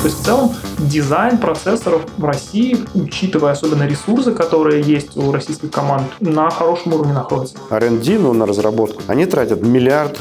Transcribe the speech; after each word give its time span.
То 0.00 0.06
есть 0.06 0.22
в 0.22 0.24
целом 0.24 0.54
дизайн 0.78 1.36
процессоров 1.36 2.06
в 2.16 2.24
России, 2.24 2.78
учитывая 2.94 3.52
особенно 3.52 3.86
ресурсы, 3.86 4.32
которые 4.32 4.80
есть 4.80 5.14
у 5.14 5.30
российских 5.30 5.70
команд, 5.70 6.04
на 6.20 6.48
хорошем 6.48 6.94
уровне 6.94 7.12
находится. 7.12 7.56
R&D, 7.68 8.18
ну, 8.18 8.32
на 8.32 8.46
разработку, 8.46 9.02
они 9.08 9.26
тратят 9.26 9.60
миллиард 9.60 10.18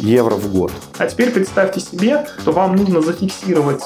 евро 0.00 0.34
в 0.34 0.52
год. 0.52 0.72
А 0.98 1.06
теперь 1.06 1.30
представьте 1.30 1.78
себе, 1.78 2.26
что 2.40 2.50
вам 2.50 2.74
нужно 2.74 3.00
зафиксировать 3.00 3.82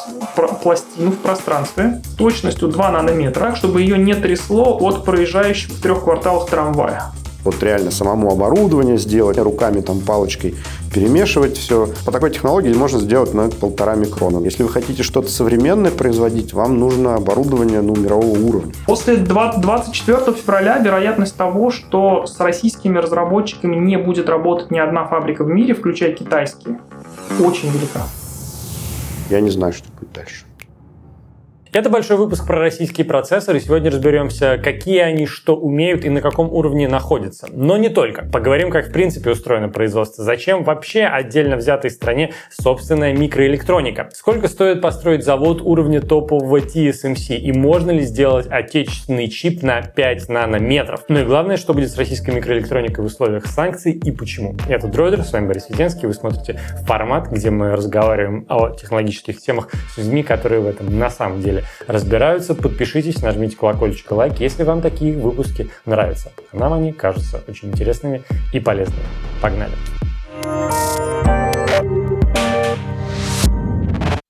пластину 0.62 1.10
в 1.10 1.18
пространстве 1.18 2.00
с 2.04 2.14
точностью 2.14 2.68
2 2.68 2.90
нанометра, 2.90 3.54
чтобы 3.54 3.82
ее 3.82 3.98
не 3.98 4.14
трясло 4.14 4.78
от 4.80 5.04
проезжающего 5.04 5.74
в 5.74 5.82
трех 5.82 6.04
кварталах 6.04 6.48
трамвая 6.48 7.12
вот 7.46 7.62
реально 7.62 7.90
самому 7.90 8.30
оборудование 8.30 8.98
сделать, 8.98 9.38
руками 9.38 9.80
там 9.80 10.00
палочкой 10.00 10.54
перемешивать 10.92 11.56
все. 11.56 11.88
По 12.04 12.12
такой 12.12 12.30
технологии 12.30 12.72
можно 12.72 12.98
сделать 12.98 13.34
на 13.34 13.48
полтора 13.48 13.94
микрона. 13.94 14.42
Если 14.44 14.62
вы 14.62 14.68
хотите 14.68 15.02
что-то 15.02 15.30
современное 15.30 15.90
производить, 15.90 16.52
вам 16.52 16.78
нужно 16.78 17.14
оборудование 17.14 17.82
ну, 17.82 17.94
мирового 17.94 18.38
уровня. 18.38 18.72
После 18.86 19.16
24 19.16 20.32
февраля 20.32 20.78
вероятность 20.78 21.36
того, 21.36 21.70
что 21.70 22.26
с 22.26 22.40
российскими 22.40 22.98
разработчиками 22.98 23.76
не 23.76 23.96
будет 23.96 24.28
работать 24.28 24.70
ни 24.70 24.78
одна 24.78 25.06
фабрика 25.06 25.44
в 25.44 25.48
мире, 25.48 25.74
включая 25.74 26.12
китайские, 26.12 26.80
очень 27.40 27.70
велика. 27.70 28.02
Я 29.30 29.40
не 29.40 29.50
знаю, 29.50 29.72
что 29.72 29.86
будет 29.98 30.12
дальше. 30.12 30.45
Это 31.76 31.90
большой 31.90 32.16
выпуск 32.16 32.46
про 32.46 32.58
российские 32.58 33.04
процессоры. 33.04 33.60
Сегодня 33.60 33.90
разберемся, 33.90 34.56
какие 34.56 35.00
они, 35.00 35.26
что 35.26 35.54
умеют 35.54 36.06
и 36.06 36.08
на 36.08 36.22
каком 36.22 36.50
уровне 36.50 36.88
находятся. 36.88 37.48
Но 37.52 37.76
не 37.76 37.90
только. 37.90 38.22
Поговорим, 38.22 38.70
как 38.70 38.88
в 38.88 38.92
принципе 38.92 39.32
устроено 39.32 39.68
производство. 39.68 40.24
Зачем 40.24 40.64
вообще 40.64 41.02
отдельно 41.02 41.56
взятой 41.56 41.90
стране 41.90 42.32
собственная 42.48 43.12
микроэлектроника? 43.12 44.08
Сколько 44.14 44.48
стоит 44.48 44.80
построить 44.80 45.22
завод 45.22 45.60
уровня 45.60 46.00
топового 46.00 46.60
TSMC? 46.60 47.36
И 47.36 47.52
можно 47.52 47.90
ли 47.90 48.00
сделать 48.00 48.46
отечественный 48.46 49.28
чип 49.28 49.62
на 49.62 49.82
5 49.82 50.30
нанометров? 50.30 51.04
Ну 51.08 51.18
и 51.18 51.24
главное, 51.26 51.58
что 51.58 51.74
будет 51.74 51.90
с 51.90 51.98
российской 51.98 52.30
микроэлектроникой 52.30 53.04
в 53.04 53.06
условиях 53.08 53.44
санкций 53.44 53.92
и 53.92 54.10
почему. 54.12 54.56
Это 54.66 54.88
Дройдер, 54.88 55.24
с 55.24 55.30
вами 55.30 55.48
Борис 55.48 55.68
Веденский. 55.68 56.08
Вы 56.08 56.14
смотрите 56.14 56.58
формат, 56.86 57.28
где 57.28 57.50
мы 57.50 57.72
разговариваем 57.72 58.46
о 58.48 58.70
технологических 58.70 59.38
темах 59.42 59.68
с 59.94 59.98
людьми, 59.98 60.22
которые 60.22 60.62
в 60.62 60.66
этом 60.66 60.98
на 60.98 61.10
самом 61.10 61.42
деле 61.42 61.64
разбираются. 61.86 62.54
Подпишитесь, 62.54 63.22
нажмите 63.22 63.56
колокольчик 63.56 64.10
и 64.10 64.14
лайк, 64.14 64.40
если 64.40 64.62
вам 64.62 64.82
такие 64.82 65.16
выпуски 65.16 65.70
нравятся. 65.84 66.32
Нам 66.52 66.72
они 66.72 66.92
кажутся 66.92 67.42
очень 67.48 67.68
интересными 67.68 68.22
и 68.52 68.60
полезными. 68.60 69.02
Погнали! 69.40 69.72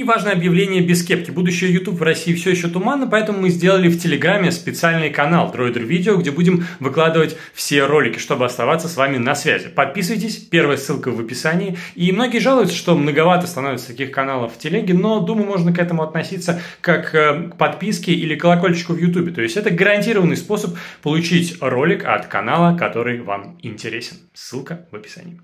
Важное 0.06 0.33
объявление 0.33 0.83
без 0.83 1.05
кепки. 1.05 1.30
Будущее 1.30 1.72
YouTube 1.72 1.98
в 1.98 2.02
России 2.02 2.34
все 2.34 2.50
еще 2.50 2.69
туманно, 2.69 3.06
поэтому 3.06 3.41
мы 3.41 3.50
сделали 3.50 3.89
в 3.89 4.00
Телеграме 4.00 4.52
специальный 4.52 5.11
канал 5.11 5.52
Droider 5.52 5.86
Video, 5.86 6.16
где 6.16 6.30
будем 6.30 6.64
выкладывать 6.80 7.36
все 7.52 7.84
ролики, 7.84 8.19
чтобы 8.19 8.47
оставаться 8.47 8.89
с 8.89 8.97
вами 8.97 9.19
на 9.19 9.34
связи. 9.34 9.69
Подписывайтесь, 9.69 10.36
первая 10.36 10.77
ссылка 10.77 11.11
в 11.11 11.20
описании. 11.20 11.77
И 11.94 12.12
многие 12.12 12.39
жалуются, 12.39 12.77
что 12.77 12.97
многовато 12.97 13.47
становится 13.47 13.89
таких 13.89 14.12
каналов 14.12 14.55
в 14.55 14.58
Телеге, 14.58 14.94
но 14.94 15.20
думаю, 15.20 15.47
можно 15.47 15.72
к 15.72 15.78
этому 15.78 16.02
относиться 16.02 16.61
как 16.80 17.14
э, 17.14 17.50
к 17.50 17.56
подписке 17.56 18.12
или 18.12 18.36
колокольчику 18.36 18.92
в 18.92 18.98
YouTube. 18.98 19.34
То 19.34 19.42
есть 19.42 19.56
это 19.56 19.70
гарантированный 19.70 20.36
способ 20.36 20.77
получить 21.02 21.56
ролик 21.61 22.05
от 22.05 22.27
канала, 22.27 22.77
который 22.77 23.20
вам 23.20 23.58
интересен. 23.62 24.17
Ссылка 24.34 24.86
в 24.91 24.97
описании. 24.97 25.41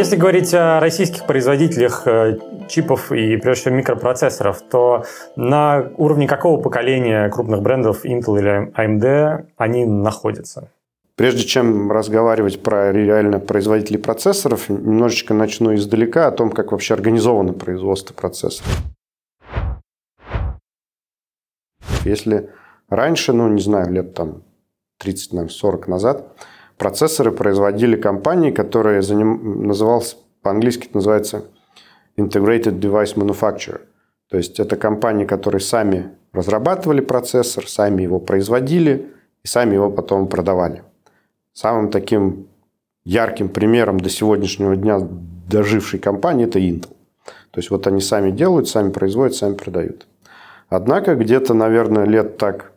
Если 0.00 0.16
говорить 0.16 0.54
о 0.54 0.80
российских 0.80 1.26
производителях 1.26 2.06
э, 2.06 2.38
чипов 2.70 3.12
и, 3.12 3.36
прежде 3.36 3.60
всего, 3.60 3.74
микропроцессоров, 3.74 4.62
то 4.62 5.04
на 5.36 5.90
уровне 5.98 6.26
какого 6.26 6.58
поколения 6.58 7.28
крупных 7.28 7.60
брендов 7.60 8.06
Intel 8.06 8.38
или 8.38 8.72
AMD 8.72 9.48
они 9.58 9.84
находятся? 9.84 10.70
Прежде 11.16 11.42
чем 11.42 11.92
разговаривать 11.92 12.62
про 12.62 12.92
реально 12.92 13.40
производителей 13.40 13.98
процессоров, 13.98 14.70
немножечко 14.70 15.34
начну 15.34 15.74
издалека 15.74 16.28
о 16.28 16.30
том, 16.30 16.50
как 16.50 16.72
вообще 16.72 16.94
организовано 16.94 17.52
производство 17.52 18.14
процессоров. 18.14 18.74
Если 22.06 22.48
раньше, 22.88 23.34
ну, 23.34 23.48
не 23.48 23.60
знаю, 23.60 23.92
лет 23.92 24.14
там 24.14 24.44
30-40 25.04 25.90
назад, 25.90 26.34
процессоры 26.80 27.30
производили 27.30 27.94
компании, 27.94 28.50
которые 28.50 29.02
заним... 29.02 29.66
назывался, 29.66 30.16
по-английски 30.40 30.86
это 30.86 30.96
называется 30.96 31.44
Integrated 32.16 32.80
Device 32.80 33.16
Manufacturer. 33.16 33.82
То 34.30 34.38
есть 34.38 34.58
это 34.58 34.76
компании, 34.76 35.26
которые 35.26 35.60
сами 35.60 36.08
разрабатывали 36.32 37.02
процессор, 37.02 37.68
сами 37.68 38.02
его 38.02 38.18
производили 38.18 39.12
и 39.44 39.46
сами 39.46 39.74
его 39.74 39.90
потом 39.90 40.26
продавали. 40.26 40.82
Самым 41.52 41.90
таким 41.90 42.46
ярким 43.04 43.50
примером 43.50 44.00
до 44.00 44.08
сегодняшнего 44.08 44.74
дня 44.74 45.00
дожившей 45.50 46.00
компании 46.00 46.46
это 46.46 46.58
Intel. 46.60 46.96
То 47.50 47.58
есть 47.58 47.70
вот 47.70 47.86
они 47.88 48.00
сами 48.00 48.30
делают, 48.30 48.68
сами 48.68 48.90
производят, 48.90 49.36
сами 49.36 49.52
продают. 49.52 50.06
Однако 50.70 51.14
где-то, 51.14 51.52
наверное, 51.52 52.06
лет 52.06 52.38
так 52.38 52.72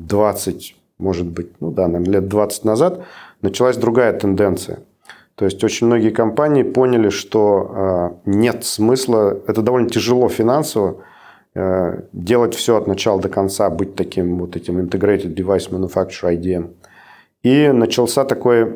20, 0.00 0.76
может 0.98 1.26
быть, 1.26 1.48
ну 1.60 1.70
да, 1.70 1.86
наверное, 1.86 2.20
лет 2.20 2.28
20 2.28 2.64
назад 2.66 3.06
началась 3.42 3.76
другая 3.76 4.12
тенденция. 4.12 4.80
То 5.34 5.44
есть 5.44 5.62
очень 5.62 5.86
многие 5.86 6.10
компании 6.10 6.64
поняли, 6.64 7.10
что 7.10 8.20
э, 8.26 8.30
нет 8.30 8.64
смысла, 8.64 9.40
это 9.46 9.62
довольно 9.62 9.88
тяжело 9.88 10.28
финансово, 10.28 11.04
э, 11.54 12.02
делать 12.12 12.56
все 12.56 12.76
от 12.76 12.88
начала 12.88 13.20
до 13.20 13.28
конца, 13.28 13.70
быть 13.70 13.94
таким 13.94 14.38
вот 14.38 14.56
этим 14.56 14.78
Integrated 14.78 15.34
Device 15.36 15.70
Manufacturer 15.70 16.36
IDM. 16.36 16.74
И 17.44 17.68
начался 17.68 18.24
такое 18.24 18.66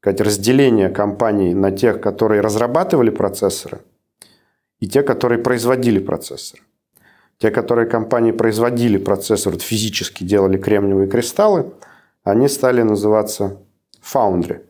сказать, 0.00 0.20
разделение 0.22 0.88
компаний 0.88 1.52
на 1.52 1.70
тех, 1.70 2.00
которые 2.00 2.40
разрабатывали 2.40 3.10
процессоры, 3.10 3.80
и 4.80 4.86
те, 4.88 5.02
которые 5.02 5.38
производили 5.38 5.98
процессоры. 5.98 6.62
Те, 7.38 7.50
которые 7.50 7.86
компании 7.86 8.32
производили 8.32 8.96
процессор, 8.96 9.58
физически 9.58 10.24
делали 10.24 10.56
кремниевые 10.56 11.08
кристаллы– 11.08 11.74
они 12.26 12.48
стали 12.48 12.82
называться 12.82 13.58
Foundry. 14.12 14.62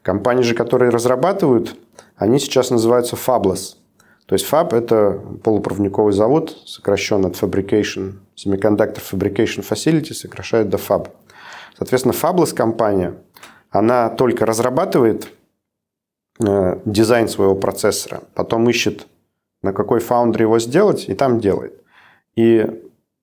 Компании 0.00 0.42
же, 0.42 0.54
которые 0.54 0.90
разрабатывают, 0.90 1.76
они 2.16 2.38
сейчас 2.38 2.70
называются 2.70 3.16
Fabless. 3.16 3.76
То 4.24 4.34
есть 4.34 4.50
Fab– 4.50 4.74
это 4.76 5.20
полупроводниковый 5.44 6.14
завод, 6.14 6.56
сокращенно 6.64 7.28
от 7.28 7.34
Fabrication, 7.34 8.14
Semiconductor 8.34 8.98
Fabrication 8.98 9.62
Facility, 9.68 10.14
сокращают 10.14 10.70
до 10.70 10.78
Fab. 10.78 11.10
Соответственно, 11.76 12.14
Fabless 12.14 12.54
компания, 12.54 13.14
она 13.68 14.08
только 14.08 14.46
разрабатывает 14.46 15.28
э, 16.42 16.80
дизайн 16.86 17.28
своего 17.28 17.56
процессора, 17.56 18.22
потом 18.34 18.70
ищет, 18.70 19.06
на 19.62 19.74
какой 19.74 20.00
Foundry 20.00 20.42
его 20.42 20.58
сделать, 20.58 21.10
и 21.10 21.14
там 21.14 21.40
делает. 21.40 21.78
И 22.36 22.66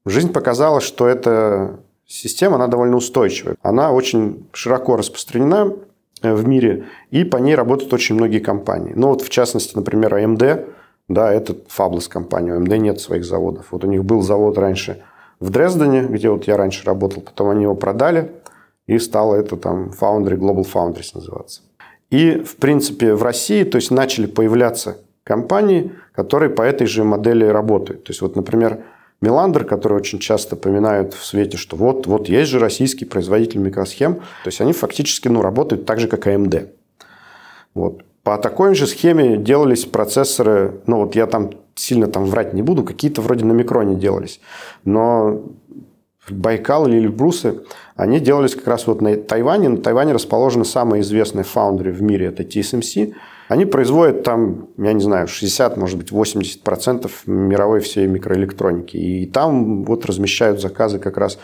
жизнь 0.05 0.31
показала, 0.31 0.79
что 0.79 1.07
это 1.07 1.79
Система, 2.07 2.55
она 2.55 2.67
довольно 2.67 2.95
устойчивая. 2.95 3.57
Она 3.61 3.91
очень 3.91 4.47
широко 4.53 4.95
распространена 4.95 5.73
э, 6.21 6.33
в 6.33 6.47
мире, 6.47 6.85
и 7.11 7.25
по 7.25 7.35
ней 7.37 7.53
работают 7.53 7.93
очень 7.93 8.15
многие 8.15 8.39
компании. 8.39 8.93
Ну, 8.95 9.09
вот 9.09 9.21
в 9.21 9.29
частности, 9.29 9.75
например, 9.75 10.15
AMD, 10.15 10.69
да, 11.09 11.33
это 11.33 11.53
Fabless 11.53 12.07
компания, 12.09 12.53
у 12.53 12.61
AMD 12.61 12.77
нет 12.77 13.01
своих 13.01 13.25
заводов. 13.25 13.67
Вот 13.71 13.83
у 13.83 13.87
них 13.87 14.05
был 14.05 14.21
завод 14.21 14.57
раньше 14.57 15.03
в 15.41 15.49
Дрездене, 15.49 16.03
где 16.03 16.29
вот 16.29 16.47
я 16.47 16.55
раньше 16.55 16.85
работал, 16.85 17.21
потом 17.21 17.49
они 17.49 17.63
его 17.63 17.75
продали, 17.75 18.31
и 18.87 18.97
стало 18.99 19.35
это 19.35 19.57
там 19.57 19.91
Foundry, 19.99 20.37
Global 20.37 20.65
Foundries 20.65 21.11
называться. 21.13 21.61
И, 22.09 22.39
в 22.39 22.55
принципе, 22.55 23.13
в 23.13 23.23
России, 23.23 23.63
то 23.63 23.75
есть 23.75 23.91
начали 23.91 24.27
появляться 24.27 24.97
компании, 25.25 25.91
которые 26.13 26.49
по 26.49 26.61
этой 26.61 26.87
же 26.87 27.03
модели 27.03 27.45
работают. 27.45 28.05
То 28.05 28.11
есть, 28.11 28.21
вот, 28.21 28.37
например, 28.37 28.85
Меландер, 29.21 29.65
который 29.65 29.97
очень 29.97 30.19
часто 30.19 30.55
поминают 30.55 31.13
в 31.13 31.25
свете, 31.25 31.57
что 31.57 31.75
вот, 31.75 32.05
вот 32.05 32.29
есть 32.29 32.51
же 32.51 32.59
российский 32.59 33.05
производитель 33.05 33.59
микросхем. 33.59 34.15
То 34.15 34.47
есть 34.47 34.61
они 34.61 34.73
фактически 34.73 35.27
ну, 35.27 35.41
работают 35.41 35.85
так 35.85 35.99
же, 35.99 36.07
как 36.07 36.27
AMD. 36.27 36.69
Вот. 37.73 38.03
По 38.23 38.37
такой 38.37 38.75
же 38.75 38.87
схеме 38.87 39.37
делались 39.37 39.85
процессоры, 39.85 40.81
ну 40.85 40.97
вот 40.97 41.15
я 41.15 41.27
там 41.27 41.51
сильно 41.75 42.07
там 42.07 42.25
врать 42.25 42.53
не 42.53 42.61
буду, 42.61 42.83
какие-то 42.83 43.21
вроде 43.21 43.45
на 43.45 43.53
микроне 43.53 43.95
делались. 43.95 44.41
Но 44.83 45.43
Байкал 46.29 46.87
или 46.87 46.97
Эльбрусы, 46.97 47.61
они 47.95 48.19
делались 48.19 48.55
как 48.55 48.67
раз 48.67 48.85
вот 48.87 49.01
на 49.01 49.15
Тайване. 49.15 49.69
На 49.69 49.77
Тайване 49.77 50.13
расположена 50.13 50.65
самая 50.65 51.01
известная 51.01 51.43
фаундри 51.43 51.91
в 51.91 52.01
мире, 52.01 52.27
это 52.27 52.43
TSMC. 52.43 53.13
Они 53.47 53.65
производят 53.65 54.23
там, 54.23 54.69
я 54.77 54.93
не 54.93 55.01
знаю, 55.01 55.27
60, 55.27 55.77
может 55.77 55.97
быть, 55.97 56.11
80 56.11 56.63
процентов 56.63 57.23
мировой 57.25 57.79
всей 57.79 58.05
микроэлектроники. 58.07 58.97
И 58.97 59.25
там 59.25 59.85
вот 59.85 60.05
размещают 60.05 60.59
заказы 60.59 60.99
как 60.99 61.17
раз 61.17 61.39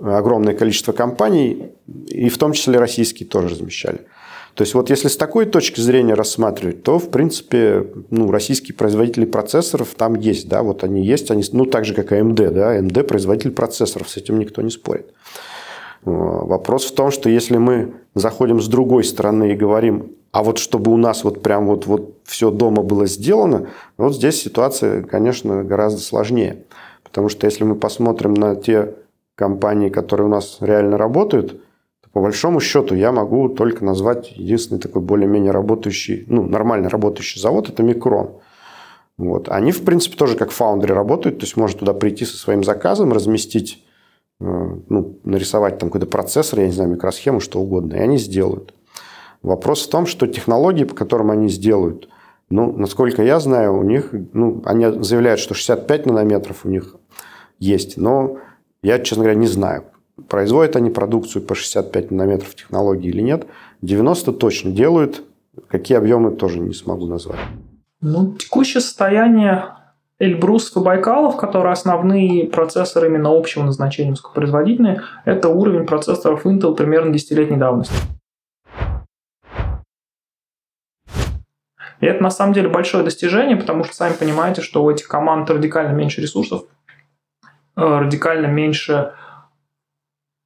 огромное 0.00 0.54
количество 0.54 0.92
компаний, 0.92 1.72
и 2.06 2.28
в 2.28 2.38
том 2.38 2.52
числе 2.52 2.78
российские 2.78 3.28
тоже 3.28 3.48
размещали. 3.48 4.06
То 4.54 4.62
есть 4.62 4.74
вот 4.74 4.90
если 4.90 5.08
с 5.08 5.16
такой 5.16 5.46
точки 5.46 5.80
зрения 5.80 6.14
рассматривать, 6.14 6.82
то, 6.82 6.98
в 6.98 7.10
принципе, 7.10 7.86
ну, 8.10 8.30
российские 8.30 8.74
производители 8.74 9.24
процессоров 9.24 9.94
там 9.96 10.16
есть, 10.16 10.48
да, 10.48 10.62
вот 10.62 10.82
они 10.82 11.04
есть, 11.04 11.30
они, 11.30 11.44
ну, 11.52 11.64
так 11.64 11.84
же, 11.84 11.94
как 11.94 12.12
AMD, 12.12 12.50
да, 12.50 12.76
AMD 12.76 13.04
производитель 13.04 13.52
процессоров, 13.52 14.08
с 14.08 14.16
этим 14.16 14.38
никто 14.38 14.60
не 14.60 14.70
спорит. 14.70 15.14
Вопрос 16.04 16.84
в 16.86 16.94
том, 16.94 17.10
что 17.10 17.28
если 17.28 17.56
мы 17.56 17.94
заходим 18.14 18.60
с 18.60 18.66
другой 18.68 19.04
стороны 19.04 19.52
и 19.52 19.56
говорим, 19.56 20.12
а 20.32 20.42
вот 20.42 20.58
чтобы 20.58 20.92
у 20.92 20.96
нас 20.96 21.24
вот 21.24 21.42
прям 21.42 21.66
вот, 21.66 21.86
вот 21.86 22.14
все 22.24 22.50
дома 22.50 22.82
было 22.82 23.06
сделано, 23.06 23.68
вот 23.96 24.14
здесь 24.14 24.40
ситуация, 24.40 25.02
конечно, 25.02 25.64
гораздо 25.64 26.00
сложнее. 26.00 26.64
Потому 27.02 27.28
что 27.28 27.46
если 27.46 27.64
мы 27.64 27.74
посмотрим 27.74 28.34
на 28.34 28.54
те 28.54 28.94
компании, 29.34 29.88
которые 29.88 30.26
у 30.26 30.30
нас 30.30 30.58
реально 30.60 30.98
работают, 30.98 31.52
то 32.02 32.10
по 32.12 32.20
большому 32.20 32.60
счету 32.60 32.94
я 32.94 33.12
могу 33.12 33.48
только 33.48 33.84
назвать 33.84 34.32
единственный 34.36 34.80
такой 34.80 35.02
более-менее 35.02 35.52
работающий, 35.52 36.24
ну, 36.28 36.44
нормально 36.44 36.88
работающий 36.90 37.40
завод, 37.40 37.68
это 37.68 37.82
Микрон. 37.82 38.32
Вот. 39.16 39.48
Они, 39.48 39.72
в 39.72 39.84
принципе, 39.84 40.16
тоже 40.16 40.36
как 40.36 40.50
фаундеры 40.50 40.94
работают, 40.94 41.38
то 41.38 41.44
есть 41.44 41.56
можно 41.56 41.78
туда 41.78 41.92
прийти 41.92 42.24
со 42.24 42.36
своим 42.36 42.62
заказом, 42.62 43.12
разместить 43.12 43.84
Э, 44.40 44.76
ну, 44.88 45.18
нарисовать 45.24 45.78
там 45.78 45.88
какой-то 45.88 46.06
процессор, 46.06 46.60
я 46.60 46.66
не 46.66 46.72
знаю, 46.72 46.90
микросхему, 46.90 47.40
что 47.40 47.60
угодно, 47.60 47.94
и 47.94 47.98
они 47.98 48.18
сделают. 48.18 48.74
Вопрос 49.42 49.86
в 49.86 49.90
том, 49.90 50.06
что 50.06 50.26
технологии, 50.26 50.84
по 50.84 50.94
которым 50.94 51.30
они 51.30 51.48
сделают, 51.48 52.08
ну, 52.50 52.72
насколько 52.72 53.22
я 53.22 53.40
знаю, 53.40 53.78
у 53.78 53.82
них, 53.82 54.10
ну, 54.32 54.62
они 54.64 54.86
заявляют, 55.02 55.40
что 55.40 55.54
65 55.54 56.06
нанометров 56.06 56.64
у 56.64 56.68
них 56.68 56.96
есть, 57.58 57.96
но 57.96 58.38
я, 58.82 58.98
честно 58.98 59.24
говоря, 59.24 59.38
не 59.38 59.46
знаю, 59.46 59.84
производят 60.28 60.76
они 60.76 60.90
продукцию 60.90 61.42
по 61.42 61.54
65 61.54 62.10
нанометров 62.10 62.54
технологии 62.54 63.08
или 63.08 63.20
нет. 63.20 63.46
90 63.82 64.32
точно 64.32 64.70
делают, 64.70 65.22
какие 65.68 65.98
объемы 65.98 66.32
тоже 66.32 66.58
не 66.60 66.72
смогу 66.72 67.06
назвать. 67.06 67.38
Ну, 68.00 68.34
текущее 68.34 68.80
состояние 68.80 69.74
Эльбрус 70.18 70.74
и 70.74 70.80
Байкалов, 70.80 71.36
которые 71.36 71.72
основные 71.72 72.46
процессоры 72.46 73.08
именно 73.08 73.36
общего 73.36 73.64
назначения 73.64 74.10
высокопроизводительные, 74.10 75.02
это 75.24 75.48
уровень 75.48 75.86
процессоров 75.86 76.46
Intel 76.46 76.74
примерно 76.74 77.12
десятилетней 77.12 77.56
давности. 77.56 77.94
И 82.00 82.06
это 82.06 82.22
на 82.22 82.30
самом 82.30 82.52
деле 82.52 82.68
большое 82.68 83.04
достижение, 83.04 83.56
потому 83.56 83.84
что 83.84 83.94
сами 83.94 84.14
понимаете, 84.14 84.62
что 84.62 84.84
у 84.84 84.90
этих 84.90 85.08
команд 85.08 85.50
радикально 85.50 85.92
меньше 85.92 86.20
ресурсов, 86.20 86.64
э, 87.76 87.80
радикально 87.80 88.46
меньше 88.46 89.14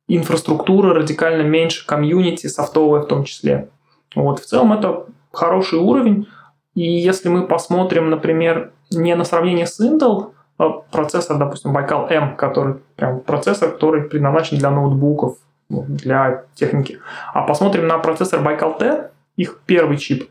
инфраструктуры, 0.08 0.94
радикально 0.94 1.43
меньше 1.43 1.87
комьюнити, 1.87 2.46
софтовое 2.46 3.02
в 3.02 3.06
том 3.06 3.25
числе. 3.25 3.69
Вот. 4.14 4.40
В 4.40 4.46
целом 4.46 4.72
это 4.72 5.06
хороший 5.32 5.78
уровень. 5.78 6.28
И 6.75 6.82
если 6.82 7.28
мы 7.28 7.46
посмотрим, 7.46 8.10
например, 8.10 8.72
не 8.90 9.14
на 9.14 9.25
сравнение 9.25 9.66
с 9.66 9.81
Intel, 9.81 10.32
а 10.58 10.69
процессор, 10.69 11.38
допустим, 11.38 11.76
Baikal 11.76 12.08
M, 12.10 12.37
который 12.37 12.76
прям 12.96 13.20
процессор, 13.20 13.72
который 13.72 14.02
предназначен 14.02 14.58
для 14.58 14.70
ноутбуков, 14.70 15.38
ну, 15.69 15.84
для 15.88 16.44
техники. 16.54 16.99
А 17.32 17.43
посмотрим 17.43 17.87
на 17.87 17.99
процессор 17.99 18.40
Baikal 18.40 18.78
T, 18.78 19.10
их 19.37 19.60
первый 19.66 19.96
чип, 19.96 20.31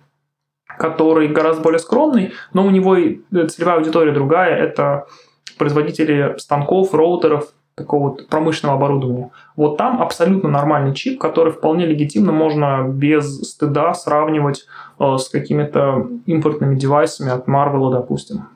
который 0.82 1.28
гораздо 1.28 1.62
более 1.62 1.78
скромный, 1.78 2.34
но 2.54 2.66
у 2.66 2.72
него 2.72 2.96
и 2.96 3.20
целевая 3.50 3.78
аудитория 3.78 4.12
другая. 4.12 4.56
Это 4.56 5.06
производители 5.60 6.34
станков, 6.40 6.96
роутеров, 6.96 7.50
такого 7.76 8.10
вот 8.10 8.28
промышленного 8.28 8.80
оборудования. 8.80 9.30
Вот 9.56 9.78
там 9.78 10.02
абсолютно 10.02 10.50
нормальный 10.50 10.96
чип, 10.96 11.22
который 11.22 11.54
вполне 11.54 11.86
легитимно 11.86 12.32
можно 12.32 12.84
без 12.88 13.42
стыда 13.52 13.94
сравнивать 13.94 14.66
э, 15.00 15.18
с 15.18 15.30
какими-то 15.30 16.08
импортными 16.26 16.76
девайсами 16.76 17.32
от 17.32 17.48
Marvel, 17.48 17.92
допустим. 17.92 18.48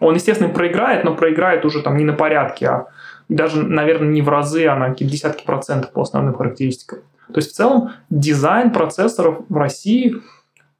Он, 0.00 0.14
естественно, 0.14 0.48
проиграет, 0.48 1.04
но 1.04 1.14
проиграет 1.14 1.66
уже 1.66 1.82
там 1.82 1.98
не 1.98 2.04
на 2.04 2.14
порядке, 2.14 2.66
а 2.66 2.86
даже, 3.28 3.62
наверное, 3.62 4.08
не 4.08 4.22
в 4.22 4.28
разы, 4.30 4.66
а 4.66 4.74
на 4.74 4.88
какие-то 4.88 5.12
десятки 5.12 5.44
процентов 5.44 5.92
по 5.92 6.00
основным 6.00 6.34
характеристикам. 6.34 7.00
То 7.28 7.36
есть 7.36 7.52
в 7.52 7.54
целом 7.54 7.90
дизайн 8.08 8.70
процессоров 8.70 9.44
в 9.48 9.56
России, 9.56 10.16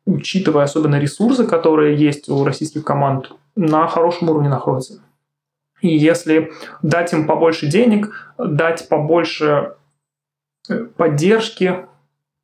учитывая 0.06 0.64
особенно 0.64 0.98
ресурсы, 0.98 1.46
которые 1.46 1.96
есть 1.96 2.28
у 2.28 2.44
российских 2.44 2.84
команд, 2.84 3.32
на 3.56 3.86
хорошем 3.86 4.30
уровне 4.30 4.48
находится. 4.48 5.02
И 5.80 5.88
если 5.88 6.52
дать 6.82 7.12
им 7.12 7.26
побольше 7.26 7.66
денег, 7.66 8.34
дать 8.38 8.88
побольше 8.88 9.74
э, 10.68 10.84
поддержки, 10.96 11.86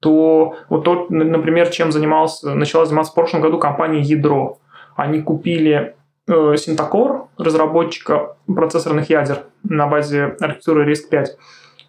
то 0.01 0.57
вот 0.69 0.85
тот, 0.85 1.11
например, 1.11 1.69
чем 1.71 1.93
занимался, 1.93 2.55
начала 2.55 2.87
заниматься 2.87 3.13
в 3.13 3.15
прошлом 3.15 3.41
году 3.41 3.59
компания 3.59 4.01
Ядро. 4.01 4.59
Они 4.97 5.21
купили 5.23 5.95
э, 6.27 6.57
Синтакор, 6.57 7.29
разработчика 7.37 8.37
процессорных 8.47 9.11
ядер 9.11 9.45
на 9.63 9.87
базе 9.87 10.37
архитектуры 10.41 10.91
RISC-5, 10.91 11.27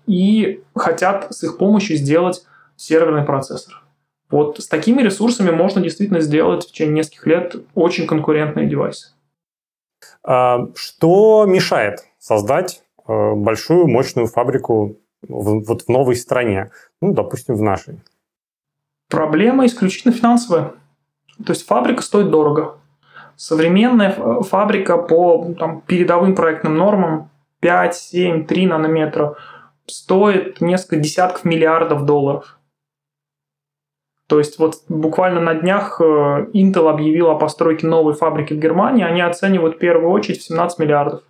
и 0.08 0.64
хотят 0.76 1.28
с 1.34 1.44
их 1.44 1.58
помощью 1.58 1.98
сделать 1.98 2.46
серверный 2.76 3.24
процессор. 3.24 3.82
Вот 4.32 4.60
с 4.60 4.68
такими 4.68 5.02
ресурсами 5.02 5.52
можно 5.52 5.82
действительно 5.82 6.22
сделать 6.22 6.64
в 6.64 6.68
течение 6.68 6.96
нескольких 6.96 7.28
лет 7.28 7.56
очень 7.76 8.08
конкурентные 8.08 8.68
девайсы. 8.68 9.14
А, 10.24 10.68
что 10.76 11.46
мешает 11.46 12.06
создать 12.18 12.82
э, 13.08 13.34
большую 13.34 13.88
мощную 13.88 14.28
фабрику 14.28 14.98
в, 15.22 15.66
вот 15.66 15.84
в 15.84 15.90
новой 15.90 16.16
стране, 16.16 16.72
ну, 17.02 17.14
допустим, 17.14 17.56
в 17.56 17.62
нашей? 17.62 18.00
Проблема 19.10 19.66
исключительно 19.66 20.14
финансовая. 20.14 20.72
То 21.46 21.52
есть 21.52 21.66
фабрика 21.66 22.02
стоит 22.02 22.32
дорого. 22.32 22.78
Современная 23.36 24.12
фабрика 24.44 24.98
по 24.98 25.54
там, 25.58 25.82
передовым 25.82 26.36
проектным 26.36 26.78
нормам 26.78 27.30
5, 27.60 27.96
7, 27.96 28.46
3 28.46 28.68
нанометра 28.68 29.36
стоит 29.88 30.62
несколько 30.62 30.98
десятков 30.98 31.44
миллиардов 31.44 32.06
долларов. 32.06 32.58
То 34.32 34.40
есть 34.40 34.60
вот 34.60 34.84
буквально 34.88 35.42
на 35.42 35.56
днях 35.56 36.00
э, 36.00 36.04
Intel 36.54 36.90
объявил 36.90 37.32
о 37.32 37.36
постройке 37.36 37.86
новой 37.86 38.14
фабрики 38.14 38.54
в 38.54 38.60
Германии. 38.60 39.04
Они 39.04 39.20
оценивают 39.20 39.76
в 39.76 39.80
первую 39.80 40.10
очередь 40.10 40.40
в 40.40 40.46
17 40.46 40.80
миллиардов. 40.80 41.24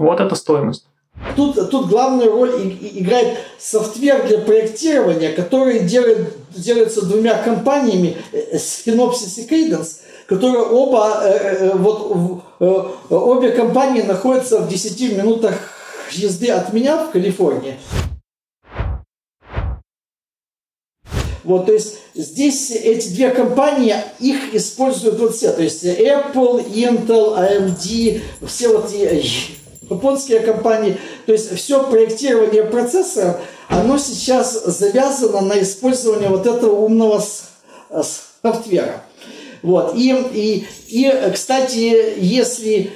Вот 0.00 0.18
это 0.18 0.34
стоимость. 0.34 0.88
Тут, 1.36 1.70
тут 1.70 1.86
главную 1.86 2.32
роль 2.32 2.50
играет 2.92 3.38
софтвер 3.56 4.26
для 4.26 4.38
проектирования, 4.38 5.30
который 5.32 5.78
делает, 5.78 6.34
делается 6.56 7.06
двумя 7.06 7.40
компаниями, 7.40 8.16
э, 8.32 8.56
Synopsys 8.56 9.40
и 9.40 9.48
Cadence, 9.48 10.00
которые 10.26 10.64
оба, 10.64 11.20
э, 11.22 11.76
вот, 11.76 12.42
обе 13.10 13.52
компании 13.52 14.02
находятся 14.02 14.58
в 14.58 14.68
10 14.68 15.16
минутах 15.16 15.54
езды 16.10 16.50
от 16.50 16.72
меня 16.72 16.96
в 16.96 17.12
Калифорнии. 17.12 17.76
Вот, 21.48 21.64
то 21.64 21.72
есть 21.72 21.94
здесь 22.14 22.70
эти 22.72 23.08
две 23.08 23.30
компании, 23.30 23.96
их 24.20 24.54
используют 24.54 25.18
вот 25.18 25.34
все. 25.34 25.50
То 25.50 25.62
есть 25.62 25.82
Apple, 25.82 26.62
Intel, 26.74 27.38
AMD, 27.38 28.20
все 28.46 28.68
вот 28.68 28.92
японские 28.92 30.40
компании. 30.40 30.98
То 31.24 31.32
есть 31.32 31.50
все 31.56 31.82
проектирование 31.84 32.64
процессора, 32.64 33.40
оно 33.70 33.96
сейчас 33.96 34.62
завязано 34.62 35.40
на 35.40 35.62
использование 35.62 36.28
вот 36.28 36.46
этого 36.46 36.84
умного 36.84 37.24
софтвера. 38.42 39.04
Вот. 39.62 39.94
И, 39.96 40.14
и, 40.34 40.66
и, 40.88 41.30
кстати, 41.32 42.12
если, 42.18 42.90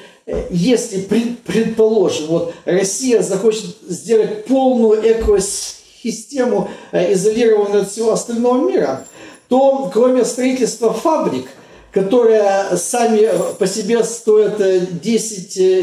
если 0.51 1.01
предположим, 1.47 2.27
вот 2.27 2.55
Россия 2.67 3.23
захочет 3.23 3.77
сделать 3.89 4.45
полную 4.45 5.01
экосистему, 5.11 5.82
систему, 6.03 6.69
э, 6.93 7.13
изолированную 7.13 7.83
от 7.83 7.91
всего 7.91 8.13
остального 8.13 8.69
мира, 8.69 9.05
то 9.49 9.91
кроме 9.93 10.25
строительства 10.25 10.93
фабрик, 10.93 11.49
которые 11.93 12.77
сами 12.77 13.29
по 13.59 13.67
себе 13.67 14.03
стоят 14.03 14.61
10-20 14.61 15.79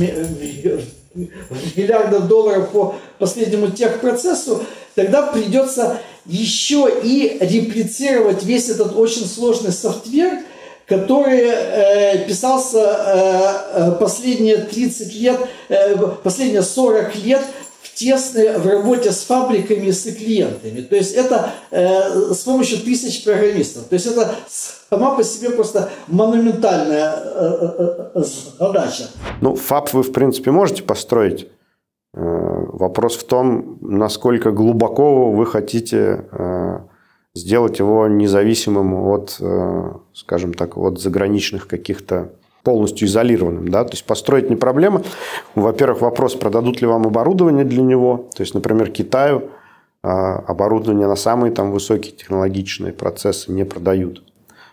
э, 0.00 0.80
миллиардов 1.76 2.28
долларов 2.28 2.70
по 2.70 2.94
последнему 3.18 3.70
техпроцессу, 3.70 4.62
тогда 4.94 5.22
придется 5.22 5.98
еще 6.24 6.90
и 7.02 7.38
реплицировать 7.40 8.42
весь 8.44 8.68
этот 8.68 8.96
очень 8.96 9.26
сложный 9.26 9.72
софтвер, 9.72 10.40
который 10.86 11.40
э, 11.42 12.26
писался 12.26 12.78
э, 12.78 13.92
последние 13.98 14.58
30 14.58 15.14
лет, 15.14 15.40
э, 15.68 15.96
последние 16.22 16.62
40 16.62 17.16
лет 17.16 17.42
тесны 17.96 18.58
в 18.58 18.66
работе 18.66 19.10
с 19.10 19.22
фабриками 19.24 19.86
и 19.86 19.92
с 19.92 20.02
клиентами. 20.02 20.82
То 20.82 20.96
есть 20.96 21.14
это 21.14 21.50
э, 21.70 22.32
с 22.32 22.44
помощью 22.44 22.78
тысяч 22.78 23.24
программистов. 23.24 23.84
То 23.84 23.94
есть 23.94 24.06
это 24.06 24.34
сама 24.48 25.16
по 25.16 25.24
себе 25.24 25.50
просто 25.50 25.88
монументальная 26.06 27.14
э, 27.16 28.10
э, 28.14 28.22
задача. 28.58 29.04
Ну, 29.40 29.56
фаб 29.56 29.92
вы, 29.94 30.02
в 30.02 30.12
принципе, 30.12 30.50
можете 30.50 30.82
построить. 30.82 31.48
Вопрос 32.12 33.16
в 33.16 33.24
том, 33.24 33.78
насколько 33.82 34.50
глубоко 34.50 35.30
вы 35.32 35.44
хотите 35.44 36.24
сделать 37.34 37.78
его 37.78 38.06
независимым 38.08 38.94
от, 38.94 39.38
скажем 40.14 40.54
так, 40.54 40.78
от 40.78 40.98
заграничных 40.98 41.68
каких-то 41.68 42.30
полностью 42.66 43.06
изолированным. 43.06 43.68
Да? 43.68 43.84
То 43.84 43.92
есть 43.92 44.04
построить 44.04 44.50
не 44.50 44.56
проблема. 44.56 45.02
Во-первых, 45.54 46.00
вопрос, 46.00 46.34
продадут 46.34 46.80
ли 46.80 46.88
вам 46.88 47.06
оборудование 47.06 47.64
для 47.64 47.80
него. 47.80 48.28
То 48.34 48.42
есть, 48.42 48.54
например, 48.54 48.90
Китаю 48.90 49.50
а, 50.02 50.38
оборудование 50.48 51.06
на 51.06 51.14
самые 51.14 51.52
там 51.52 51.70
высокие 51.70 52.12
технологичные 52.12 52.92
процессы 52.92 53.52
не 53.52 53.64
продают. 53.64 54.24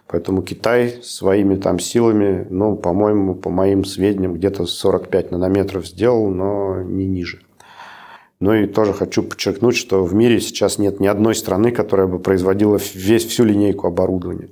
Поэтому 0.07 0.41
Китай 0.41 1.01
своими 1.03 1.55
там 1.55 1.77
силами, 1.77 2.47
ну, 2.49 2.75
по-моему, 2.75 3.35
по 3.35 3.51
моим 3.51 3.85
сведениям, 3.85 4.33
где-то 4.33 4.65
45 4.65 5.29
нанометров 5.29 5.85
сделал, 5.85 6.29
но 6.29 6.81
не 6.81 7.05
ниже. 7.05 7.41
Ну 8.39 8.55
и 8.55 8.65
тоже 8.65 8.93
хочу 8.93 9.21
подчеркнуть, 9.21 9.77
что 9.77 10.03
в 10.03 10.15
мире 10.15 10.41
сейчас 10.41 10.79
нет 10.79 10.99
ни 10.99 11.05
одной 11.05 11.35
страны, 11.35 11.71
которая 11.71 12.07
бы 12.07 12.17
производила 12.17 12.79
весь, 12.95 13.25
всю 13.25 13.43
линейку 13.43 13.85
оборудования. 13.85 14.49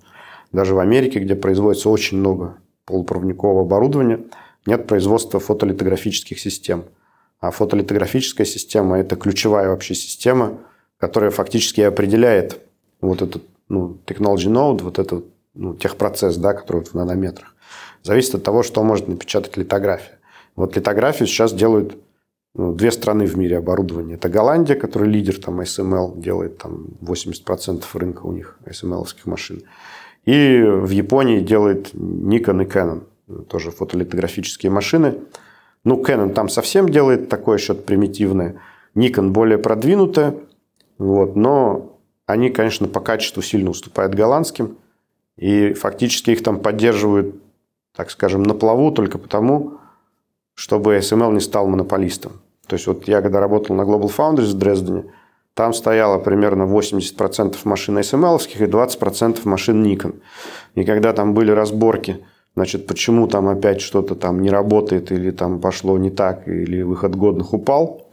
Даже 0.52 0.76
в 0.76 0.80
Америке, 0.80 1.18
где 1.18 1.34
производится 1.34 1.90
очень 1.90 2.20
много 2.20 2.58
полупроводникового 2.92 3.62
оборудования, 3.62 4.20
нет 4.66 4.88
производства 4.88 5.40
фотолитографических 5.40 6.40
систем. 6.40 6.84
А 7.40 7.50
фотолитографическая 7.50 8.46
система– 8.46 9.00
это 9.00 9.16
ключевая 9.16 9.70
вообще 9.70 9.96
система, 9.96 10.60
которая 11.00 11.32
фактически 11.32 11.82
определяет 11.82 12.62
вот 13.02 13.24
этот 13.24 13.44
ну, 13.68 13.98
technology 14.06 14.48
node, 14.48 14.84
вот 14.84 15.00
этот 15.00 15.26
ну, 15.56 15.74
техпроцесс, 15.74 16.38
да, 16.38 16.54
который 16.54 16.84
в 16.84 16.94
нанометрах. 16.94 17.56
Зависит 18.04 18.36
от 18.36 18.44
того, 18.44 18.62
что 18.62 18.84
может 18.84 19.08
напечатать 19.08 19.58
литография. 19.58 20.20
Вот 20.56 20.76
литографию 20.76 21.28
сейчас 21.28 21.54
делают 21.54 21.98
ну, 22.54 22.74
две 22.74 22.92
страны 22.92 23.26
в 23.26 23.38
мире 23.38 23.58
оборудования. 23.58 24.16
Это 24.16 24.30
Голландия, 24.30 24.76
которая 24.76 25.10
лидер 25.10 25.40
там 25.40 25.62
SML, 25.62 26.20
делает 26.20 26.58
там 26.58 26.86
80% 27.02 27.84
рынка 27.94 28.26
у 28.26 28.34
них 28.34 28.58
SML-овских 28.66 29.22
машин. 29.26 29.64
И 30.26 30.62
в 30.62 30.90
Японии 30.90 31.40
делает 31.40 31.94
Nikon 31.94 32.64
и 32.64 32.68
Canon, 32.68 33.04
тоже 33.48 33.72
фотолитографические 33.72 34.72
машины. 34.72 35.16
Ну, 35.84 36.02
Canon 36.02 36.34
там 36.34 36.48
совсем 36.48 36.90
делает 36.90 37.30
такое 37.30 37.58
что-то 37.58 37.82
примитивное. 37.82 38.62
Nikon 38.96 39.30
более 39.30 39.58
продвинутая, 39.58 40.36
вот, 40.98 41.36
но 41.36 41.98
они, 42.28 42.50
конечно, 42.50 42.88
по 42.88 43.00
качеству 43.00 43.42
сильно 43.42 43.70
уступают 43.70 44.14
голландским. 44.14 44.78
И 45.38 45.74
фактически 45.74 46.32
их 46.32 46.44
там 46.44 46.60
поддерживают, 46.60 47.36
так 47.96 48.12
скажем, 48.12 48.44
на 48.44 48.54
плаву 48.54 48.92
только 48.92 49.18
потому, 49.18 49.78
чтобы 50.54 50.98
SML 50.98 51.34
не 51.34 51.40
стал 51.40 51.68
монополистом. 51.68 52.34
То 52.68 52.76
есть 52.76 52.86
вот 52.86 53.08
я 53.08 53.22
когда 53.22 53.40
работал 53.40 53.76
на 53.76 53.82
Global 53.82 54.12
Foundries 54.16 54.52
в 54.52 54.54
Дрездене, 54.54 55.06
там 55.54 55.74
стояло 55.74 56.18
примерно 56.18 56.64
80% 56.64 57.58
машин 57.66 57.98
SML 57.98 58.40
и 58.58 58.64
20% 58.66 59.40
машин 59.44 59.86
Nikon. 59.86 60.22
И 60.76 60.84
когда 60.84 61.14
там 61.14 61.34
были 61.34 61.52
разборки, 61.52 62.26
значит, 62.56 62.88
почему 62.88 63.28
там 63.28 63.48
опять 63.48 63.82
что-то 63.82 64.16
там 64.16 64.42
не 64.42 64.50
работает, 64.50 65.12
или 65.12 65.32
там 65.32 65.60
пошло 65.60 65.98
не 65.98 66.10
так, 66.10 66.48
или 66.48 66.82
выход 66.84 67.16
годных 67.16 67.54
упал, 67.54 68.08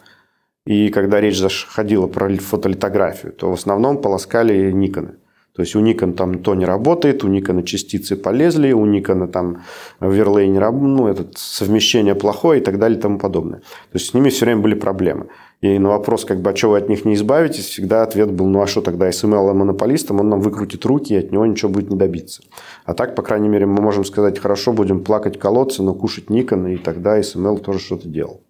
и 0.66 0.90
когда 0.90 1.20
речь 1.20 1.38
заходила 1.38 2.08
про 2.08 2.28
фотолитографию, 2.36 3.32
то 3.32 3.50
в 3.50 3.54
основном 3.54 4.02
полоскали 4.02 4.70
Никоны. 4.70 5.14
То 5.58 5.62
есть 5.62 5.74
у 5.74 5.80
Nikon 5.80 6.12
там 6.12 6.38
то 6.38 6.54
не 6.54 6.66
работает, 6.66 7.24
у 7.24 7.28
Nikon 7.28 7.64
частицы 7.64 8.16
полезли, 8.16 8.72
у 8.72 8.86
Nikon 8.86 9.26
там 9.28 9.64
верлей 10.00 10.46
не 10.46 10.60
ну, 10.60 11.08
это 11.08 11.26
совмещение 11.34 12.14
плохое 12.14 12.60
и 12.60 12.64
так 12.64 12.78
далее 12.78 12.98
и 12.98 13.02
тому 13.02 13.18
подобное. 13.18 13.58
То 13.58 13.94
есть 13.94 14.10
с 14.10 14.14
ними 14.14 14.28
все 14.28 14.44
время 14.44 14.60
были 14.60 14.74
проблемы. 14.74 15.26
И 15.60 15.78
на 15.80 15.88
вопрос, 15.88 16.24
как 16.24 16.40
бы, 16.40 16.50
а 16.50 16.56
что 16.56 16.70
вы 16.70 16.78
от 16.78 16.88
них 16.88 17.04
не 17.04 17.14
избавитесь, 17.14 17.66
всегда 17.66 18.04
ответ 18.04 18.30
был, 18.30 18.46
ну 18.46 18.62
а 18.62 18.68
что 18.68 18.80
тогда 18.80 19.08
SML 19.08 19.52
монополистом, 19.54 20.20
он 20.20 20.28
нам 20.28 20.40
выкрутит 20.40 20.84
руки, 20.84 21.14
и 21.14 21.16
от 21.16 21.32
него 21.32 21.44
ничего 21.46 21.68
будет 21.68 21.90
не 21.90 21.96
добиться. 21.96 22.42
А 22.84 22.94
так, 22.94 23.16
по 23.16 23.22
крайней 23.22 23.48
мере, 23.48 23.66
мы 23.66 23.82
можем 23.82 24.04
сказать, 24.04 24.38
хорошо, 24.38 24.72
будем 24.72 25.02
плакать 25.02 25.36
колодцы, 25.36 25.82
но 25.82 25.94
кушать 25.94 26.26
Nikon, 26.26 26.74
и 26.74 26.76
тогда 26.76 27.18
SML 27.18 27.58
тоже 27.58 27.80
что-то 27.80 28.08
делал. 28.08 28.40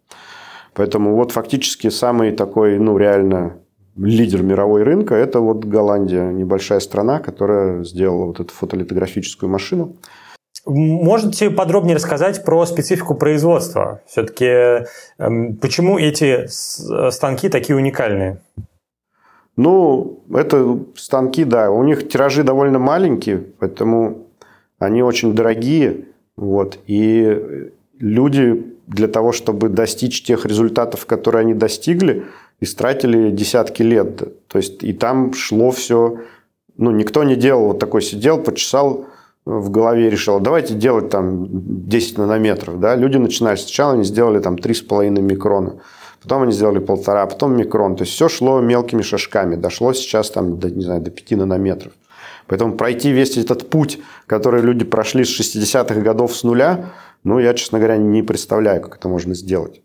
Поэтому 0.74 1.16
вот 1.16 1.32
фактически 1.32 1.88
самый 1.88 2.32
такой, 2.32 2.78
ну, 2.78 2.98
реально 2.98 3.56
лидер 3.96 4.42
мировой 4.42 4.82
рынка– 4.82 5.14
это 5.16 5.40
вот 5.40 5.64
Голландия, 5.64 6.30
небольшая 6.30 6.80
страна, 6.80 7.20
которая 7.20 7.84
сделала 7.84 8.26
вот 8.26 8.40
эту 8.40 8.52
фотолитографическую 8.52 9.50
машину. 9.50 9.96
Можете 10.68 11.50
подробнее 11.50 11.96
рассказать 11.96 12.44
про 12.44 12.66
специфику 12.66 13.14
производства? 13.14 14.02
Все-таки 14.06 14.86
эм, 15.18 15.56
почему 15.56 15.98
эти 15.98 16.46
станки 17.10 17.48
такие 17.48 17.74
уникальные? 17.74 18.42
Ну, 19.56 20.20
это 20.32 20.78
станки, 20.94 21.44
да, 21.44 21.70
у 21.70 21.82
них 21.84 22.08
тиражи 22.08 22.44
довольно 22.44 22.78
маленькие, 22.78 23.38
поэтому 23.58 24.26
они 24.78 25.02
очень 25.02 25.32
дорогие. 25.32 26.04
Вот, 26.36 26.78
и 26.86 27.70
люди 27.98 28.76
для 28.86 29.08
того, 29.08 29.32
чтобы 29.32 29.70
достичь 29.70 30.22
тех 30.22 30.44
результатов, 30.44 31.06
которые 31.06 31.40
они 31.40 31.54
достигли, 31.54 32.26
истратили 32.60 33.30
десятки 33.30 33.82
лет. 33.82 34.18
То 34.48 34.58
есть 34.58 34.84
и 34.84 34.92
там 34.92 35.32
шло 35.32 35.70
все, 35.70 36.18
ну, 36.76 36.90
никто 36.90 37.24
не 37.24 37.36
делал 37.36 37.68
вот 37.68 37.78
такой 37.78 38.02
сидел, 38.02 38.38
почесал 38.38 39.06
в 39.48 39.70
голове 39.70 40.10
решил, 40.10 40.40
давайте 40.40 40.74
делать 40.74 41.08
там 41.08 41.46
10 41.88 42.18
нанометров. 42.18 42.78
Да? 42.78 42.94
Люди 42.94 43.16
начинали 43.16 43.56
сначала, 43.56 43.94
они 43.94 44.04
сделали 44.04 44.40
там 44.40 44.56
3,5 44.56 45.08
микрона. 45.22 45.80
Потом 46.22 46.42
они 46.42 46.52
сделали 46.52 46.80
полтора, 46.80 47.26
потом 47.26 47.56
микрон. 47.56 47.96
То 47.96 48.02
есть 48.02 48.12
все 48.12 48.28
шло 48.28 48.60
мелкими 48.60 49.00
шажками. 49.00 49.56
Дошло 49.56 49.94
сейчас 49.94 50.30
там, 50.30 50.58
до, 50.58 50.70
не 50.70 50.82
знаю, 50.82 51.00
до 51.00 51.10
5 51.10 51.30
нанометров. 51.38 51.92
Поэтому 52.46 52.74
пройти 52.74 53.10
весь 53.10 53.38
этот 53.38 53.70
путь, 53.70 54.00
который 54.26 54.60
люди 54.60 54.84
прошли 54.84 55.24
с 55.24 55.40
60-х 55.40 56.00
годов 56.00 56.36
с 56.36 56.44
нуля, 56.44 56.90
ну, 57.24 57.38
я, 57.38 57.54
честно 57.54 57.78
говоря, 57.78 57.96
не 57.96 58.22
представляю, 58.22 58.82
как 58.82 58.96
это 58.96 59.08
можно 59.08 59.34
сделать. 59.34 59.82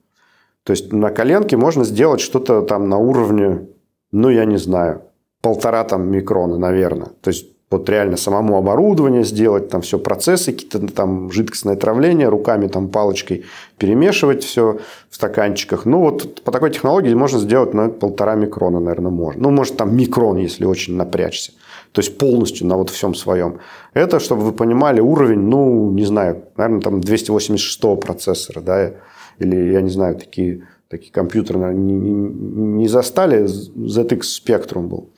То 0.64 0.72
есть 0.72 0.92
на 0.92 1.10
коленке 1.10 1.56
можно 1.56 1.84
сделать 1.86 2.20
что-то 2.20 2.62
там 2.62 2.90
на 2.90 2.98
уровне, 2.98 3.68
ну, 4.12 4.30
я 4.30 4.46
не 4.46 4.58
знаю, 4.58 5.04
полтора 5.42 5.84
там 5.84 6.10
микрона, 6.10 6.58
наверное. 6.58 7.12
То 7.22 7.30
есть 7.30 7.53
вот 7.74 7.90
реально 7.90 8.18
самому 8.18 8.58
оборудование 8.58 9.24
сделать, 9.24 9.70
там 9.70 9.82
все 9.82 10.00
процессы, 10.00 10.52
какие-то 10.52 10.80
там 10.88 11.32
жидкостное 11.32 11.76
травление, 11.76 12.30
руками 12.30 12.68
там 12.68 12.88
палочкой 12.88 13.46
перемешивать 13.78 14.44
все 14.44 14.80
в 15.10 15.16
стаканчиках. 15.16 15.86
Ну, 15.86 16.00
вот 16.00 16.44
по 16.44 16.52
такой 16.52 16.72
технологии 16.72 17.14
можно 17.14 17.40
сделать 17.40 17.74
на 17.74 17.90
полтора 17.90 18.36
микрона, 18.36 18.80
наверное, 18.80 19.12
можно. 19.12 19.44
Ну, 19.44 19.52
может, 19.52 19.78
там 19.78 19.96
микрон, 19.96 20.38
если 20.38 20.66
очень 20.66 20.96
напрячься. 20.96 21.52
То 21.92 22.02
есть 22.02 22.18
полностью 22.18 22.68
на 22.68 22.78
вот 22.78 22.90
всем 22.90 23.14
своем. 23.14 23.60
Это, 23.94 24.20
чтобы 24.20 24.44
вы 24.44 24.52
понимали, 24.54 25.00
уровень, 25.00 25.42
ну, 25.42 25.92
не 25.92 26.06
знаю, 26.06 26.44
наверное, 26.58 26.82
там 26.82 27.02
286 27.02 28.00
процессора, 28.00 28.62
да, 28.62 28.94
или, 29.40 29.74
я 29.74 29.82
не 29.82 29.90
знаю, 29.90 30.16
такие, 30.16 30.68
такие 30.88 31.12
компьютеры, 31.12 31.60
наверное, 31.60 31.84
не, 31.84 31.94
не 31.94 32.88
застали, 32.88 33.44
ZX 33.44 34.22
Spectrum 34.22 34.88
был. 34.88 35.10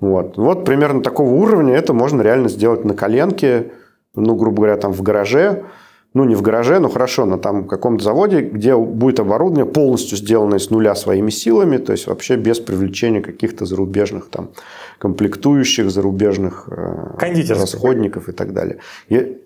Вот. 0.00 0.36
вот 0.36 0.64
примерно 0.64 1.02
такого 1.02 1.30
уровня 1.34 1.74
это 1.74 1.92
можно 1.92 2.22
реально 2.22 2.48
сделать 2.48 2.84
на 2.84 2.94
коленке, 2.94 3.72
ну, 4.14 4.36
грубо 4.36 4.58
говоря, 4.58 4.76
там 4.76 4.92
в 4.92 5.02
гараже, 5.02 5.64
ну, 6.14 6.24
не 6.24 6.34
в 6.34 6.42
гараже, 6.42 6.78
но 6.78 6.88
хорошо, 6.88 7.26
на 7.26 7.38
там 7.38 7.66
каком-то 7.66 8.02
заводе, 8.02 8.40
где 8.40 8.76
будет 8.76 9.20
оборудование 9.20 9.66
полностью 9.66 10.16
сделанное 10.16 10.58
с 10.58 10.70
нуля 10.70 10.94
своими 10.94 11.30
силами, 11.30 11.76
то 11.76 11.92
есть 11.92 12.06
вообще 12.06 12.36
без 12.36 12.60
привлечения 12.60 13.20
каких-то 13.20 13.66
зарубежных 13.66 14.28
там 14.28 14.50
комплектующих, 14.98 15.90
зарубежных 15.90 16.68
э, 16.70 17.50
расходников 17.50 18.28
и 18.28 18.32
так 18.32 18.52
далее. 18.54 18.78
И, 19.08 19.38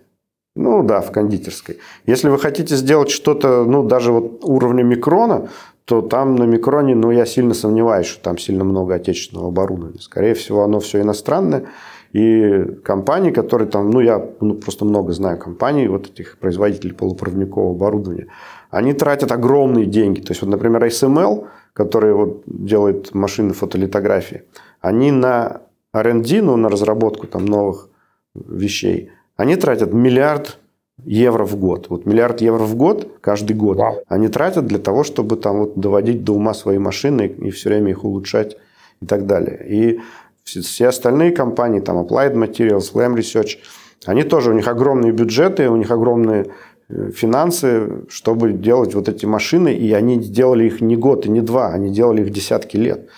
ну 0.54 0.82
да, 0.82 1.00
в 1.00 1.10
кондитерской. 1.10 1.78
Если 2.06 2.28
вы 2.28 2.38
хотите 2.38 2.76
сделать 2.76 3.10
что-то, 3.10 3.64
ну, 3.64 3.82
даже 3.82 4.12
вот 4.12 4.44
уровня 4.44 4.82
микрона, 4.82 5.48
то 5.84 6.00
там 6.00 6.36
на 6.36 6.44
микроне, 6.44 6.94
ну, 6.94 7.10
я 7.10 7.26
сильно 7.26 7.54
сомневаюсь, 7.54 8.06
что 8.06 8.22
там 8.22 8.38
сильно 8.38 8.64
много 8.64 8.94
отечественного 8.94 9.48
оборудования. 9.48 10.00
Скорее 10.00 10.34
всего, 10.34 10.62
оно 10.62 10.80
все 10.80 11.00
иностранное. 11.00 11.66
И 12.12 12.64
компании, 12.84 13.30
которые 13.30 13.68
там, 13.68 13.90
ну, 13.90 14.00
я 14.00 14.24
ну, 14.40 14.54
просто 14.54 14.84
много 14.84 15.12
знаю 15.12 15.38
компаний, 15.38 15.88
вот 15.88 16.10
этих 16.10 16.38
производителей 16.38 16.92
полупроводникового 16.92 17.72
оборудования, 17.72 18.28
они 18.70 18.92
тратят 18.92 19.32
огромные 19.32 19.86
деньги. 19.86 20.20
То 20.20 20.32
есть, 20.32 20.42
вот, 20.42 20.50
например, 20.50 20.84
SML, 20.84 21.46
который 21.72 22.12
вот 22.12 22.42
делает 22.46 23.14
машины 23.14 23.54
фотолитографии, 23.54 24.44
они 24.80 25.10
на 25.10 25.62
R&D, 25.94 26.42
ну, 26.42 26.56
на 26.56 26.68
разработку 26.68 27.26
там 27.26 27.46
новых 27.46 27.88
вещей, 28.34 29.10
они 29.36 29.56
тратят 29.56 29.92
миллиард 29.92 30.58
евро 31.04 31.44
в 31.44 31.56
год. 31.56 31.86
Вот 31.88 32.06
миллиард 32.06 32.40
евро 32.40 32.64
в 32.64 32.74
год, 32.76 33.18
каждый 33.20 33.54
год, 33.54 33.78
Вау. 33.78 34.02
они 34.08 34.28
тратят 34.28 34.66
для 34.66 34.78
того, 34.78 35.04
чтобы 35.04 35.36
там 35.36 35.60
вот 35.60 35.78
доводить 35.78 36.24
до 36.24 36.34
ума 36.34 36.54
свои 36.54 36.78
машины 36.78 37.26
и 37.26 37.50
все 37.50 37.70
время 37.70 37.90
их 37.90 38.04
улучшать 38.04 38.56
и 39.00 39.06
так 39.06 39.26
далее. 39.26 39.64
И 39.68 40.00
все 40.44 40.88
остальные 40.88 41.32
компании, 41.32 41.80
там 41.80 41.98
Applied 41.98 42.34
Materials, 42.34 42.92
Lam 42.94 43.14
Research, 43.14 43.58
они 44.04 44.24
тоже, 44.24 44.50
у 44.50 44.54
них 44.54 44.66
огромные 44.68 45.12
бюджеты, 45.12 45.68
у 45.68 45.76
них 45.76 45.90
огромные 45.90 46.50
э, 46.88 47.10
финансы, 47.10 48.04
чтобы 48.08 48.52
делать 48.52 48.94
вот 48.94 49.08
эти 49.08 49.26
машины, 49.26 49.72
и 49.72 49.92
они 49.92 50.18
делали 50.18 50.66
их 50.66 50.80
не 50.80 50.96
год 50.96 51.26
и 51.26 51.30
не 51.30 51.40
два, 51.40 51.68
они 51.68 51.90
делали 51.90 52.22
их 52.22 52.30
десятки 52.30 52.76
лет. 52.76 53.08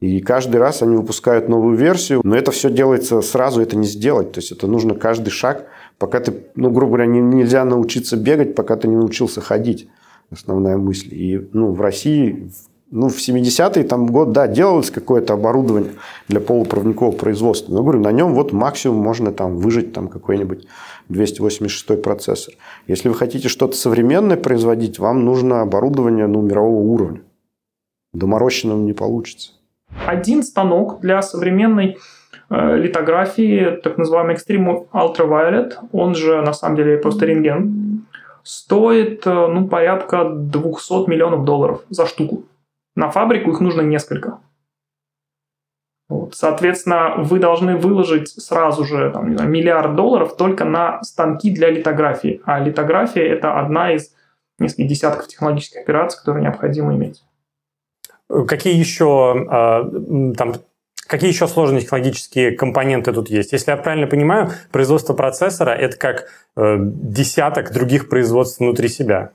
И 0.00 0.20
каждый 0.20 0.56
раз 0.56 0.82
они 0.82 0.96
выпускают 0.96 1.48
новую 1.48 1.76
версию, 1.76 2.20
но 2.24 2.36
это 2.36 2.50
все 2.50 2.70
делается 2.70 3.22
сразу, 3.22 3.62
это 3.62 3.76
не 3.76 3.86
сделать. 3.86 4.32
То 4.32 4.40
есть 4.40 4.52
это 4.52 4.66
нужно 4.66 4.94
каждый 4.94 5.30
шаг, 5.30 5.64
пока 5.98 6.20
ты, 6.20 6.34
ну, 6.54 6.70
грубо 6.70 6.96
говоря, 6.96 7.06
не, 7.06 7.20
нельзя 7.20 7.64
научиться 7.64 8.16
бегать, 8.16 8.54
пока 8.54 8.76
ты 8.76 8.88
не 8.88 8.96
научился 8.96 9.40
ходить. 9.40 9.88
Основная 10.30 10.76
мысль. 10.76 11.14
И 11.14 11.48
ну, 11.52 11.72
в 11.72 11.80
России 11.80 12.50
ну, 12.90 13.08
в 13.08 13.16
70-е 13.16 13.84
там 13.84 14.06
год, 14.06 14.30
да, 14.32 14.46
делалось 14.46 14.90
какое-то 14.90 15.34
оборудование 15.34 15.94
для 16.28 16.40
полупроводникового 16.40 17.12
производства. 17.12 17.72
Но, 17.72 17.82
говорю, 17.82 18.00
на 18.00 18.12
нем 18.12 18.34
вот 18.34 18.52
максимум 18.52 18.98
можно 18.98 19.32
там 19.32 19.56
выжить 19.56 19.92
там 19.92 20.08
какой-нибудь 20.08 20.66
286 21.08 22.00
процессор. 22.00 22.54
Если 22.86 23.08
вы 23.08 23.16
хотите 23.16 23.48
что-то 23.48 23.76
современное 23.76 24.36
производить, 24.36 25.00
вам 25.00 25.24
нужно 25.24 25.62
оборудование 25.62 26.28
ну, 26.28 26.40
мирового 26.42 26.82
уровня. 26.82 27.22
Доморощенным 28.12 28.86
не 28.86 28.92
получится. 28.92 29.50
Один 30.06 30.44
станок 30.44 31.00
для 31.00 31.20
современной 31.20 31.98
литографии, 32.76 33.80
так 33.82 33.98
называемый 33.98 34.34
Extreme 34.34 34.88
Ultraviolet, 34.92 35.74
он 35.92 36.14
же 36.14 36.42
на 36.42 36.52
самом 36.52 36.76
деле 36.76 36.98
просто 36.98 37.26
рентген, 37.26 38.06
стоит 38.42 39.26
э, 39.26 39.46
ну, 39.46 39.66
порядка 39.66 40.24
200 40.24 41.08
миллионов 41.08 41.44
долларов 41.44 41.82
за 41.88 42.06
штуку. 42.06 42.44
На 42.94 43.10
фабрику 43.10 43.50
их 43.50 43.60
нужно 43.60 43.80
несколько. 43.80 44.38
Вот. 46.08 46.34
Соответственно, 46.34 47.14
вы 47.16 47.38
должны 47.38 47.76
выложить 47.76 48.28
сразу 48.28 48.84
же 48.84 49.10
там, 49.10 49.30
не 49.30 49.36
знаю, 49.36 49.50
миллиард 49.50 49.96
долларов 49.96 50.36
только 50.36 50.64
на 50.64 51.02
станки 51.02 51.50
для 51.50 51.70
литографии. 51.70 52.42
А 52.44 52.60
литография– 52.60 53.24
это 53.24 53.58
одна 53.58 53.92
из 53.92 54.14
нескольких 54.58 54.88
десятков 54.88 55.26
технологических 55.26 55.80
операций, 55.80 56.18
которые 56.18 56.44
необходимо 56.44 56.94
иметь. 56.94 57.24
Какие 58.46 58.78
еще 58.78 59.46
а, 59.50 59.84
там 60.36 60.54
Какие 61.06 61.30
еще 61.30 61.46
сложные 61.46 61.82
технологические 61.82 62.52
компоненты 62.52 63.12
тут 63.12 63.28
есть? 63.28 63.52
Если 63.52 63.70
я 63.70 63.76
правильно 63.76 64.06
понимаю, 64.06 64.50
производство 64.72 65.12
процессора– 65.14 65.70
это 65.70 65.96
как 65.96 66.28
э, 66.56 66.76
десяток 66.78 67.72
других 67.72 68.08
производств 68.08 68.60
внутри 68.60 68.88
себя. 68.88 69.32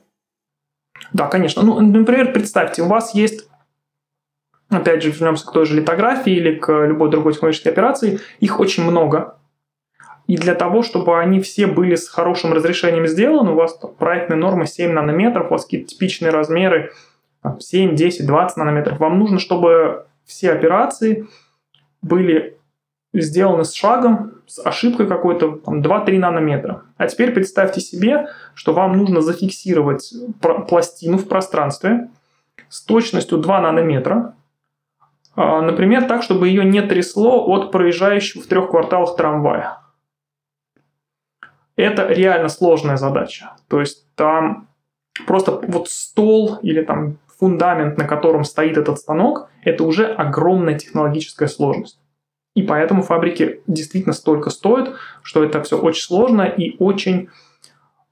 Да, 1.13 1.27
конечно. 1.27 1.61
Ну, 1.61 1.79
например, 1.79 2.33
представьте, 2.33 2.81
у 2.81 2.87
вас 2.87 3.13
есть 3.13 3.49
опять 4.69 5.01
же, 5.01 5.09
вернемся 5.09 5.45
к 5.45 5.51
той 5.51 5.65
же 5.65 5.75
литографии 5.75 6.33
или 6.33 6.55
к 6.55 6.71
любой 6.85 7.09
другой 7.09 7.33
технологической 7.33 7.71
операции, 7.71 8.19
их 8.39 8.59
очень 8.59 8.83
много. 8.83 9.35
И 10.27 10.37
для 10.37 10.53
того, 10.53 10.83
чтобы 10.83 11.19
они 11.19 11.39
все 11.39 11.65
были 11.65 11.95
с 11.95 12.07
хорошим 12.07 12.53
разрешением 12.53 13.07
сделаны, 13.07 13.51
у 13.51 13.55
вас 13.55 13.79
проектная 13.97 14.37
норма 14.37 14.67
7 14.67 14.91
нанометров, 14.91 15.47
у 15.47 15.53
вас 15.53 15.63
какие-то 15.63 15.87
типичные 15.87 16.31
размеры 16.31 16.91
7, 17.59 17.95
10, 17.95 18.27
20 18.27 18.57
нанометров. 18.57 18.99
Вам 18.99 19.17
нужно, 19.17 19.39
чтобы 19.39 20.05
все 20.25 20.51
операции 20.51 21.27
были 22.01 22.57
сделаны 23.13 23.65
с 23.65 23.73
шагом, 23.73 24.41
с 24.47 24.63
ошибкой 24.63 25.07
какой-то, 25.07 25.57
там, 25.57 25.81
2-3 25.81 26.19
нанометра. 26.19 26.83
А 26.97 27.07
теперь 27.07 27.31
представьте 27.31 27.81
себе, 27.81 28.27
что 28.53 28.73
вам 28.73 28.97
нужно 28.97 29.21
зафиксировать 29.21 30.13
пластину 30.67 31.17
в 31.17 31.27
пространстве 31.27 32.09
с 32.69 32.83
точностью 32.83 33.39
2 33.39 33.61
нанометра, 33.61 34.35
а, 35.35 35.61
например, 35.61 36.05
так, 36.05 36.23
чтобы 36.23 36.49
ее 36.49 36.65
не 36.65 36.81
трясло 36.81 37.45
от 37.47 37.71
проезжающего 37.71 38.41
в 38.41 38.47
трех 38.47 38.69
кварталах 38.69 39.15
трамвая. 39.15 39.79
Это 41.75 42.07
реально 42.07 42.49
сложная 42.49 42.97
задача. 42.97 43.55
То 43.69 43.79
есть 43.79 44.05
там 44.15 44.67
просто 45.25 45.61
вот 45.67 45.89
стол 45.89 46.59
или 46.61 46.83
там 46.83 47.17
фундамент, 47.39 47.97
на 47.97 48.05
котором 48.05 48.43
стоит 48.43 48.77
этот 48.77 48.99
станок, 48.99 49.49
это 49.63 49.83
уже 49.83 50.05
огромная 50.05 50.77
технологическая 50.77 51.47
сложность. 51.47 51.99
И 52.55 52.63
поэтому 52.63 53.01
фабрики 53.01 53.61
действительно 53.67 54.13
столько 54.13 54.49
стоят, 54.49 54.95
что 55.23 55.43
это 55.43 55.61
все 55.63 55.79
очень 55.79 56.03
сложно 56.03 56.41
и 56.41 56.75
очень 56.79 57.29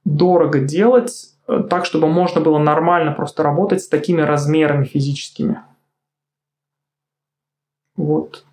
дорого 0.05 0.59
делать 0.59 1.33
э, 1.47 1.63
так, 1.69 1.85
чтобы 1.85 2.07
можно 2.07 2.39
было 2.39 2.57
нормально 2.57 3.11
просто 3.11 3.43
работать 3.43 3.81
с 3.81 3.89
такими 3.89 4.21
размерами 4.21 4.85
физическими. 4.85 5.61
Вот. 7.97 8.45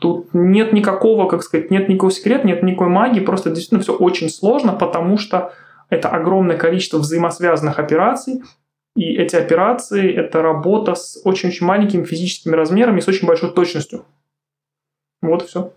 Тут 0.00 0.32
нет 0.32 0.72
никакого, 0.72 1.28
как 1.28 1.42
сказать, 1.42 1.70
нет 1.70 1.88
никакого 1.88 2.10
секрета, 2.10 2.46
нет 2.46 2.62
никакой 2.62 2.88
магии, 2.88 3.20
просто 3.20 3.50
действительно 3.50 3.82
все 3.82 3.94
очень 3.94 4.30
сложно, 4.30 4.72
потому 4.72 5.18
что 5.18 5.52
это 5.90 6.08
огромное 6.08 6.56
количество 6.56 6.98
взаимосвязанных 6.98 7.78
операций, 7.78 8.42
и 8.96 9.16
эти 9.16 9.36
операции– 9.36 10.12
это 10.16 10.42
работа 10.42 10.94
с 10.94 11.20
очень-очень 11.24 11.66
маленькими 11.66 12.04
физическими 12.04 12.56
размерами 12.56 12.98
и 12.98 13.02
с 13.02 13.08
очень 13.08 13.26
большой 13.26 13.52
точностью. 13.52 14.04
Вот 15.22 15.42
и 15.42 15.46
все. 15.46 15.72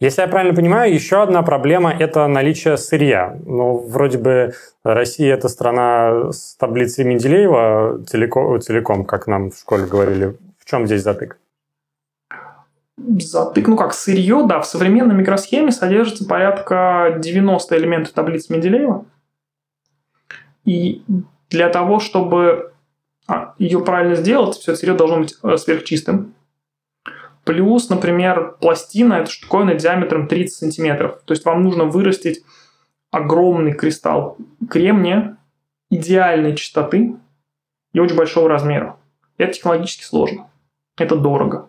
Если 0.00 0.22
я 0.22 0.28
правильно 0.28 0.54
понимаю, 0.54 0.94
еще 0.94 1.22
одна 1.22 1.42
проблема– 1.42 1.92
это 1.98 2.26
наличие 2.26 2.76
сырья. 2.78 3.38
Ну, 3.44 3.76
вроде 3.86 4.18
бы 4.18 4.54
Россия– 4.82 5.34
это 5.36 5.48
страна 5.48 6.32
с 6.32 6.56
таблицей 6.56 7.04
Менделеева 7.04 8.02
целиком, 8.06 8.60
целиком, 8.60 9.04
как 9.04 9.26
нам 9.26 9.50
в 9.50 9.58
школе 9.58 9.86
говорили. 9.86 10.38
В 10.58 10.64
чем 10.64 10.86
здесь 10.86 11.02
затык? 11.02 11.38
затык, 13.18 13.66
ну 13.66 13.76
как 13.76 13.94
сырье, 13.94 14.44
да, 14.46 14.60
в 14.60 14.66
современной 14.66 15.14
микросхеме 15.14 15.72
содержится 15.72 16.26
порядка 16.26 17.16
90 17.18 17.76
элементов 17.78 18.12
таблицы 18.12 18.52
Менделеева. 18.52 19.04
И 20.64 21.02
для 21.50 21.68
того, 21.68 22.00
чтобы 22.00 22.72
а, 23.26 23.54
ее 23.58 23.80
правильно 23.84 24.14
сделать, 24.14 24.56
все 24.56 24.74
сырье 24.74 24.94
должно 24.94 25.18
быть 25.18 25.34
э, 25.42 25.56
сверхчистым. 25.56 26.34
Плюс, 27.44 27.88
например, 27.88 28.56
пластина– 28.60 29.14
это 29.14 29.30
штуковина 29.30 29.74
диаметром 29.74 30.28
30 30.28 30.54
сантиметров. 30.54 31.20
То 31.24 31.32
есть 31.32 31.44
вам 31.44 31.62
нужно 31.62 31.84
вырастить 31.84 32.44
огромный 33.10 33.72
кристалл 33.72 34.36
кремния 34.68 35.36
идеальной 35.90 36.54
чистоты 36.54 37.16
и 37.92 37.98
очень 37.98 38.16
большого 38.16 38.48
размера. 38.48 38.96
Это 39.36 39.54
технологически 39.54 40.04
сложно. 40.04 40.48
Это 40.96 41.16
дорого. 41.16 41.68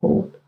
Вот. 0.00 0.40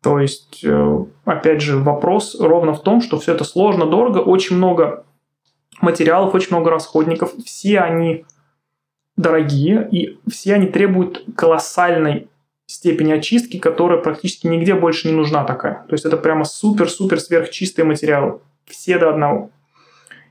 То 0.00 0.20
есть, 0.20 0.64
э, 0.64 1.04
опять 1.24 1.60
же, 1.60 1.76
вопрос 1.76 2.40
ровно 2.40 2.72
в 2.72 2.82
том, 2.82 3.02
что 3.02 3.18
все 3.18 3.34
это 3.34 3.44
сложно, 3.44 3.84
дорого, 3.84 4.18
очень 4.18 4.56
много 4.56 5.04
материалов, 5.80 6.34
очень 6.34 6.54
много 6.56 6.70
расходников, 6.70 7.32
все 7.44 7.80
они 7.80 8.24
дорогие, 9.16 9.88
и 9.90 10.18
все 10.30 10.54
они 10.54 10.66
требуют 10.66 11.24
колоссальной 11.36 12.28
степени 12.66 13.12
очистки, 13.12 13.58
которая 13.58 13.98
практически 13.98 14.46
нигде 14.46 14.74
больше 14.74 15.08
не 15.08 15.14
нужна 15.14 15.44
такая. 15.44 15.84
То 15.88 15.94
есть 15.94 16.04
это 16.04 16.16
прямо 16.16 16.44
супер-супер 16.44 17.18
сверхчистые 17.18 17.84
материалы. 17.84 18.40
Все 18.66 18.98
до 18.98 19.10
одного. 19.10 19.50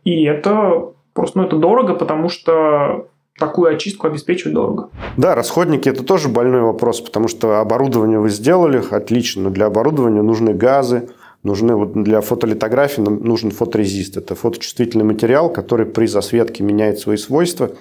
И 0.04 0.24
это 0.24 0.94
просто, 1.14 1.40
ну, 1.40 1.46
это 1.46 1.58
дорого, 1.58 1.96
потому 1.96 2.30
что 2.30 3.10
такую 3.38 3.74
очистку 3.74 4.08
обеспечивать 4.08 4.54
дорого. 4.54 4.90
Да, 5.18 5.36
расходники– 5.36 5.90
это 5.90 6.04
тоже 6.04 6.30
больной 6.30 6.62
вопрос, 6.62 7.02
потому 7.02 7.28
что 7.28 7.60
оборудование 7.60 8.20
вы 8.20 8.30
сделали, 8.30 8.82
отлично, 8.90 9.44
но 9.44 9.50
для 9.50 9.66
оборудования 9.66 10.22
нужны 10.22 10.54
газы, 10.54 11.10
нужны 11.48 11.76
вот 11.76 12.04
для 12.04 12.22
фотолитографии 12.22 13.02
нужен 13.02 13.50
фоторезист. 13.52 14.18
Это 14.18 14.36
фоточувствительный 14.36 15.06
материал, 15.06 15.52
который 15.52 15.88
при 15.88 16.06
засветке 16.06 16.64
меняет 16.64 17.00
свои 17.00 17.18
свойства, 17.18 17.72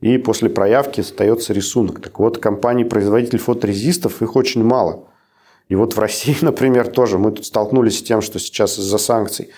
и 0.00 0.18
после 0.18 0.50
проявки 0.50 1.00
остается 1.00 1.52
рисунок. 1.52 2.00
Так 2.00 2.18
вот, 2.20 2.38
компании-производитель 2.38 3.38
фоторезистов, 3.38 4.22
их 4.22 4.36
очень 4.36 4.62
мало. 4.62 5.08
И 5.68 5.74
вот 5.74 5.96
в 5.96 5.98
России, 5.98 6.36
например, 6.42 6.88
тоже 6.88 7.18
мы 7.18 7.32
тут 7.32 7.46
столкнулись 7.46 7.98
с 7.98 8.02
тем, 8.02 8.20
что 8.20 8.38
сейчас 8.38 8.78
из-за 8.78 8.98
санкций 8.98 9.50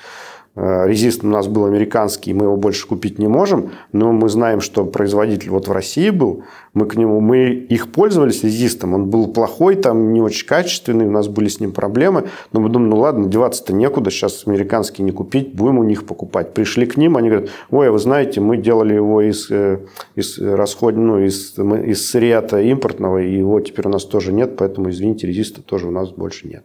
резист 0.56 1.24
у 1.24 1.28
нас 1.28 1.46
был 1.46 1.66
американский, 1.66 2.34
мы 2.34 2.46
его 2.46 2.56
больше 2.56 2.86
купить 2.86 3.18
не 3.18 3.28
можем, 3.28 3.70
но 3.92 4.12
мы 4.12 4.28
знаем, 4.28 4.60
что 4.60 4.84
производитель 4.84 5.50
вот 5.50 5.68
в 5.68 5.72
России 5.72 6.10
был, 6.10 6.44
мы 6.74 6.86
к 6.86 6.96
нему, 6.96 7.20
мы 7.20 7.50
их 7.50 7.92
пользовались 7.92 8.42
резистом, 8.44 8.94
он 8.94 9.06
был 9.06 9.28
плохой, 9.28 9.76
там 9.76 10.12
не 10.12 10.20
очень 10.20 10.46
качественный, 10.46 11.06
у 11.06 11.10
нас 11.10 11.28
были 11.28 11.48
с 11.48 11.60
ним 11.60 11.72
проблемы, 11.72 12.28
но 12.52 12.60
мы 12.60 12.68
думаем, 12.68 12.90
ну 12.90 12.98
ладно, 12.98 13.28
деваться-то 13.28 13.72
некуда, 13.72 14.10
сейчас 14.10 14.46
американский 14.46 15.02
не 15.02 15.12
купить, 15.12 15.54
будем 15.54 15.78
у 15.78 15.84
них 15.84 16.06
покупать. 16.06 16.54
Пришли 16.54 16.86
к 16.86 16.96
ним, 16.96 17.16
они 17.16 17.28
говорят, 17.28 17.50
ой, 17.70 17.88
а 17.88 17.92
вы 17.92 17.98
знаете, 17.98 18.40
мы 18.40 18.56
делали 18.56 18.94
его 18.94 19.22
из, 19.22 19.50
э, 19.50 19.80
из 20.14 20.38
расход, 20.38 20.96
ну, 20.96 21.18
из, 21.18 21.58
из 21.58 22.10
сырья 22.10 22.40
импортного, 22.40 23.18
и 23.18 23.36
его 23.36 23.60
теперь 23.60 23.86
у 23.86 23.90
нас 23.90 24.04
тоже 24.04 24.32
нет, 24.32 24.56
поэтому, 24.56 24.90
извините, 24.90 25.26
резиста 25.26 25.62
тоже 25.62 25.88
у 25.88 25.90
нас 25.90 26.10
больше 26.10 26.48
нет. 26.48 26.64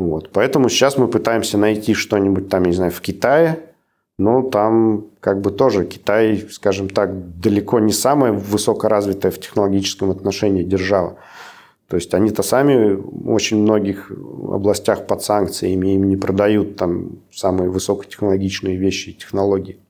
Вот. 0.00 0.30
Поэтому 0.32 0.70
сейчас 0.70 0.96
мы 0.96 1.08
пытаемся 1.08 1.58
найти 1.58 1.92
что-нибудь 1.92 2.48
там, 2.48 2.62
я 2.62 2.70
не 2.70 2.76
знаю, 2.76 2.90
в 2.90 3.02
Китае, 3.02 3.60
но 4.18 4.42
там 4.42 5.04
как 5.20 5.42
бы 5.42 5.50
тоже 5.50 5.84
Китай, 5.84 6.46
скажем 6.50 6.88
так, 6.88 7.38
далеко 7.38 7.80
не 7.80 7.92
самая 7.92 8.32
высокоразвитая 8.32 9.30
в 9.30 9.38
технологическом 9.38 10.10
отношении 10.10 10.62
держава. 10.62 11.18
То 11.86 11.96
есть 11.96 12.14
они-то 12.14 12.42
сами 12.42 12.94
в 12.94 13.30
очень 13.30 13.58
многих 13.58 14.10
областях 14.10 15.06
под 15.06 15.22
санкциями 15.22 15.94
им 15.96 16.08
не 16.08 16.16
продают 16.16 16.76
там 16.76 17.18
самые 17.30 17.68
высокотехнологичные 17.68 18.76
вещи 18.76 19.10
и 19.10 19.14
технологии. 19.14 19.80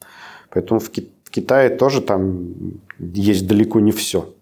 Поэтому 0.51 0.81
в, 0.81 0.91
Китае 1.31 1.69
тоже 1.69 2.01
там 2.01 2.49
есть 2.99 3.47
далеко 3.47 3.79
не 3.79 3.93
все. 3.93 4.35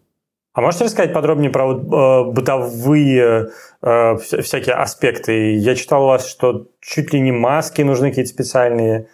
А 0.58 0.60
можете 0.60 0.86
рассказать 0.86 1.12
подробнее 1.12 1.52
про 1.52 1.66
вот, 1.72 1.82
э, 1.84 2.32
бытовые 2.32 3.50
э, 3.80 4.16
всякие 4.16 4.74
аспекты? 4.74 5.54
Я 5.54 5.76
читал 5.76 6.02
у 6.02 6.06
вас, 6.08 6.28
что 6.28 6.66
чуть 6.80 7.12
ли 7.12 7.20
не 7.20 7.30
маски 7.30 7.82
нужны 7.82 8.08
какие-то 8.08 8.30
специальные, 8.30 9.06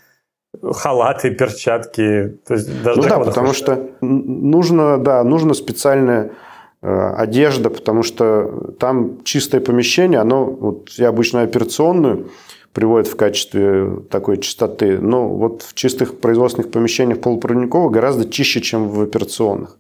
халаты, 0.63 1.33
перчатки. 1.33 2.39
То 2.47 2.55
есть 2.55 2.83
даже 2.83 3.03
ну 3.03 3.09
да, 3.11 3.19
потому 3.19 3.49
хочешь. 3.49 3.61
что 3.61 3.91
нужно, 4.01 4.97
да, 4.97 5.23
нужно 5.23 5.53
специальная 5.53 6.33
э, 6.81 7.15
одежда, 7.19 7.69
потому 7.69 8.03
что 8.03 8.73
там 8.81 9.23
чистое 9.25 9.61
помещение, 9.61 10.21
оно, 10.21 10.47
вот 10.47 10.93
я 10.93 11.11
обычно 11.11 11.43
операционную 11.43 12.31
приводят 12.73 13.07
в 13.07 13.17
качестве 13.17 13.99
такой 14.11 14.39
чистоты, 14.39 14.99
но 14.99 15.29
вот 15.29 15.61
в 15.61 15.75
чистых 15.75 16.21
производственных 16.21 16.71
помещениях 16.71 17.21
полупроводниковых 17.21 17.93
гораздо 17.93 18.27
чище, 18.31 18.63
чем 18.63 18.89
в 18.89 19.03
операционных. 19.03 19.77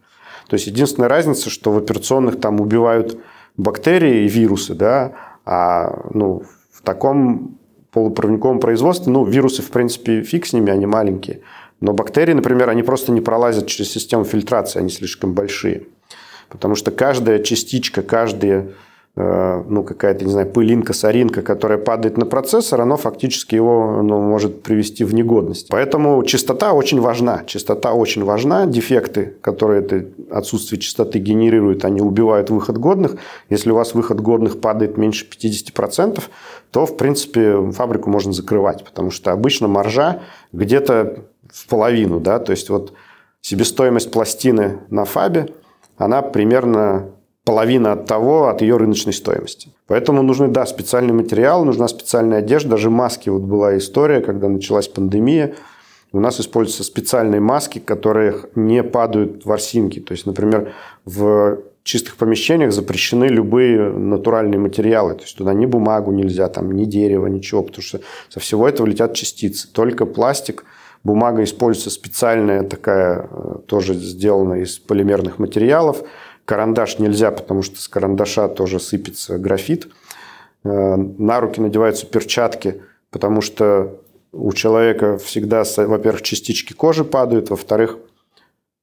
То 0.49 0.55
есть 0.55 0.67
единственная 0.67 1.09
разница, 1.09 1.51
что 1.51 1.73
в 1.73 1.79
операционных 1.79 2.41
там 2.41 2.61
убивают 2.61 3.19
бактерии 3.57 4.25
и 4.25 4.29
вирусы, 4.29 4.75
да, 4.75 5.13
а 5.45 6.09
ну, 6.13 6.43
в 6.73 6.83
таком 6.83 7.59
полупроводниковом 7.93 8.59
производстве, 8.61 9.13
ну, 9.13 9.25
вирусы, 9.25 9.63
в 9.63 9.71
принципе, 9.71 10.23
фиг 10.23 10.47
с 10.47 10.53
ними, 10.53 10.71
они 10.71 10.87
маленькие. 10.87 11.41
Но 11.81 11.93
бактерии, 11.93 12.33
например, 12.33 12.69
они 12.69 12.83
просто 12.83 13.13
не 13.13 13.21
пролазят 13.21 13.67
через 13.67 13.93
систему 13.93 14.25
фильтрации, 14.25 14.81
они 14.81 14.89
слишком 14.89 15.35
большие. 15.35 15.85
Потому 16.49 16.75
что 16.75 16.91
каждая 16.91 17.43
частичка, 17.43 18.03
каждая 18.03 18.71
ну, 19.17 19.85
какая-то, 19.85 20.25
не 20.25 20.33
знаю, 20.33 20.51
пылинка, 20.51 20.93
соринка, 20.93 21.43
которая 21.43 21.79
падает 21.79 22.19
на 22.19 22.27
процессор, 22.27 22.81
оно 22.81 22.97
фактически 22.97 23.55
его 23.55 24.03
ну, 24.03 24.21
может 24.21 24.63
привести 24.65 25.05
в 25.05 25.15
негодность. 25.15 25.69
Поэтому 25.69 26.21
чистота 26.25 26.73
очень 26.73 27.01
важна. 27.01 27.45
Чистота 27.47 27.93
очень 27.93 28.25
важна. 28.25 28.67
Дефекты, 28.67 29.37
которые 29.41 29.83
это 29.83 30.07
отсутствие 30.31 30.81
чистоты 30.81 31.21
генерируют, 31.21 31.85
они 31.85 32.01
убивают 32.01 32.51
выход 32.51 32.79
годных. 32.79 33.17
Если 33.51 33.71
у 33.71 33.77
вас 33.77 33.95
выход 33.95 34.21
годных 34.21 34.61
падает 34.61 34.97
меньше 34.97 35.29
50%, 35.31 36.21
то, 36.73 36.85
в 36.85 36.97
принципе, 36.97 37.71
фабрику 37.71 38.11
можно 38.11 38.33
закрывать, 38.33 38.85
потому 38.85 39.13
что 39.13 39.31
обычно 39.31 39.69
маржа 39.69 40.23
где-то 40.53 41.21
в 41.53 41.69
половину. 41.69 42.19
Да? 42.19 42.41
То 42.41 42.51
есть, 42.51 42.69
вот 42.69 42.93
себестоимость 43.43 44.11
пластины 44.11 44.81
на 44.91 45.05
фабе, 45.05 45.51
она 45.99 46.21
примерно 46.21 47.11
половина 47.45 47.93
от 47.93 48.07
того, 48.07 48.49
от 48.49 48.63
ее 48.63 48.77
рыночной 48.77 49.13
стоимости. 49.13 49.69
Поэтому 49.87 50.23
нужны, 50.23 50.49
да, 50.49 50.65
специальный 50.67 51.13
материал, 51.13 51.65
нужна 51.65 51.89
специальная 51.89 52.39
одежда, 52.39 52.71
даже 52.71 52.91
маски. 52.91 53.29
Вот 53.29 53.43
была 53.43 53.77
история, 53.77 54.21
когда 54.21 54.49
началась 54.49 54.89
пандемия, 54.89 55.55
у 56.13 56.21
нас 56.21 56.41
используются 56.41 56.85
специальные 56.85 57.41
маски, 57.41 57.81
которые 57.81 58.37
не 58.55 58.83
падают 58.83 59.45
в 59.45 59.47
ворсинки. 59.47 60.01
То 60.01 60.13
есть, 60.13 60.27
например, 60.27 60.73
в 61.05 61.59
чистых 61.83 62.17
помещениях 62.17 62.73
запрещены 62.73 63.27
любые 63.27 63.91
натуральные 63.91 64.59
материалы. 64.59 65.15
То 65.15 65.23
есть 65.23 65.37
туда 65.37 65.53
ни 65.53 65.67
бумагу 65.67 66.13
нельзя, 66.13 66.49
там, 66.49 66.73
ни 66.73 66.85
дерево, 66.85 67.27
ничего, 67.27 67.63
потому 67.63 67.83
что 67.83 68.01
со 68.31 68.41
всего 68.41 68.67
этого 68.67 68.87
летят 68.87 69.15
частицы. 69.15 69.69
Только 69.71 70.07
пластик, 70.07 70.65
бумага 71.03 71.43
используется 71.43 71.91
специальная 71.91 72.63
такая, 72.63 73.29
э, 73.31 73.57
тоже 73.67 73.95
сделана 73.95 74.55
из 74.55 74.79
полимерных 74.79 75.39
материалов. 75.39 76.03
Карандаш 76.45 76.99
нельзя, 76.99 77.31
потому 77.31 77.63
что 77.63 77.81
с 77.81 77.89
карандаша 77.89 78.49
тоже 78.49 78.81
сыпется 78.81 79.39
графит. 79.39 79.89
Э, 80.65 80.97
на 80.97 81.41
руки 81.41 81.61
надеваются 81.61 82.07
перчатки, 82.07 82.83
потому 83.11 83.41
что 83.41 84.01
у 84.33 84.53
человека 84.53 85.19
всегда, 85.19 85.63
во-первых, 85.77 86.23
частички 86.23 86.73
кожи 86.73 87.05
падают, 87.05 87.51
во-вторых, 87.51 87.99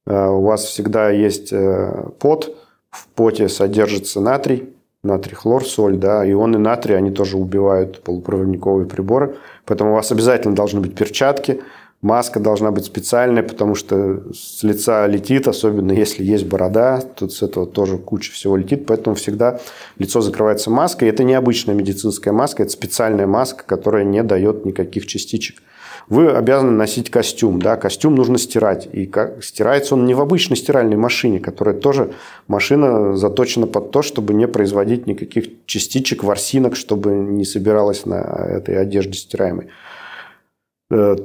э, 0.06 0.26
у 0.28 0.42
вас 0.42 0.64
всегда 0.64 1.10
есть 1.10 1.52
э, 1.52 2.08
пот, 2.18 2.56
в 2.90 3.08
поте 3.08 3.48
содержится 3.48 4.20
натрий, 4.20 4.74
натрий, 5.02 5.34
хлор, 5.34 5.64
соль, 5.64 5.96
да, 5.96 6.28
ионы 6.30 6.58
натрия, 6.58 6.96
они 6.96 7.10
тоже 7.10 7.36
убивают 7.36 8.02
полупроводниковые 8.02 8.86
приборы, 8.86 9.36
поэтому 9.66 9.92
у 9.92 9.94
вас 9.94 10.12
обязательно 10.12 10.54
должны 10.54 10.80
быть 10.80 10.94
перчатки, 10.94 11.62
Маска 12.02 12.40
должна 12.40 12.72
быть 12.72 12.84
специальная, 12.84 13.44
потому 13.44 13.76
что 13.76 14.24
с 14.34 14.64
лица 14.64 15.06
летит, 15.06 15.46
особенно 15.46 15.92
если 15.92 16.24
есть 16.24 16.46
борода, 16.46 17.00
тут 17.00 17.32
с 17.32 17.42
этого 17.42 17.64
тоже 17.64 17.96
куча 17.96 18.32
всего 18.32 18.56
летит, 18.56 18.86
поэтому 18.86 19.14
всегда 19.14 19.60
лицо 19.98 20.20
закрывается 20.20 20.68
маской. 20.68 21.08
Это 21.08 21.22
не 21.22 21.34
обычная 21.34 21.76
медицинская 21.76 22.34
маска, 22.34 22.64
это 22.64 22.72
специальная 22.72 23.28
маска, 23.28 23.62
которая 23.64 24.02
не 24.02 24.24
дает 24.24 24.64
никаких 24.64 25.06
частичек. 25.06 25.62
Вы 26.08 26.28
обязаны 26.28 26.72
носить 26.72 27.08
костюм, 27.08 27.62
да, 27.62 27.76
костюм 27.76 28.16
нужно 28.16 28.36
стирать, 28.36 28.88
и 28.92 29.06
как, 29.06 29.44
стирается 29.44 29.94
он 29.94 30.04
не 30.04 30.14
в 30.14 30.20
обычной 30.20 30.56
стиральной 30.56 30.96
машине, 30.96 31.38
которая 31.38 31.76
тоже 31.76 32.14
машина 32.48 33.16
заточена 33.16 33.68
под 33.68 33.92
то, 33.92 34.02
чтобы 34.02 34.34
не 34.34 34.48
производить 34.48 35.06
никаких 35.06 35.64
частичек, 35.66 36.24
ворсинок, 36.24 36.74
чтобы 36.74 37.12
не 37.12 37.44
собиралось 37.44 38.06
на 38.06 38.16
этой 38.16 38.76
одежде 38.76 39.14
стираемой 39.14 39.68
э, 40.90 41.16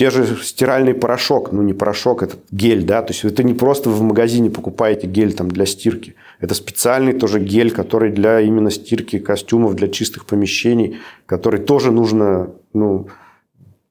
те 0.00 0.08
же 0.08 0.34
стиральный 0.42 0.94
порошок, 0.94 1.52
ну 1.52 1.60
не 1.60 1.74
порошок, 1.74 2.22
это 2.22 2.38
гель, 2.50 2.84
да, 2.84 3.02
то 3.02 3.12
есть 3.12 3.22
это 3.22 3.42
не 3.42 3.52
просто 3.52 3.90
вы 3.90 3.96
в 3.96 4.02
магазине 4.02 4.48
покупаете 4.50 5.06
гель 5.06 5.34
там 5.34 5.50
для 5.50 5.66
стирки, 5.66 6.14
это 6.40 6.54
специальный 6.54 7.12
тоже 7.12 7.38
гель, 7.38 7.70
который 7.70 8.10
для 8.10 8.40
именно 8.40 8.70
стирки 8.70 9.18
костюмов, 9.18 9.74
для 9.74 9.88
чистых 9.88 10.24
помещений, 10.24 10.96
который 11.26 11.60
тоже 11.60 11.92
нужно, 11.92 12.48
ну, 12.72 13.08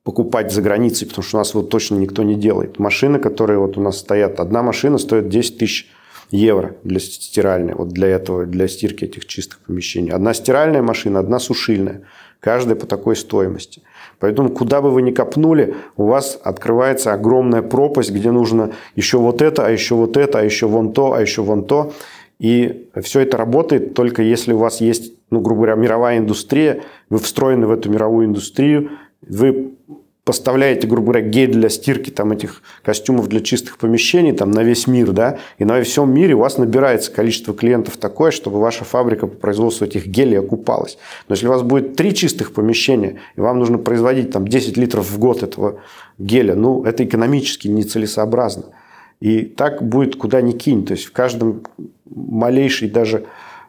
покупать 0.04 0.52
за 0.52 0.64
границей, 0.64 1.08
потому 1.08 1.24
что 1.24 1.38
у 1.38 1.42
нас 1.42 1.54
вот 1.54 1.70
точно 1.70 1.98
никто 1.98 2.24
не 2.24 2.34
делает. 2.34 2.80
Машины, 2.80 3.20
которые 3.20 3.60
вот 3.60 3.78
у 3.78 3.82
нас 3.82 4.00
стоят, 4.00 4.40
одна 4.40 4.64
машина 4.64 4.98
стоит 4.98 5.30
10 5.30 5.60
тысяч 5.60 5.92
евро 6.32 6.76
для 6.84 7.00
стиральной, 7.00 7.74
вот 7.74 7.90
для 7.90 8.08
этого, 8.08 8.46
для 8.46 8.68
стирки 8.68 9.06
этих 9.06 9.26
чистых 9.26 9.60
помещений. 9.60 10.12
Одна 10.12 10.34
стиральная 10.34 10.82
машина, 10.82 11.20
одна 11.20 11.40
сушильная. 11.40 12.04
Каждая 12.40 12.76
по 12.76 12.88
такой 12.88 13.18
стоимости. 13.18 13.82
Поэтому 14.20 14.50
куда 14.50 14.82
бы 14.82 14.92
вы 14.92 15.02
ни 15.02 15.12
копнули, 15.12 15.76
у 15.98 16.06
вас 16.06 16.40
открывается 16.42 17.14
огромная 17.14 17.62
пропасть, 17.62 18.12
где 18.12 18.32
нужно 18.32 18.72
еще 18.96 19.18
вот 19.18 19.42
это, 19.42 19.66
а 19.66 19.70
еще 19.70 19.96
вот 19.96 20.16
это, 20.16 20.40
а 20.40 20.44
еще 20.44 20.68
вон 20.68 20.94
то, 20.94 21.14
а 21.14 21.22
еще 21.22 21.42
вон 21.42 21.66
то. 21.66 21.92
И 22.40 22.90
все 23.02 23.22
это 23.22 23.36
работает 23.36 23.94
только 23.94 24.22
если 24.22 24.54
у 24.54 24.58
вас 24.58 24.80
есть, 24.80 25.14
ну, 25.32 25.42
грубо 25.42 25.64
говоря, 25.64 25.76
мировая 25.76 26.18
индустрия, 26.18 26.82
вы 27.10 27.20
встроены 27.20 27.68
в 27.68 27.72
эту 27.72 27.90
мировую 27.90 28.28
индустрию, 28.28 28.92
вы 29.22 29.74
поставляете, 30.24 30.88
грубо 30.88 31.12
говоря, 31.12 31.28
гель 31.28 31.52
для 31.52 31.70
стирки 31.70 32.10
там, 32.10 32.32
этих 32.32 32.62
костюмов 32.84 33.28
для 33.28 33.40
чистых 33.40 33.78
помещений 33.78 34.32
там, 34.32 34.52
на 34.52 34.64
весь 34.64 34.86
мир, 34.86 35.12
да, 35.12 35.40
и 35.58 35.66
на 35.66 35.82
всем 35.82 36.14
мире 36.14 36.36
у 36.36 36.40
вас 36.40 36.58
набирается 36.58 37.12
количество 37.12 37.54
клиентов 37.54 37.98
такое, 37.98 38.32
чтобы 38.32 38.60
ваша 38.60 38.84
фабрика 38.84 39.28
по 39.28 39.36
производству 39.36 39.86
этих 39.86 40.08
гелей 40.08 40.40
окупалась. 40.40 40.98
Но 41.28 41.34
если 41.34 41.48
у 41.48 41.50
вас 41.50 41.64
будет 41.64 41.96
три 41.96 42.14
чистых 42.14 42.54
помещения, 42.54 43.20
и 43.36 43.42
вам 43.42 43.60
нужно 43.60 43.78
производить 43.78 44.32
там, 44.32 44.48
10 44.48 44.78
литров 44.78 45.10
в 45.10 45.18
год 45.18 45.42
этого 45.42 45.80
геля, 46.18 46.56
ну, 46.56 46.84
это 46.84 47.04
экономически 47.06 47.68
нецелесообразно. 47.68 48.66
И 49.20 49.42
так 49.42 49.82
будет 49.82 50.16
куда 50.16 50.42
ни 50.42 50.52
кинь. 50.52 50.86
То 50.86 50.94
есть 50.94 51.06
в 51.06 51.12
каждом 51.12 51.64
малейшей 52.06 52.90
даже 52.90 53.26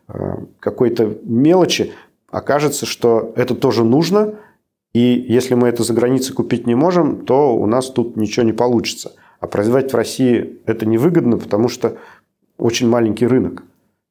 э, 0.09 0.37
какой-то 0.61 1.17
мелочи 1.25 1.93
окажется, 2.31 2.87
что 2.87 3.33
это 3.35 3.55
тоже 3.55 3.83
нужно– 3.85 4.35
и 4.93 5.01
если 5.01 5.55
мы 5.55 5.69
это 5.69 5.83
за 5.83 5.95
границей 5.95 6.35
купить 6.35 6.67
не 6.67 6.75
можем, 6.75 7.25
то 7.25 7.55
у 7.55 7.67
нас 7.67 7.91
тут 7.91 8.17
ничего 8.17 8.45
не 8.45 8.53
получится. 8.53 9.13
А 9.39 9.47
производить 9.47 9.93
в 9.93 9.97
России 9.97 10.61
это 10.67 10.87
невыгодно, 10.87 11.39
потому 11.39 11.69
что 11.69 11.97
очень 12.59 12.89
маленький 12.89 13.27
рынок. 13.27 13.63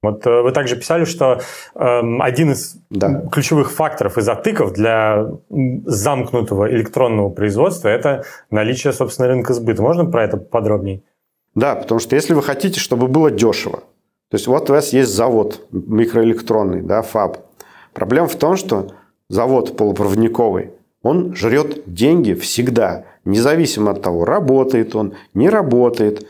Вот 0.01 0.25
э, 0.25 0.41
вы 0.41 0.51
также 0.53 0.77
писали, 0.77 1.03
что 1.03 1.41
э, 1.75 2.01
один 2.19 2.51
из 2.51 2.77
да. 2.89 3.23
ключевых 3.31 3.71
факторов 3.71 4.17
и 4.17 4.21
затыков 4.21 4.71
для 4.71 5.27
замкнутого 5.49 6.71
электронного 6.71 7.29
производства– 7.29 7.87
это 7.89 8.23
наличие, 8.49 8.93
собственно, 8.93 9.27
рынка 9.27 9.53
сбыта. 9.53 9.81
Можно 9.81 10.05
про 10.05 10.23
это 10.23 10.37
подробнее? 10.37 11.03
Да, 11.53 11.75
потому 11.75 11.99
что 11.99 12.15
если 12.15 12.33
вы 12.33 12.41
хотите, 12.41 12.79
чтобы 12.79 13.07
было 13.07 13.29
дешево, 13.29 13.83
то 14.29 14.35
есть 14.35 14.47
вот 14.47 14.69
у 14.69 14.73
вас 14.73 14.93
есть 14.93 15.13
завод 15.13 15.67
микроэлектронный, 15.71 16.81
да, 16.81 17.01
ФАБ. 17.01 17.37
Проблема 17.93 18.27
в 18.27 18.35
том, 18.35 18.55
что 18.55 18.93
завод 19.29 19.77
полупроводниковый, 19.77 20.71
он 21.01 21.35
жрет 21.35 21.83
деньги 21.85 22.33
всегда, 22.33 23.05
независимо 23.23 23.91
от 23.91 24.01
того, 24.01 24.25
работает 24.25 24.95
он, 24.95 25.13
не 25.33 25.49
работает, 25.49 26.27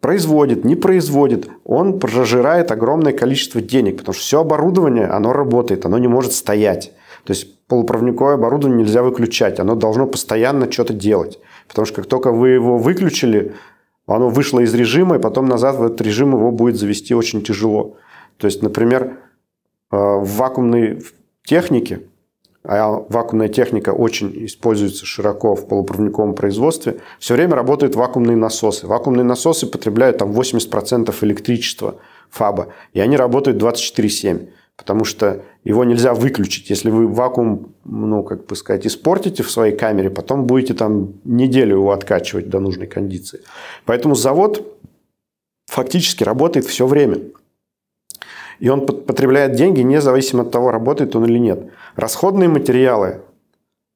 производит, 0.00 0.64
не 0.64 0.76
производит, 0.76 1.48
он 1.64 1.98
прожирает 1.98 2.70
огромное 2.72 3.12
количество 3.12 3.60
денег, 3.60 3.98
потому 3.98 4.14
что 4.14 4.22
все 4.22 4.40
оборудование, 4.40 5.06
оно 5.06 5.32
работает, 5.32 5.86
оно 5.86 5.98
не 5.98 6.08
может 6.08 6.32
стоять. 6.32 6.92
То 7.24 7.32
есть 7.32 7.66
полупроводниковое 7.68 8.34
оборудование 8.34 8.84
нельзя 8.84 9.02
выключать, 9.02 9.60
оно 9.60 9.76
должно 9.76 10.06
постоянно 10.06 10.70
что-то 10.70 10.92
делать. 10.92 11.38
Потому 11.68 11.86
что 11.86 11.96
как 11.96 12.06
только 12.06 12.32
вы 12.32 12.50
его 12.50 12.76
выключили, 12.78 13.54
оно 14.06 14.28
вышло 14.28 14.60
из 14.60 14.74
режима, 14.74 15.16
и 15.16 15.20
потом 15.20 15.46
назад 15.46 15.76
в 15.76 15.84
этот 15.84 16.00
режим 16.00 16.32
его 16.32 16.50
будет 16.50 16.76
завести 16.76 17.14
очень 17.14 17.42
тяжело. 17.42 17.96
То 18.38 18.46
есть, 18.46 18.60
например, 18.60 19.02
э, 19.04 19.96
в 19.96 20.36
вакуумной 20.36 21.02
технике, 21.44 22.00
а 22.64 23.04
вакуумная 23.08 23.48
техника 23.48 23.90
очень 23.90 24.46
используется 24.46 25.04
широко 25.04 25.54
в 25.54 25.66
полупроводниковом 25.66 26.34
производстве, 26.34 26.98
все 27.18 27.34
время 27.34 27.56
работают 27.56 27.96
вакуумные 27.96 28.36
насосы. 28.36 28.86
Вакуумные 28.86 29.24
насосы 29.24 29.66
потребляют 29.66 30.18
там 30.18 30.30
80% 30.30 31.14
электричества 31.22 31.96
ФАБа, 32.30 32.68
и 32.92 33.00
они 33.00 33.16
работают 33.16 33.60
24-7 33.60 34.48
потому 34.76 35.04
что 35.04 35.42
его 35.64 35.84
нельзя 35.84 36.12
выключить. 36.12 36.70
Если 36.70 36.90
вы 36.90 37.06
вакуум, 37.06 37.74
ну, 37.84 38.24
как 38.24 38.46
бы 38.46 38.56
сказать, 38.56 38.86
испортите 38.86 39.42
в 39.42 39.50
своей 39.50 39.76
камере, 39.76 40.10
потом 40.10 40.44
будете 40.44 40.74
там 40.74 41.14
неделю 41.24 41.76
его 41.76 41.92
откачивать 41.92 42.48
до 42.48 42.58
нужной 42.58 42.88
кондиции. 42.88 43.42
Поэтому 43.84 44.14
завод 44.16 44.76
фактически 45.66 46.24
работает 46.24 46.66
все 46.66 46.86
время. 46.86 47.18
И 48.62 48.68
он 48.68 48.86
потребляет 48.86 49.56
деньги 49.56 49.80
независимо 49.80 50.44
от 50.44 50.52
того, 50.52 50.70
работает 50.70 51.16
он 51.16 51.24
или 51.24 51.36
нет. 51.36 51.72
Расходные 51.96 52.48
материалы 52.48 53.22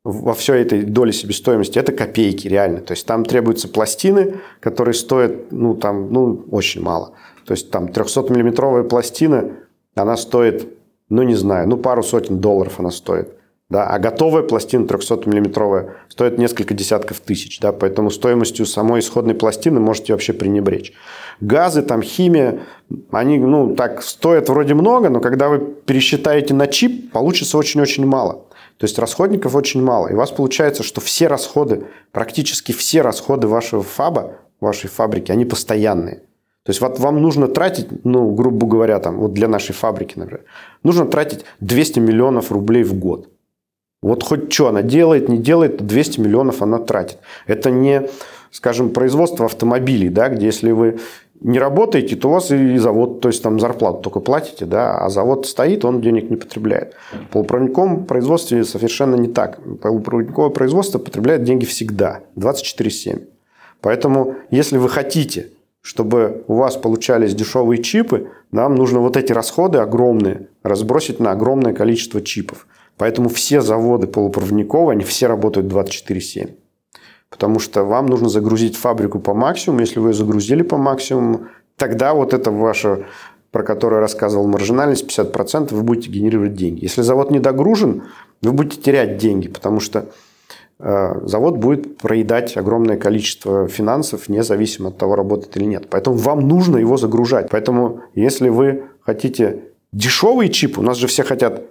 во 0.03 0.35
всей 0.35 0.57
этой 0.57 0.83
доле 0.83 1.13
себестоимости 1.13 1.79
это 1.79 1.93
копейки 1.93 2.49
реально. 2.49 2.81
То 2.81 2.91
есть 2.91 3.07
там 3.07 3.25
требуются 3.25 3.69
пластины, 3.69 4.41
которые 4.59 4.95
стоят 4.95 5.53
ну, 5.53 5.77
там, 5.77 6.13
ну, 6.13 6.47
очень 6.51 6.83
мало. 6.83 7.13
То 7.45 7.53
есть 7.53 7.71
там 7.71 7.85
300-миллиметровая 7.85 8.83
пластина 8.83 9.53
она 9.95 10.17
стоит, 10.17 10.67
ну 11.11 11.23
не 11.23 11.37
знаю, 11.37 11.69
ну 11.69 11.77
пару 11.77 12.03
сотен 12.03 12.41
долларов 12.41 12.81
она 12.81 12.91
стоит. 12.91 13.37
Да, 13.69 13.89
а 13.89 13.99
готовая 13.99 14.45
пластина 14.45 14.85
300-миллиметровая 14.85 15.95
стоит 16.09 16.39
несколько 16.39 16.73
десятков 16.73 17.19
тысяч. 17.19 17.59
Да, 17.59 17.73
поэтому 17.73 18.11
стоимостью 18.11 18.65
самой 18.65 19.01
исходной 19.01 19.35
пластины 19.35 19.81
можете 19.81 20.13
вообще 20.13 20.33
пренебречь. 20.33 20.93
Газы, 21.41 21.83
там, 21.83 22.01
химия, 22.01 22.61
они 23.11 23.39
ну, 23.39 23.75
так 23.75 24.03
стоят 24.03 24.49
вроде 24.49 24.75
много, 24.75 25.09
но 25.09 25.21
когда 25.21 25.49
вы 25.49 25.59
пересчитаете 25.59 26.55
на 26.55 26.69
чип, 26.69 27.11
получится 27.11 27.59
очень-очень 27.59 28.07
мало. 28.07 28.45
То 28.79 28.85
есть 28.85 29.01
расходников 29.01 29.57
очень 29.57 29.83
мало. 29.83 30.09
И 30.09 30.15
у 30.15 30.17
вас 30.17 30.31
получается, 30.31 30.85
что 30.85 31.01
все 31.01 31.27
расходы, 31.27 31.87
практически 32.13 32.71
все 32.71 33.03
расходы 33.03 33.49
вашего 33.49 33.83
фаба, 33.83 34.35
вашей 34.61 34.89
фабрики, 34.89 35.33
они 35.33 35.45
постоянные. 35.45 36.17
То 36.63 36.71
есть 36.71 36.81
вот 36.81 37.01
вам 37.01 37.21
нужно 37.21 37.49
тратить, 37.49 38.05
ну, 38.05 38.31
грубо 38.31 38.67
говоря, 38.67 39.01
там, 39.01 39.19
вот 39.19 39.33
для 39.33 39.49
нашей 39.49 39.73
фабрики, 39.73 40.19
например, 40.19 40.45
нужно 40.83 41.07
тратить 41.07 41.45
200 41.61 42.01
миллионов 42.01 42.53
рублей 42.53 42.85
в 42.85 42.95
год. 42.95 43.29
Вот 44.03 44.23
хоть 44.23 44.53
что 44.53 44.69
она 44.69 44.83
делает, 44.83 45.29
не 45.29 45.39
делает, 45.39 45.85
200 45.85 46.21
миллионов 46.21 46.63
она 46.63 46.79
тратит. 46.79 47.19
Это 47.47 47.71
не, 47.71 48.09
скажем, 48.51 48.91
производство 48.91 49.47
автомобилей, 49.47 50.09
да, 50.09 50.29
где 50.29 50.47
если 50.47 50.71
вы 50.71 50.99
не 51.41 51.59
работаете, 51.59 52.17
то 52.17 52.29
у 52.29 52.33
вас 52.33 52.51
и 52.51 52.79
завод, 52.79 53.21
то 53.21 53.29
есть 53.29 53.43
там 53.43 53.61
зарплату 53.61 54.03
только 54.03 54.21
платите, 54.21 54.65
да, 54.65 54.97
а 54.99 55.11
завод 55.11 55.47
стоит, 55.47 55.85
он 55.85 56.01
денег 56.01 56.31
не 56.31 56.37
потребляет. 56.37 56.95
В 57.13 57.33
полупроводниковом 57.33 58.07
производстве 58.07 58.65
совершенно 58.65 59.17
не 59.17 59.29
так. 59.29 59.59
Полупроводниковое 59.83 60.51
производство 60.51 60.99
потребляет 60.99 61.45
деньги 61.45 61.65
всегда, 61.65 62.21
24-7. 62.37 63.27
Поэтому, 63.83 64.37
если 64.51 64.79
вы 64.79 64.89
хотите 64.89 65.51
чтобы 65.87 66.43
у 66.49 66.55
вас 66.55 66.77
получались 66.77 67.33
дешевые 67.37 67.81
чипы, 67.81 68.33
нам 68.51 68.75
нужно 68.75 68.99
вот 68.99 69.17
эти 69.17 69.31
расходы 69.31 69.79
огромные 69.79 70.49
разбросить 70.65 71.21
на 71.21 71.31
огромное 71.31 71.75
количество 71.75 72.21
чипов. 72.21 72.67
Поэтому 72.97 73.29
все 73.29 73.61
заводы 73.61 74.07
полупроводниковые, 74.07 74.95
они 74.95 75.05
все 75.05 75.27
работают 75.27 75.67
24-7. 75.73 76.55
Потому 77.31 77.59
что 77.59 77.85
вам 77.85 78.07
нужно 78.07 78.29
загрузить 78.29 78.77
фабрику 78.77 79.19
по 79.19 79.35
максимуму. 79.35 79.81
Если 79.81 80.01
вы 80.01 80.11
ее 80.11 80.15
загрузили 80.15 80.63
по 80.63 80.77
максимуму, 80.77 81.47
тогда 81.77 82.15
вот 82.15 82.33
это 82.33 82.51
ваша, 82.51 83.07
про 83.51 83.63
которую 83.63 83.99
я 83.99 84.01
рассказывал, 84.01 84.47
маржинальность 84.47 85.07
50%, 85.11 85.75
вы 85.75 85.83
будете 85.83 86.11
генерировать 86.11 86.55
деньги. 86.55 86.85
Если 86.85 87.03
завод 87.03 87.31
не 87.31 87.41
догружен, 87.41 88.05
вы 88.43 88.53
будете 88.53 88.81
терять 88.81 89.19
деньги, 89.19 89.49
потому 89.49 89.81
что 89.81 90.07
Э, 90.79 91.21
завод 91.25 91.57
будет 91.57 91.99
проедать 91.99 92.57
огромное 92.57 92.97
количество 92.99 93.67
финансов, 93.67 94.29
независимо 94.29 94.91
от 94.91 94.99
того, 94.99 95.17
работает 95.17 95.57
или 95.57 95.65
нет. 95.65 95.89
Поэтому 95.89 96.17
вам 96.17 96.47
нужно 96.47 96.77
его 96.77 96.97
загружать. 96.97 97.49
Поэтому, 97.51 98.01
если 98.15 98.49
вы 98.51 98.85
хотите 99.01 99.65
дешевые 99.93 100.51
чипы, 100.51 100.81
у 100.81 100.83
нас 100.83 100.99
же 100.99 101.07
все 101.07 101.23
хотят 101.23 101.63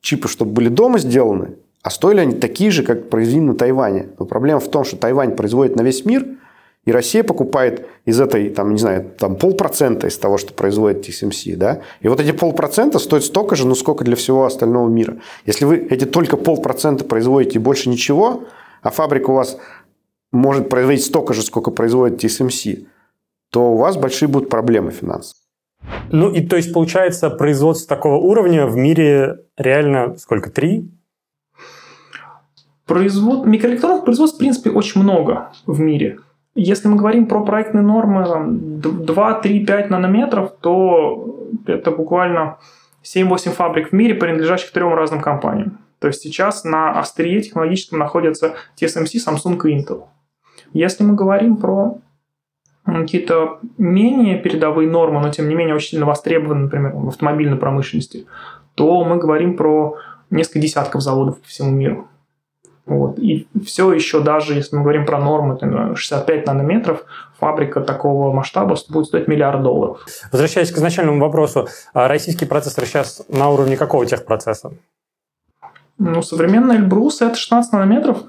чипы, 0.00 0.28
чтобы 0.28 0.52
были 0.52 0.68
дома 0.68 0.98
сделаны, 0.98 1.56
а 1.82 1.90
стоили 1.90 2.20
они 2.20 2.34
такие 2.34 2.70
же, 2.70 2.82
как 2.82 3.10
произведены 3.10 3.52
на 3.52 3.54
Тайване. 3.54 4.08
Но 4.18 4.26
проблема 4.26 4.60
в 4.60 4.70
том, 4.70 4.84
что 4.84 4.96
Тайвань 4.96 5.36
производит 5.36 5.76
на 5.76 5.82
весь 5.82 6.04
мир– 6.04 6.26
и 6.84 6.92
Россия 6.92 7.24
покупает 7.24 7.86
из 8.04 8.20
этой, 8.20 8.50
там, 8.50 8.72
не 8.72 8.78
знаю, 8.78 9.10
там 9.18 9.36
полпроцента 9.36 10.06
из 10.06 10.18
того, 10.18 10.36
что 10.36 10.52
производит 10.52 11.08
TSMC, 11.08 11.56
да? 11.56 11.80
И 12.00 12.08
вот 12.08 12.20
эти 12.20 12.32
полпроцента 12.32 12.98
стоят 12.98 13.24
столько 13.24 13.56
же, 13.56 13.66
ну, 13.66 13.74
сколько 13.74 14.04
для 14.04 14.16
всего 14.16 14.44
остального 14.44 14.88
мира. 14.88 15.16
Если 15.46 15.64
вы 15.64 15.76
эти 15.78 16.04
только 16.04 16.36
полпроцента 16.36 17.04
производите 17.04 17.58
и 17.58 17.62
больше 17.62 17.88
ничего, 17.88 18.44
а 18.82 18.90
фабрика 18.90 19.30
у 19.30 19.34
вас 19.34 19.56
может 20.30 20.68
производить 20.68 21.04
столько 21.04 21.32
же, 21.32 21.42
сколько 21.42 21.70
производит 21.70 22.22
TSMC, 22.22 22.86
то 23.50 23.72
у 23.72 23.76
вас 23.76 23.96
большие 23.96 24.28
будут 24.28 24.50
проблемы 24.50 24.90
финансовые. 24.90 25.43
Ну 26.10 26.30
и 26.30 26.46
то 26.46 26.56
есть 26.56 26.72
получается 26.72 27.30
производство 27.30 27.96
такого 27.96 28.16
уровня 28.16 28.66
в 28.66 28.76
мире 28.76 29.40
реально 29.56 30.16
сколько? 30.16 30.50
Три? 30.50 30.90
Производ... 32.86 33.46
Микроэлектронных 33.46 34.04
производств, 34.04 34.36
в 34.36 34.38
принципе, 34.38 34.70
очень 34.70 35.02
много 35.02 35.50
в 35.66 35.80
мире. 35.80 36.18
Если 36.54 36.86
мы 36.86 36.96
говорим 36.96 37.26
про 37.26 37.44
проектные 37.44 37.82
нормы 37.82 38.24
2, 38.26 39.34
3, 39.40 39.66
5 39.66 39.90
нанометров, 39.90 40.52
то 40.60 41.48
это 41.66 41.90
буквально 41.90 42.58
7-8 43.02 43.50
фабрик 43.50 43.88
в 43.88 43.92
мире, 43.92 44.14
принадлежащих 44.14 44.70
трем 44.70 44.94
разным 44.94 45.20
компаниям. 45.20 45.78
То 45.98 46.08
есть 46.08 46.20
сейчас 46.20 46.64
на 46.64 46.98
острие 46.98 47.40
технологическом 47.40 47.98
находятся 47.98 48.54
TSMC, 48.80 49.16
Samsung 49.26 49.58
и 49.66 49.76
Intel. 49.76 50.04
Если 50.72 51.02
мы 51.02 51.14
говорим 51.14 51.56
про 51.56 51.98
какие-то 52.84 53.60
менее 53.78 54.38
передовые 54.38 54.88
нормы, 54.88 55.20
но 55.20 55.30
тем 55.30 55.48
не 55.48 55.54
менее 55.54 55.74
очень 55.74 55.90
сильно 55.90 56.06
востребованы, 56.06 56.64
например, 56.64 56.92
в 56.94 57.08
автомобильной 57.08 57.56
промышленности, 57.56 58.26
то 58.74 59.04
мы 59.04 59.16
говорим 59.16 59.56
про 59.56 59.96
несколько 60.30 60.60
десятков 60.60 61.02
заводов 61.02 61.40
по 61.40 61.48
всему 61.48 61.70
миру. 61.70 62.08
Вот. 62.86 63.18
И 63.18 63.48
все 63.64 63.92
еще, 63.92 64.20
даже 64.20 64.54
если 64.54 64.76
мы 64.76 64.82
говорим 64.82 65.06
про 65.06 65.18
нормы, 65.18 65.96
65 65.96 66.46
нанометров, 66.46 67.04
фабрика 67.38 67.80
такого 67.80 68.32
масштаба 68.32 68.76
будет 68.90 69.06
стоить 69.06 69.26
миллиард 69.26 69.62
долларов. 69.62 70.04
Возвращаясь 70.30 70.70
к 70.70 70.76
изначальному 70.76 71.18
вопросу, 71.18 71.68
а 71.94 72.08
российский 72.08 72.44
процессор 72.44 72.84
сейчас 72.84 73.24
на 73.28 73.48
уровне 73.48 73.78
какого 73.78 74.04
техпроцесса? 74.04 74.72
Ну, 75.98 76.20
современный 76.22 76.76
Эльбрус– 76.76 77.20
это 77.22 77.36
16 77.36 77.72
нанометров. 77.72 78.24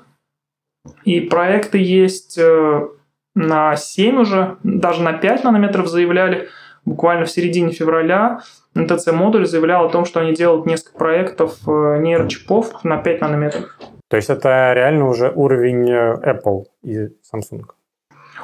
И 1.04 1.20
проекты 1.20 1.80
есть 1.80 2.38
э, 2.38 2.88
на 3.36 3.76
7 3.76 4.20
уже, 4.20 4.58
даже 4.64 5.02
на 5.04 5.14
5 5.14 5.44
нанометров 5.44 5.88
заявляли. 5.88 6.50
Буквально 6.86 7.26
в 7.26 7.32
середине 7.32 7.72
февраля 7.72 8.42
НТЦ-модуль 8.76 9.46
заявлял 9.46 9.86
о 9.86 9.90
том, 9.90 10.06
что 10.06 10.20
они 10.20 10.34
делают 10.34 10.66
несколько 10.66 10.98
проектов 10.98 11.58
э, 11.68 11.98
нейрочипов 12.00 12.84
на 12.84 12.98
5 12.98 13.22
нанометров. 13.22 13.78
То 14.08 14.18
есть 14.18 14.30
это 14.30 14.74
реально 14.74 15.10
уже 15.10 15.32
уровень 15.34 15.90
э, 15.90 16.16
Apple 16.24 16.66
и 16.84 17.08
Samsung? 17.34 17.64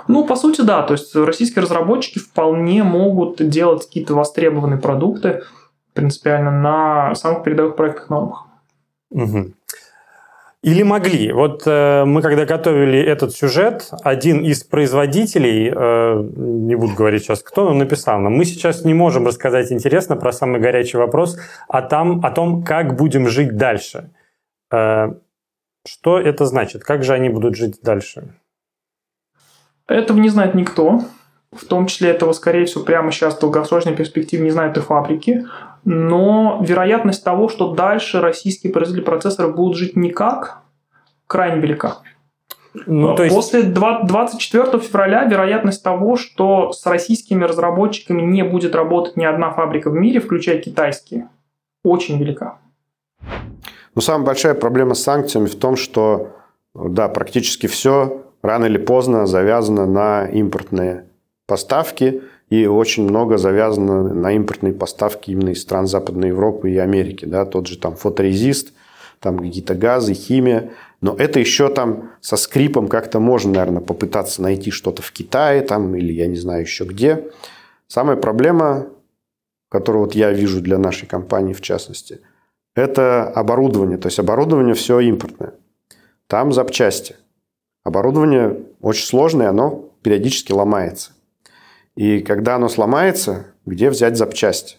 Ну, 0.07 0.25
по 0.25 0.35
сути, 0.35 0.61
да. 0.61 0.81
То 0.83 0.93
есть 0.93 1.15
российские 1.15 1.61
разработчики 1.61 2.19
вполне 2.19 2.83
могут 2.83 3.47
делать 3.47 3.85
какие-то 3.85 4.15
востребованные 4.15 4.79
продукты 4.79 5.43
принципиально 5.93 6.51
на 6.51 7.15
самых 7.15 7.43
передовых 7.43 7.75
проектных 7.75 8.09
нормах. 8.09 8.47
Угу. 9.11 9.51
Или 10.63 10.83
могли. 10.83 11.31
Вот 11.31 11.63
э, 11.65 12.05
мы 12.05 12.21
когда 12.21 12.45
готовили 12.45 12.99
этот 12.99 13.33
сюжет, 13.33 13.89
один 14.03 14.43
из 14.45 14.63
производителей, 14.63 15.71
э, 15.73 16.23
не 16.35 16.75
буду 16.75 16.93
говорить 16.93 17.23
сейчас 17.23 17.41
кто, 17.41 17.65
но 17.65 17.73
написал 17.73 18.19
нам, 18.19 18.33
мы 18.33 18.45
сейчас 18.45 18.85
не 18.85 18.93
можем 18.93 19.25
рассказать 19.25 19.71
интересно 19.71 20.15
про 20.15 20.31
самый 20.31 20.61
горячий 20.61 20.97
вопрос, 20.97 21.39
а 21.67 21.81
там, 21.81 22.23
о 22.23 22.29
том, 22.29 22.63
как 22.63 22.95
будем 22.95 23.27
жить 23.27 23.57
дальше. 23.57 24.11
Э, 24.71 25.13
что 25.83 26.19
это 26.19 26.45
значит? 26.45 26.83
Как 26.83 27.03
же 27.03 27.13
они 27.13 27.29
будут 27.29 27.55
жить 27.55 27.79
дальше? 27.81 28.35
Этого 29.87 30.19
не 30.19 30.29
знает 30.29 30.53
никто. 30.53 31.01
В 31.51 31.65
том 31.65 31.87
числе 31.87 32.11
этого, 32.11 32.33
скорее 32.33 32.65
всего, 32.65 32.83
прямо 32.83 33.11
сейчас 33.11 33.35
в 33.35 33.41
долгосрочной 33.41 33.95
перспективе 33.95 34.43
не 34.43 34.51
знают 34.51 34.77
и 34.77 34.81
фабрики. 34.81 35.43
Но 35.83 36.59
вероятность 36.61 37.23
того, 37.23 37.49
что 37.49 37.73
дальше 37.73 38.21
российские 38.21 38.71
производители 38.71 39.05
процессоров 39.05 39.55
будут 39.55 39.77
жить 39.77 39.95
никак, 39.95 40.61
крайне 41.27 41.59
велика. 41.59 41.97
Ну, 42.73 43.15
то 43.15 43.23
есть... 43.23 43.35
После 43.35 43.63
24 43.63 44.79
февраля 44.79 45.25
вероятность 45.25 45.83
того, 45.83 46.15
что 46.15 46.71
с 46.71 46.85
российскими 46.85 47.43
разработчиками 47.43 48.21
не 48.21 48.43
будет 48.43 48.75
работать 48.75 49.17
ни 49.17 49.25
одна 49.25 49.51
фабрика 49.51 49.89
в 49.89 49.93
мире, 49.93 50.19
включая 50.19 50.59
китайские, 50.59 51.29
очень 51.83 52.17
велика. 52.17 52.59
Но 53.93 54.01
самая 54.01 54.25
большая 54.25 54.53
проблема 54.53 54.93
с 54.93 55.03
санкциями 55.03 55.47
в 55.47 55.55
том, 55.55 55.75
что 55.75 56.29
да, 56.73 57.09
практически 57.09 57.67
все 57.67 58.23
рано 58.41 58.65
или 58.65 58.77
поздно 58.77 59.25
завязано 59.25 59.85
на 59.85 60.25
импортные 60.25 61.09
поставки, 61.45 62.21
и 62.51 62.65
очень 62.67 63.05
много 63.05 63.37
завязано 63.37 64.13
на 64.13 64.33
импортные 64.33 64.73
поставки 64.73 65.31
именно 65.31 65.51
из 65.51 65.61
стран 65.61 65.87
Западной 65.87 66.27
Европы 66.27 66.69
и 66.69 66.77
Америки. 66.77 67.23
Да, 67.23 67.45
тот 67.45 67.67
же 67.67 67.77
там 67.77 67.95
фоторезист, 67.95 68.73
там 69.21 69.39
какие-то 69.39 69.73
газы, 69.73 70.13
химия. 70.13 70.71
Но 70.99 71.15
это 71.17 71.39
еще 71.39 71.69
там 71.69 72.11
со 72.19 72.35
скрипом 72.35 72.89
как-то 72.89 73.21
можно, 73.21 73.53
наверное, 73.53 73.81
попытаться 73.81 74.41
найти 74.41 74.69
что-то 74.69 75.01
в 75.01 75.13
Китае 75.13 75.61
там, 75.61 75.95
или 75.95 76.11
я 76.11 76.27
не 76.27 76.35
знаю 76.35 76.63
еще 76.63 76.83
где. 76.83 77.31
Самая 77.87 78.17
проблема, 78.17 78.87
которую 79.69 80.03
вот 80.03 80.13
я 80.13 80.33
вижу 80.33 80.59
для 80.59 80.77
нашей 80.77 81.07
компании 81.07 81.53
в 81.53 81.61
частности, 81.61 82.19
это 82.75 83.29
оборудование. 83.29 83.97
То 83.97 84.07
есть 84.07 84.19
оборудование 84.19 84.75
все 84.75 84.99
импортное. 84.99 85.53
Там 86.27 86.51
запчасти. 86.51 87.15
Оборудование 87.85 88.59
очень 88.81 89.05
сложное, 89.05 89.47
оно 89.47 89.89
периодически 90.03 90.51
ломается. 90.51 91.11
И 92.01 92.21
когда 92.21 92.55
оно 92.55 92.67
сломается, 92.67 93.45
где 93.67 93.91
взять 93.91 94.17
запчасти? 94.17 94.77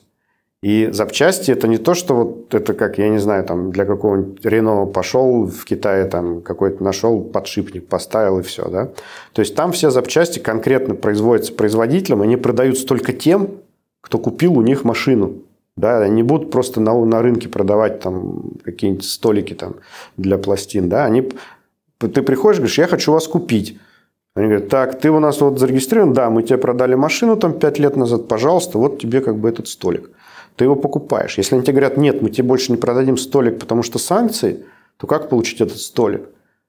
И 0.61 0.89
запчасти 0.91 1.53
это 1.53 1.69
не 1.69 1.79
то, 1.79 1.95
что 1.95 2.17
вот 2.17 2.53
это 2.53 2.75
как, 2.75 2.99
я 2.99 3.09
не 3.11 3.19
знаю, 3.19 3.45
там 3.45 3.71
для 3.71 3.85
какого-нибудь 3.85 4.45
Рено 4.45 4.87
пошел 4.87 5.47
в 5.47 5.65
Китае, 5.65 6.07
там 6.07 6.43
какой-то 6.43 6.83
нашел 6.83 7.21
подшипник, 7.21 7.87
поставил 7.87 8.41
и 8.41 8.43
все, 8.43 8.69
да. 8.69 8.91
То 9.35 9.39
есть 9.39 9.55
там 9.55 9.71
все 9.71 9.91
запчасти 9.91 10.41
конкретно 10.41 10.97
производятся 10.97 11.53
производителем, 11.53 12.23
они 12.23 12.37
продаются 12.37 12.89
только 12.89 13.13
тем, 13.13 13.51
кто 14.01 14.19
купил 14.19 14.59
у 14.59 14.63
них 14.63 14.83
машину. 14.83 15.35
Да, 15.77 16.01
они 16.01 16.25
будут 16.25 16.51
просто 16.51 16.81
на, 16.81 16.93
на 17.05 17.23
рынке 17.23 17.49
продавать 17.49 18.01
там 18.01 18.51
какие-нибудь 18.65 19.05
столики 19.05 19.55
там 19.55 19.77
для 20.17 20.39
пластин, 20.39 20.89
да, 20.89 21.05
они 21.05 21.31
ты 22.01 22.21
приходишь, 22.23 22.59
говоришь, 22.59 22.79
я 22.79 22.89
хочу 22.89 23.13
вас 23.13 23.29
купить. 23.29 23.79
Они 24.35 24.47
говорят, 24.47 24.69
так, 24.69 24.99
ты 24.99 25.11
у 25.11 25.21
нас 25.21 25.41
вот 25.43 25.59
зарегистрирован, 25.59 26.15
да, 26.15 26.31
мы 26.31 26.43
тебе 26.43 26.57
продали 26.57 26.95
машину 26.95 27.37
там 27.37 27.59
5 27.59 27.79
лет 27.79 27.97
назад, 27.97 28.29
пожалуйста, 28.29 28.79
вот 28.79 28.99
тебе 28.99 29.21
как 29.21 29.39
бы 29.39 29.51
этот 29.51 29.69
столик. 29.69 30.11
Ты 30.57 30.65
его 30.65 30.75
покупаешь. 30.75 31.37
Если 31.37 31.55
они 31.55 31.65
тебе 31.65 31.75
говорят, 31.75 31.99
нет, 31.99 32.23
мы 32.23 32.31
тебе 32.31 32.49
больше 32.49 32.73
не 32.73 32.79
продадим 32.79 33.19
столик, 33.19 33.59
потому 33.59 33.83
что 33.83 33.99
санкции, 33.99 34.65
то 34.97 35.07
как 35.07 35.29
получить 35.29 35.61
этот 35.61 35.79
столик? 35.79 36.23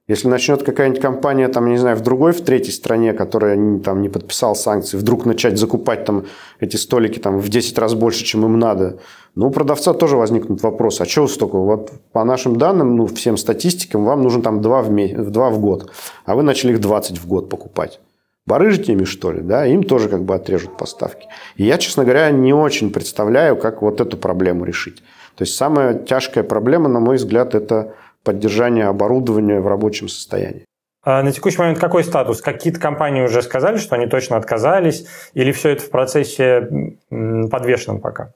Если 0.10 0.28
начнет 0.28 0.64
какая-нибудь 0.64 1.02
компания, 1.02 1.48
там, 1.48 1.70
не 1.70 1.78
знаю, 1.78 1.96
в 1.96 2.02
другой, 2.02 2.34
в 2.34 2.42
третьей 2.42 2.74
стране, 2.74 3.14
которая 3.14 3.80
там, 3.80 4.02
не 4.02 4.10
подписала 4.10 4.54
санкции, 4.54 4.98
вдруг 4.98 5.26
начать 5.26 5.58
закупать 5.58 6.04
там, 6.04 6.26
эти 6.60 6.76
столики 6.76 7.20
там, 7.20 7.40
в 7.40 7.48
10 7.48 7.78
раз 7.78 7.94
больше, 7.94 8.26
чем 8.26 8.46
им 8.46 8.60
надо, 8.60 9.00
ну, 9.36 9.48
у 9.48 9.50
продавца 9.50 9.94
тоже 9.94 10.18
возникнут 10.18 10.62
вопросы. 10.62 11.04
А 11.04 11.06
что 11.06 11.26
столько? 11.30 11.58
Вот 11.58 11.92
по 12.12 12.26
нашим 12.26 12.58
данным, 12.58 12.98
ну, 12.98 13.06
всем 13.08 13.38
статистикам, 13.38 14.04
вам 14.04 14.24
нужно 14.24 14.44
там 14.44 14.62
2 14.62 14.82
в, 14.82 14.92
месяц, 14.92 15.26
2 15.26 15.50
в 15.52 15.60
год, 15.62 15.90
а 16.26 16.36
вы 16.36 16.44
начали 16.44 16.74
их 16.74 16.82
20 16.82 17.18
в 17.18 17.26
год 17.26 17.50
покупать. 17.50 18.02
Барыжите 18.46 18.92
ими, 18.92 19.06
что 19.06 19.32
ли, 19.32 19.40
да, 19.40 19.66
им 19.66 19.84
тоже 19.84 20.10
как 20.10 20.26
бы 20.26 20.36
отрежут 20.36 20.76
поставки. 20.76 21.28
И 21.56 21.64
я, 21.64 21.78
честно 21.78 22.04
говоря, 22.04 22.30
не 22.30 22.54
очень 22.54 22.92
представляю, 22.92 23.56
как 23.56 23.82
вот 23.82 24.02
эту 24.02 24.18
проблему 24.18 24.66
решить. 24.66 24.98
То 25.36 25.44
есть 25.44 25.56
самая 25.56 25.94
тяжкая 25.94 26.44
проблема, 26.44 26.90
на 26.90 27.00
мой 27.00 27.16
взгляд, 27.16 27.56
это 27.56 27.94
поддержания 28.24 28.88
оборудования 28.88 29.60
в 29.60 29.68
рабочем 29.68 30.08
состоянии. 30.08 30.66
А 31.06 31.22
на 31.22 31.32
текущий 31.32 31.58
момент 31.58 31.80
какой 31.80 32.04
статус? 32.04 32.42
Какие-то 32.42 32.80
компании 32.80 33.24
уже 33.24 33.42
сказали, 33.42 33.78
что 33.78 33.96
они 33.96 34.08
точно 34.08 34.38
отказались, 34.38 35.06
или 35.34 35.52
все 35.52 35.70
это 35.72 35.84
в 35.84 35.90
процессе 35.90 36.98
подвешенном 37.10 38.00
пока? 38.00 38.34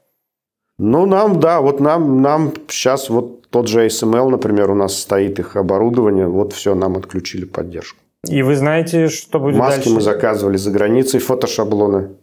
Ну, 0.78 1.06
нам, 1.06 1.39
да, 1.39 1.62
вот 1.62 1.80
нам, 1.80 2.21
нам 2.21 2.54
сейчас 2.67 3.10
вот 3.10 3.50
тот 3.50 3.67
же 3.67 3.86
ASML, 3.86 4.30
например, 4.30 4.69
у 4.69 4.76
нас 4.76 5.00
стоит 5.00 5.39
их 5.39 5.56
оборудование, 5.56 6.28
вот 6.28 6.54
все, 6.54 6.76
нам 6.76 6.97
отключили 6.97 7.45
поддержку. 7.45 8.00
И 8.28 8.43
вы 8.43 8.56
знаете, 8.56 9.08
что 9.08 9.39
будет 9.39 9.56
Маски 9.56 9.78
дальше? 9.78 9.89
мы 9.91 10.02
заказывали 10.02 10.58
за 10.58 10.71
границей, 10.71 11.19
фотошаблоны. 11.19 12.17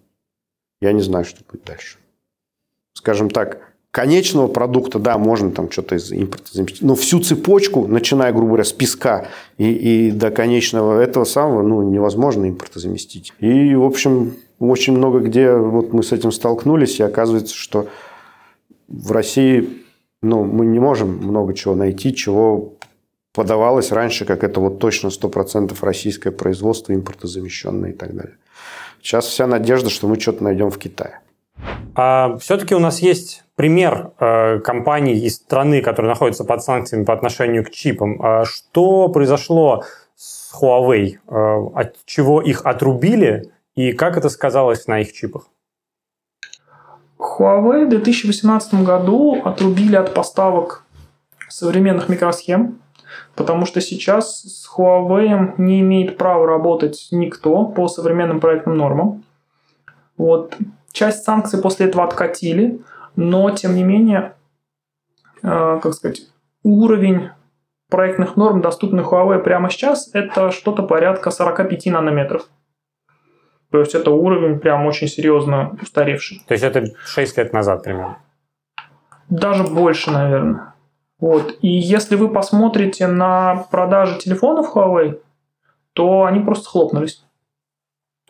Я 0.81 0.93
не 0.93 1.01
знаю, 1.01 1.25
что 1.25 1.41
будет 1.51 1.65
дальше. 1.65 1.99
Скажем 2.93 3.31
так, 3.31 3.64
конечного 3.95 4.49
продукта, 4.49 4.99
да, 4.99 5.19
можно 5.19 5.53
там 5.53 5.71
что-то 5.71 5.95
из 5.95 6.11
импорта 6.11 6.49
заместить. 6.53 6.83
Но 6.83 6.97
всю 6.97 7.21
цепочку, 7.21 7.87
начиная, 7.87 8.33
грубо 8.33 8.49
говоря, 8.49 8.65
с 8.65 8.73
песка 8.73 9.29
и, 9.57 9.71
и 9.71 10.11
до 10.11 10.33
конечного 10.33 11.01
этого 11.01 11.23
самого, 11.23 11.63
ну, 11.63 11.81
невозможно 11.83 12.45
импорта 12.47 12.81
заместить. 12.81 13.33
И, 13.39 13.73
в 13.77 13.85
общем, 13.85 14.35
очень 14.59 14.97
много 14.97 15.21
где 15.21 15.53
вот 15.55 15.93
мы 15.93 16.03
с 16.03 16.11
этим 16.11 16.33
столкнулись, 16.33 16.99
и 16.99 17.05
оказывается, 17.05 17.55
что 17.55 17.87
в 18.89 19.13
России 19.13 19.85
ну, 20.23 20.43
мы 20.43 20.67
не 20.67 20.81
можем 20.81 21.17
много 21.19 21.55
чего 21.55 21.77
найти, 21.77 22.13
чего 22.17 22.73
подавалось 23.33 23.93
раньше, 23.93 24.25
как 24.25 24.43
это 24.43 24.59
вот 24.59 24.81
точно 24.81 25.07
100% 25.07 25.73
российское 25.83 26.33
производство, 26.33 26.93
импортозамещенное 26.93 27.91
и 27.91 27.95
так 27.95 28.17
далее. 28.17 28.39
Сейчас 29.01 29.27
вся 29.27 29.47
надежда, 29.47 29.89
что 29.89 30.09
мы 30.09 30.19
что-то 30.19 30.43
найдем 30.43 30.71
в 30.71 30.79
Китае. 30.79 31.21
А 31.95 32.37
все-таки 32.39 32.75
у 32.75 32.81
нас 32.81 33.01
есть 33.01 33.44
пример 33.57 34.13
э, 34.19 34.59
компаний 34.61 35.15
из 35.15 35.37
страны, 35.37 35.81
которые 35.81 36.11
находятся 36.11 36.45
под 36.45 36.63
санкциями 36.63 37.05
по 37.05 37.13
отношению 37.13 37.65
к 37.65 37.71
чипам. 37.71 38.21
А 38.23 38.45
что 38.45 39.09
произошло 39.09 39.85
с 40.17 40.53
Huawei? 40.61 41.19
Э, 41.29 41.71
от 41.75 41.97
чего 42.05 42.41
их 42.41 42.67
отрубили 42.67 43.53
и 43.75 43.93
как 43.93 44.17
это 44.17 44.29
сказалось 44.29 44.87
на 44.87 45.01
их 45.01 45.13
чипах? 45.13 45.49
Huawei 47.19 47.87
в 47.87 47.89
2018 47.89 48.83
году 48.85 49.41
отрубили 49.45 49.97
от 49.97 50.15
поставок 50.15 50.85
современных 51.49 52.09
микросхем, 52.09 52.81
потому 53.37 53.67
что 53.67 53.81
сейчас 53.81 54.43
с 54.43 54.69
Huawei 54.77 55.55
не 55.59 55.81
имеет 55.81 56.19
права 56.19 56.47
работать 56.47 57.09
никто 57.13 57.65
по 57.67 57.89
современным 57.89 58.41
проектным 58.41 58.77
нормам. 58.77 59.25
Вот. 60.17 60.57
Часть 60.93 61.25
санкций 61.25 61.61
после 61.61 61.87
этого 61.87 62.05
откатили, 62.05 62.81
но 63.17 63.51
тем 63.51 63.75
не 63.75 63.85
менее, 63.85 64.35
э, 65.43 65.81
как 65.83 65.95
сказать, 65.95 66.23
уровень 66.63 67.31
проектных 67.89 68.37
норм, 68.37 68.61
доступных 68.61 69.13
Huawei 69.13 69.39
прямо 69.39 69.71
сейчас, 69.71 70.11
это 70.15 70.51
что-то 70.51 70.83
порядка 70.83 71.31
45 71.31 71.87
нанометров. 71.87 72.49
То 73.71 73.81
есть 73.81 73.95
это 73.95 74.11
уровень 74.11 74.61
прям 74.61 74.87
очень 74.87 75.09
серьезно 75.09 75.77
устаревший. 75.83 76.43
То 76.47 76.53
есть 76.53 76.65
это 76.65 76.87
6 77.05 77.39
лет 77.39 77.53
назад 77.53 77.83
примерно? 77.83 78.19
Даже 79.29 79.65
больше, 79.65 80.11
наверное. 80.11 80.75
Вот. 81.19 81.57
И 81.61 81.69
если 81.69 82.17
вы 82.17 82.29
посмотрите 82.29 83.07
на 83.07 83.67
продажи 83.71 84.19
телефонов 84.19 84.75
Huawei, 84.75 85.21
то 85.93 86.25
они 86.25 86.41
просто 86.41 86.65
схлопнулись. 86.65 87.25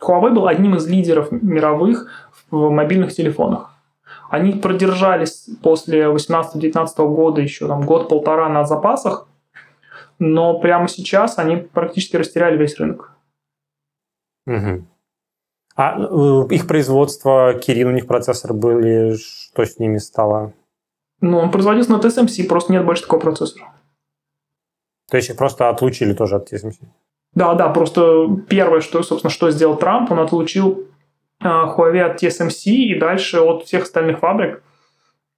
Huawei 0.01 0.31
был 0.31 0.47
одним 0.47 0.75
из 0.75 0.87
лидеров 0.87 1.31
мировых 1.31 2.31
в 2.49 2.69
мобильных 2.69 3.13
телефонах. 3.13 3.74
Они 4.29 4.53
продержались 4.53 5.49
после 5.61 6.05
18-19 6.05 7.07
года 7.15 7.41
еще 7.41 7.67
там 7.67 7.85
год-полтора 7.85 8.49
на 8.49 8.65
запасах, 8.65 9.27
но 10.19 10.59
прямо 10.59 10.87
сейчас 10.87 11.37
они 11.37 11.57
практически 11.57 12.15
растеряли 12.15 12.57
весь 12.57 12.77
рынок. 12.79 13.11
Угу. 14.47 14.85
А 15.75 15.99
э, 15.99 16.47
их 16.51 16.67
производство, 16.67 17.53
Кирин, 17.53 17.87
у 17.87 17.91
них 17.91 18.07
процессоры 18.07 18.53
были, 18.53 19.15
что 19.17 19.65
с 19.65 19.77
ними 19.77 19.97
стало? 19.97 20.53
Ну, 21.21 21.37
он 21.37 21.51
производился 21.51 21.91
на 21.91 21.99
TSMC, 21.99 22.47
просто 22.47 22.71
нет 22.71 22.85
больше 22.85 23.03
такого 23.03 23.19
процессора. 23.19 23.73
То 25.09 25.17
есть 25.17 25.29
их 25.29 25.37
просто 25.37 25.69
отлучили 25.69 26.13
тоже 26.13 26.35
от 26.35 26.51
TSMC? 26.51 26.77
Да, 27.33 27.53
да, 27.55 27.69
просто 27.69 28.27
первое, 28.47 28.79
что, 28.79 29.03
собственно, 29.03 29.31
что 29.31 29.51
сделал 29.51 29.75
Трамп, 29.75 30.11
он 30.11 30.19
отлучил 30.19 30.87
Huawei 31.43 31.99
от 31.99 32.21
TSMC 32.21 32.71
и 32.71 32.99
дальше 32.99 33.39
от 33.39 33.65
всех 33.65 33.83
остальных 33.83 34.19
фабрик. 34.19 34.63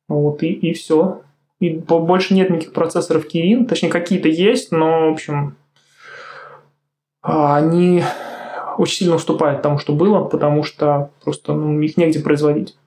Вот, 0.08 0.44
и, 0.44 0.52
и 0.52 0.74
все. 0.74 1.22
И 1.60 1.70
больше 1.72 2.34
нет 2.34 2.50
никаких 2.50 2.74
процессоров 2.74 3.26
Kirin, 3.26 3.66
точнее, 3.66 3.90
какие-то 3.90 4.28
есть, 4.28 4.72
но, 4.72 5.10
в 5.10 5.14
общем, 5.14 5.58
а, 7.22 7.58
они 7.58 8.04
очень 8.78 8.98
сильно 8.98 9.16
уступают 9.16 9.64
тому, 9.64 9.80
что 9.80 9.94
было, 9.94 10.24
потому 10.24 10.64
что 10.64 11.10
просто 11.24 11.54
ну, 11.54 11.82
их 11.82 11.98
негде 11.98 12.20
производить. 12.20 12.78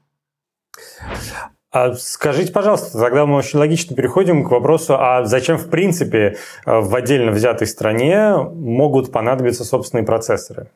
А 1.73 1.95
скажите, 1.95 2.53
пожалуйста, 2.53 2.99
тогда 2.99 3.27
мы 3.27 3.37
очень 3.37 3.59
логично 3.59 3.95
переходим 3.95 4.45
к 4.45 4.51
вопросу, 4.51 4.97
а 4.99 5.25
зачем 5.25 5.57
в 5.57 5.69
принципе 5.69 6.37
э, 6.67 6.81
в 6.81 6.95
отдельно 6.95 7.31
взятой 7.31 7.69
стране 7.69 8.35
могут 8.37 9.13
понадобиться 9.13 9.65
собственные 9.65 10.05
процессоры? 10.05 10.71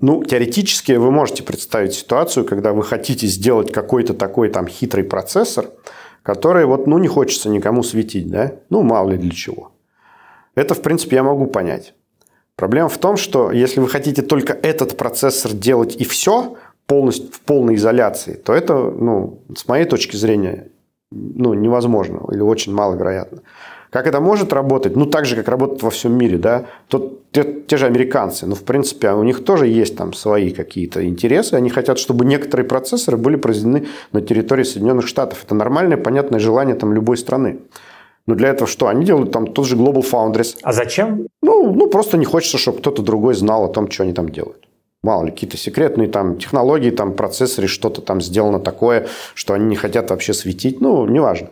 Ну, 0.00 0.24
теоретически 0.24 0.92
вы 0.92 1.10
можете 1.10 1.42
представить 1.42 1.94
ситуацию, 1.94 2.44
когда 2.44 2.72
вы 2.72 2.82
хотите 2.82 3.26
сделать 3.26 3.72
какой-то 3.72 4.14
такой 4.14 4.48
там 4.48 4.66
хитрый 4.66 5.04
процессор, 5.04 5.70
который 6.22 6.64
вот, 6.64 6.86
ну, 6.86 6.98
не 6.98 7.08
хочется 7.08 7.48
никому 7.48 7.82
светить, 7.82 8.30
да? 8.30 8.52
Ну, 8.70 8.82
мало 8.82 9.10
ли 9.10 9.18
для 9.18 9.30
чего. 9.30 9.72
Это, 10.54 10.74
в 10.74 10.82
принципе, 10.82 11.16
я 11.16 11.22
могу 11.22 11.46
понять. 11.46 11.94
Проблема 12.56 12.88
в 12.88 12.98
том, 12.98 13.16
что 13.16 13.50
если 13.50 13.80
вы 13.80 13.88
хотите 13.88 14.22
только 14.22 14.52
этот 14.52 14.96
процессор 14.96 15.52
делать 15.52 15.96
и 15.96 16.04
все, 16.04 16.56
полностью 16.86 17.32
в 17.32 17.40
полной 17.40 17.74
изоляции, 17.74 18.34
то 18.34 18.52
это, 18.52 18.74
ну, 18.74 19.42
с 19.56 19.66
моей 19.66 19.84
точки 19.84 20.16
зрения, 20.16 20.68
ну, 21.10 21.54
невозможно 21.54 22.20
или 22.30 22.40
очень 22.40 22.72
маловероятно. 22.72 23.42
Как 23.94 24.08
это 24.08 24.18
может 24.20 24.52
работать? 24.52 24.96
Ну, 24.96 25.06
так 25.06 25.24
же, 25.24 25.36
как 25.36 25.46
работает 25.46 25.84
во 25.84 25.90
всем 25.90 26.18
мире, 26.18 26.36
да. 26.36 26.64
Тут 26.88 27.30
те, 27.30 27.44
те 27.44 27.76
же 27.76 27.86
американцы, 27.86 28.44
ну, 28.44 28.56
в 28.56 28.64
принципе, 28.64 29.12
у 29.12 29.22
них 29.22 29.44
тоже 29.44 29.68
есть 29.68 29.96
там 29.96 30.12
свои 30.14 30.50
какие-то 30.50 31.06
интересы. 31.06 31.54
Они 31.54 31.70
хотят, 31.70 32.00
чтобы 32.00 32.24
некоторые 32.24 32.66
процессоры 32.66 33.16
были 33.16 33.36
произведены 33.36 33.86
на 34.10 34.20
территории 34.20 34.64
Соединенных 34.64 35.06
Штатов. 35.06 35.44
Это 35.44 35.54
нормальное, 35.54 35.96
понятное 35.96 36.40
желание 36.40 36.74
там 36.74 36.92
любой 36.92 37.16
страны. 37.16 37.60
Но 38.26 38.34
для 38.34 38.48
этого 38.48 38.66
что? 38.66 38.88
Они 38.88 39.04
делают 39.04 39.30
там 39.30 39.46
тот 39.46 39.64
же 39.64 39.76
Global 39.76 40.04
Foundries. 40.04 40.56
А 40.62 40.72
зачем? 40.72 41.28
Ну, 41.40 41.72
ну 41.72 41.86
просто 41.88 42.16
не 42.16 42.24
хочется, 42.24 42.58
чтобы 42.58 42.78
кто-то 42.78 43.00
другой 43.00 43.34
знал 43.34 43.64
о 43.64 43.68
том, 43.68 43.88
что 43.88 44.02
они 44.02 44.12
там 44.12 44.28
делают. 44.28 44.66
Мало 45.04 45.26
ли, 45.26 45.30
какие-то 45.30 45.56
секретные 45.56 46.08
там 46.08 46.38
технологии, 46.38 46.90
там 46.90 47.12
процессоры, 47.12 47.68
что-то 47.68 48.00
там 48.00 48.20
сделано 48.20 48.58
такое, 48.58 49.06
что 49.34 49.54
они 49.54 49.66
не 49.66 49.76
хотят 49.76 50.10
вообще 50.10 50.34
светить. 50.34 50.80
Ну, 50.80 51.06
неважно. 51.06 51.50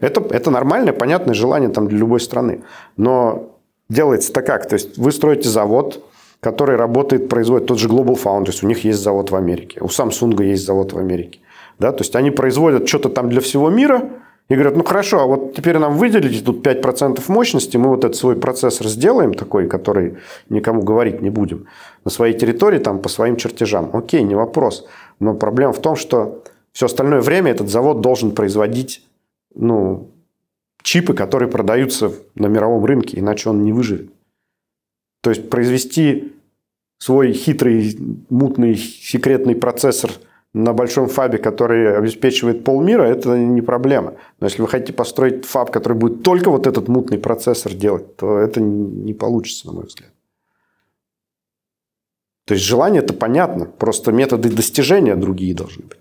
Это, 0.00 0.20
это 0.30 0.50
нормальное, 0.50 0.92
понятное 0.92 1.34
желание 1.34 1.70
там, 1.70 1.88
для 1.88 1.98
любой 1.98 2.20
страны. 2.20 2.62
Но 2.96 3.50
делается-то 3.88 4.42
как? 4.42 4.68
То 4.68 4.74
есть 4.74 4.98
вы 4.98 5.12
строите 5.12 5.48
завод, 5.48 6.04
который 6.40 6.76
работает, 6.76 7.28
производит 7.28 7.66
тот 7.66 7.78
же 7.78 7.88
Global 7.88 8.18
Foundries, 8.22 8.60
у 8.62 8.66
них 8.66 8.84
есть 8.84 9.00
завод 9.00 9.30
в 9.30 9.36
Америке, 9.36 9.80
у 9.80 9.86
Samsung 9.86 10.42
есть 10.44 10.64
завод 10.64 10.92
в 10.92 10.98
Америке. 10.98 11.40
Да? 11.78 11.92
То 11.92 12.02
есть 12.02 12.14
они 12.16 12.30
производят 12.30 12.88
что-то 12.88 13.08
там 13.08 13.28
для 13.28 13.40
всего 13.40 13.70
мира 13.70 14.08
и 14.48 14.54
говорят, 14.54 14.76
ну 14.76 14.84
хорошо, 14.84 15.20
а 15.20 15.26
вот 15.26 15.54
теперь 15.54 15.78
нам 15.78 15.96
выделите 15.96 16.42
тут 16.42 16.66
5% 16.66 17.20
мощности, 17.28 17.76
мы 17.76 17.90
вот 17.90 18.04
этот 18.04 18.16
свой 18.16 18.36
процессор 18.36 18.86
сделаем 18.86 19.34
такой, 19.34 19.68
который 19.68 20.18
никому 20.48 20.82
говорить 20.82 21.20
не 21.20 21.30
будем, 21.30 21.66
на 22.04 22.10
своей 22.10 22.38
территории, 22.38 22.78
там, 22.78 23.00
по 23.00 23.08
своим 23.08 23.36
чертежам. 23.36 23.90
Окей, 23.92 24.22
не 24.22 24.34
вопрос. 24.34 24.86
Но 25.20 25.34
проблема 25.34 25.72
в 25.72 25.80
том, 25.80 25.96
что 25.96 26.42
все 26.72 26.86
остальное 26.86 27.20
время 27.20 27.50
этот 27.50 27.68
завод 27.68 28.00
должен 28.00 28.30
производить 28.30 29.02
ну, 29.58 30.10
чипы, 30.82 31.12
которые 31.12 31.50
продаются 31.50 32.12
на 32.34 32.46
мировом 32.46 32.84
рынке, 32.84 33.18
иначе 33.18 33.50
он 33.50 33.62
не 33.62 33.72
выживет. 33.72 34.10
То 35.22 35.30
есть 35.30 35.50
произвести 35.50 36.32
свой 36.98 37.32
хитрый, 37.32 37.96
мутный, 38.30 38.76
секретный 38.76 39.54
процессор 39.54 40.10
на 40.54 40.72
большом 40.72 41.08
фабе, 41.08 41.38
который 41.38 41.96
обеспечивает 41.96 42.64
полмира, 42.64 43.02
это 43.02 43.38
не 43.38 43.60
проблема. 43.60 44.14
Но 44.40 44.46
если 44.46 44.62
вы 44.62 44.68
хотите 44.68 44.92
построить 44.92 45.44
фаб, 45.44 45.70
который 45.70 45.98
будет 45.98 46.22
только 46.22 46.50
вот 46.50 46.66
этот 46.66 46.88
мутный 46.88 47.18
процессор 47.18 47.74
делать, 47.74 48.16
то 48.16 48.38
это 48.38 48.60
не 48.60 49.12
получится, 49.12 49.66
на 49.66 49.74
мой 49.74 49.84
взгляд. 49.84 50.10
То 52.46 52.54
есть 52.54 52.64
желание 52.64 53.02
это 53.02 53.12
понятно, 53.12 53.66
просто 53.66 54.10
методы 54.10 54.50
достижения 54.50 55.16
другие 55.16 55.54
должны 55.54 55.84
быть. 55.84 55.97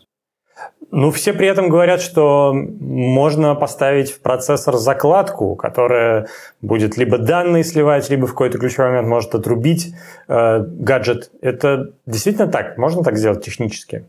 Ну, 0.90 1.12
все 1.12 1.34
при 1.34 1.48
этом 1.48 1.68
говорят, 1.70 2.02
что 2.02 2.54
можно 2.54 3.56
поставить 3.56 4.10
в 4.10 4.22
процессор 4.22 4.78
закладку, 4.78 5.56
которая 5.56 6.28
будет 6.62 6.96
либо 6.96 7.18
данные 7.18 7.66
сливать, 7.66 8.10
либо 8.10 8.26
в 8.26 8.32
какой-то 8.32 8.58
ключевой 8.58 8.90
момент 8.90 9.08
может 9.08 9.36
отрубить 9.36 9.94
э, 10.30 10.60
гаджет. 10.60 11.32
Это 11.42 11.92
действительно 12.06 12.48
так? 12.48 12.78
Можно 12.78 13.04
так 13.04 13.18
сделать 13.18 13.44
технически? 13.44 14.06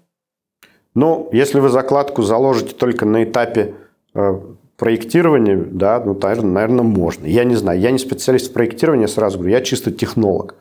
Ну, 0.94 1.28
если 1.32 1.58
вы 1.58 1.68
закладку 1.68 2.22
заложите 2.22 2.74
только 2.74 3.06
на 3.06 3.24
этапе 3.24 3.74
э, 4.14 4.40
проектирования, 4.76 5.56
да, 5.56 6.00
ну, 6.04 6.16
наверное, 6.22 6.84
можно. 6.84 7.26
Я 7.26 7.42
не 7.42 7.56
знаю, 7.56 7.80
я 7.80 7.90
не 7.90 7.98
специалист 7.98 8.50
в 8.50 8.52
проектировании, 8.52 9.06
сразу 9.06 9.38
говорю, 9.38 9.54
я 9.54 9.62
чисто 9.62 9.90
технолог. 9.90 10.54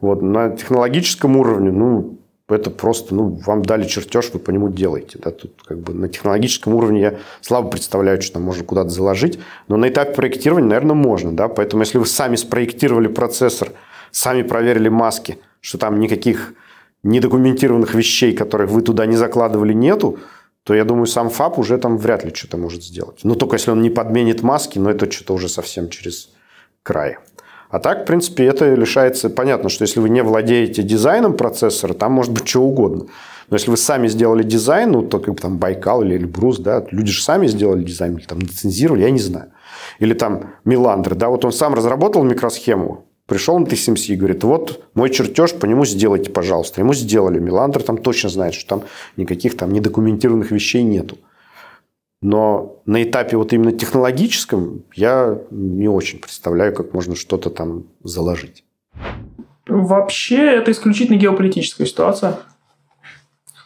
Вот, 0.00 0.20
на 0.20 0.50
технологическом 0.50 1.38
уровне, 1.38 1.70
ну, 1.70 2.18
это 2.48 2.70
просто, 2.70 3.14
ну, 3.14 3.40
вам 3.46 3.64
дали 3.64 3.86
чертеж, 3.86 4.30
вы 4.32 4.38
по 4.38 4.50
нему 4.50 4.68
делаете. 4.68 5.18
Да? 5.22 5.30
Тут 5.30 5.52
как 5.64 5.78
бы 5.78 5.94
на 5.94 6.08
технологическом 6.08 6.74
уровне 6.74 7.00
я 7.00 7.14
слабо 7.40 7.70
представляю, 7.70 8.20
что 8.20 8.34
там 8.34 8.42
можно 8.42 8.64
куда-то 8.64 8.90
заложить, 8.90 9.38
но 9.68 9.76
на 9.76 9.88
этапе 9.88 10.14
проектирования, 10.14 10.68
наверное, 10.68 10.94
можно. 10.94 11.34
Да? 11.34 11.48
Поэтому 11.48 11.82
если 11.82 11.98
вы 11.98 12.06
сами 12.06 12.36
спроектировали 12.36 13.08
процессор, 13.08 13.72
сами 14.10 14.42
проверили 14.42 14.90
маски, 14.90 15.38
что 15.60 15.78
там 15.78 15.98
никаких 15.98 16.52
недокументированных 17.02 17.94
вещей, 17.94 18.34
которых 18.34 18.70
вы 18.70 18.82
туда 18.82 19.06
не 19.06 19.16
закладывали, 19.16 19.72
нету, 19.72 20.18
то 20.64 20.74
я 20.74 20.84
думаю, 20.84 21.06
сам 21.06 21.30
ФАП 21.30 21.58
уже 21.58 21.78
там 21.78 21.98
вряд 21.98 22.24
ли 22.24 22.34
что-то 22.34 22.56
может 22.56 22.82
сделать. 22.82 23.20
Но 23.22 23.34
только 23.34 23.56
если 23.56 23.70
он 23.70 23.82
не 23.82 23.90
подменит 23.90 24.42
маски, 24.42 24.78
но 24.78 24.90
это 24.90 25.10
что-то 25.10 25.34
уже 25.34 25.48
совсем 25.48 25.88
через 25.90 26.30
край. 26.82 27.18
А 27.70 27.78
так, 27.78 28.02
в 28.02 28.04
принципе, 28.06 28.44
это 28.44 28.74
лишается... 28.74 29.30
Понятно, 29.30 29.68
что 29.68 29.82
если 29.82 30.00
вы 30.00 30.08
не 30.08 30.22
владеете 30.22 30.82
дизайном 30.82 31.36
процессора, 31.36 31.94
там 31.94 32.12
может 32.12 32.32
быть 32.32 32.46
что 32.46 32.60
угодно. 32.60 33.06
Но 33.50 33.56
если 33.56 33.70
вы 33.70 33.76
сами 33.76 34.08
сделали 34.08 34.42
дизайн, 34.42 34.92
ну, 34.92 35.02
то 35.02 35.18
как 35.18 35.40
там 35.40 35.58
Байкал 35.58 36.02
или 36.02 36.16
Эльбрус, 36.16 36.58
да, 36.58 36.84
люди 36.90 37.10
же 37.10 37.22
сами 37.22 37.46
сделали 37.46 37.82
дизайн, 37.82 38.16
или 38.16 38.24
там 38.24 38.38
лицензировали, 38.38 39.02
я 39.02 39.10
не 39.10 39.18
знаю. 39.18 39.52
Или 39.98 40.14
там 40.14 40.54
Миландр, 40.64 41.14
да, 41.14 41.28
вот 41.28 41.44
он 41.44 41.52
сам 41.52 41.74
разработал 41.74 42.22
микросхему, 42.24 43.06
пришел 43.26 43.58
на 43.58 43.66
TSMC 43.66 44.14
и 44.14 44.16
говорит, 44.16 44.44
вот 44.44 44.84
мой 44.94 45.10
чертеж, 45.10 45.54
по 45.54 45.66
нему 45.66 45.84
сделайте, 45.84 46.30
пожалуйста. 46.30 46.80
Ему 46.80 46.94
сделали. 46.94 47.38
Миландр 47.38 47.82
там 47.82 47.98
точно 47.98 48.28
знает, 48.28 48.54
что 48.54 48.68
там 48.68 48.82
никаких 49.16 49.56
там 49.56 49.72
недокументированных 49.72 50.50
вещей 50.50 50.82
нету. 50.82 51.18
Но 52.24 52.80
на 52.86 53.02
этапе 53.02 53.36
вот 53.36 53.52
именно 53.52 53.70
технологическом 53.70 54.82
я 54.94 55.38
не 55.50 55.88
очень 55.88 56.18
представляю, 56.18 56.74
как 56.74 56.94
можно 56.94 57.16
что-то 57.16 57.50
там 57.50 57.84
заложить. 58.02 58.64
Вообще 59.68 60.38
это 60.38 60.70
исключительно 60.70 61.18
геополитическая 61.18 61.86
ситуация. 61.86 62.38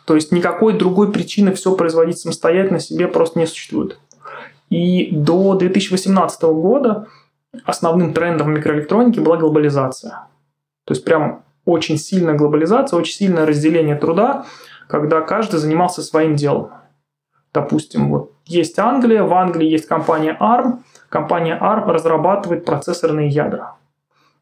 То 0.06 0.16
есть 0.16 0.32
никакой 0.32 0.76
другой 0.76 1.12
причины 1.12 1.52
все 1.52 1.76
производить 1.76 2.18
самостоятельно 2.18 2.80
себе 2.80 3.06
просто 3.06 3.38
не 3.38 3.46
существует. 3.46 4.00
И 4.70 5.08
до 5.12 5.54
2018 5.54 6.42
года 6.42 7.06
основным 7.64 8.12
трендом 8.12 8.48
в 8.48 8.50
микроэлектронике 8.50 9.20
была 9.20 9.36
глобализация. 9.36 10.26
То 10.84 10.94
есть 10.94 11.04
прям 11.04 11.44
очень 11.64 11.96
сильная 11.96 12.34
глобализация, 12.34 12.98
очень 12.98 13.14
сильное 13.14 13.46
разделение 13.46 13.94
труда, 13.94 14.46
когда 14.88 15.20
каждый 15.20 15.60
занимался 15.60 16.02
своим 16.02 16.34
делом. 16.34 16.70
Допустим, 17.52 18.10
вот 18.10 18.32
есть 18.44 18.78
Англия, 18.78 19.22
в 19.22 19.32
Англии 19.34 19.68
есть 19.68 19.86
компания 19.86 20.36
ARM, 20.38 20.80
компания 21.08 21.58
ARM 21.60 21.90
разрабатывает 21.90 22.64
процессорные 22.64 23.28
ядра. 23.28 23.76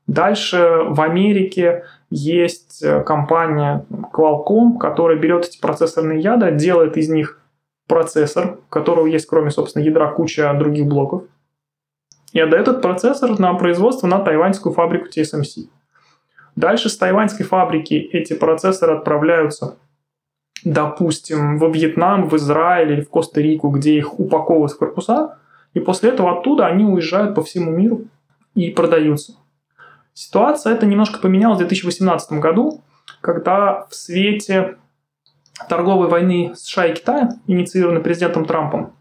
Дальше 0.07 0.83
в 0.89 1.01
Америке 1.01 1.85
есть 2.11 2.83
э, 2.83 3.03
компания 3.03 3.85
Qualcomm, 4.13 4.79
которая 4.79 5.19
берет 5.19 5.47
эти 5.47 5.61
процессорные 5.61 6.21
ядра, 6.21 6.53
делает 6.53 6.97
из 6.97 7.09
них 7.09 7.41
процессор, 7.89 8.59
у 8.67 8.71
которого 8.71 9.07
есть, 9.07 9.27
кроме, 9.27 9.51
собственно, 9.51 9.83
ядра, 9.83 10.13
куча 10.13 10.53
других 10.55 10.87
блоков, 10.87 11.25
и 12.33 12.41
отдает 12.41 12.69
этот 12.69 12.83
процессор 12.83 13.39
на 13.39 13.55
производство 13.55 14.07
на 14.07 14.21
тайваньскую 14.21 14.73
фабрику 14.73 15.07
TSMC. 15.09 15.69
Дальше 16.55 16.89
с 16.89 16.97
тайваньской 16.97 17.45
фабрики 17.45 17.95
эти 17.95 18.35
процессоры 18.35 18.97
отправляются 18.97 19.77
допустим, 20.65 21.59
во 21.59 21.69
Вьетнам, 21.69 22.29
в 22.29 22.37
Израиль 22.37 22.93
или 22.93 23.01
в 23.03 23.11
Коста-Рику, 23.11 23.69
где 23.71 23.97
их 23.97 24.19
упаковывают 24.19 24.73
в 24.73 24.79
корпуса, 24.79 25.39
и 25.75 25.81
после 25.81 26.11
этого 26.11 26.39
оттуда 26.39 26.67
они 26.67 26.85
уезжают 26.85 27.35
по 27.35 27.43
всему 27.43 27.71
миру 27.71 28.05
и 28.55 28.71
продаются. 28.71 29.35
Ситуация 30.15 30.73
эта 30.73 30.87
немножко 30.87 31.19
поменялась 31.19 31.57
в 31.57 31.61
2018 31.61 32.33
году, 32.41 32.83
когда 33.21 33.87
в 33.91 33.95
свете 33.95 34.77
торговой 35.69 36.09
войны 36.09 36.53
США 36.57 36.87
и 36.87 36.95
Китая, 36.95 37.31
инициированной 37.47 38.01
президентом 38.01 38.47
Трампом, 38.47 38.93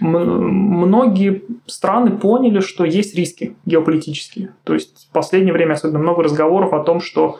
многие 0.00 1.42
страны 1.66 2.10
поняли, 2.12 2.60
что 2.60 2.84
есть 2.84 3.14
риски 3.14 3.56
геополитические. 3.64 4.54
То 4.64 4.74
есть 4.74 5.08
в 5.10 5.12
последнее 5.12 5.52
время 5.52 5.74
особенно 5.74 5.98
много 5.98 6.22
разговоров 6.22 6.72
о 6.72 6.82
том, 6.82 7.00
что 7.00 7.38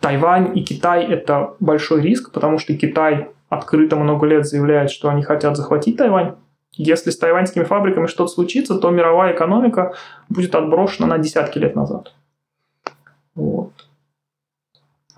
Тайвань 0.00 0.56
и 0.56 0.62
Китай– 0.62 1.04
это 1.08 1.54
большой 1.60 2.02
риск, 2.02 2.32
потому 2.32 2.58
что 2.58 2.76
Китай 2.76 3.28
открыто 3.48 3.96
много 3.96 4.26
лет 4.26 4.46
заявляет, 4.46 4.90
что 4.90 5.08
они 5.08 5.22
хотят 5.22 5.56
захватить 5.56 5.96
Тайвань. 5.96 6.34
Если 6.72 7.10
с 7.10 7.18
тайваньскими 7.18 7.64
фабриками 7.64 8.06
что-то 8.06 8.30
случится, 8.30 8.78
то 8.78 8.90
мировая 8.90 9.34
экономика 9.34 9.94
будет 10.28 10.54
отброшена 10.54 11.06
на 11.06 11.18
десятки 11.18 11.58
лет 11.58 11.74
назад. 11.74 12.12
Вот. 13.34 13.72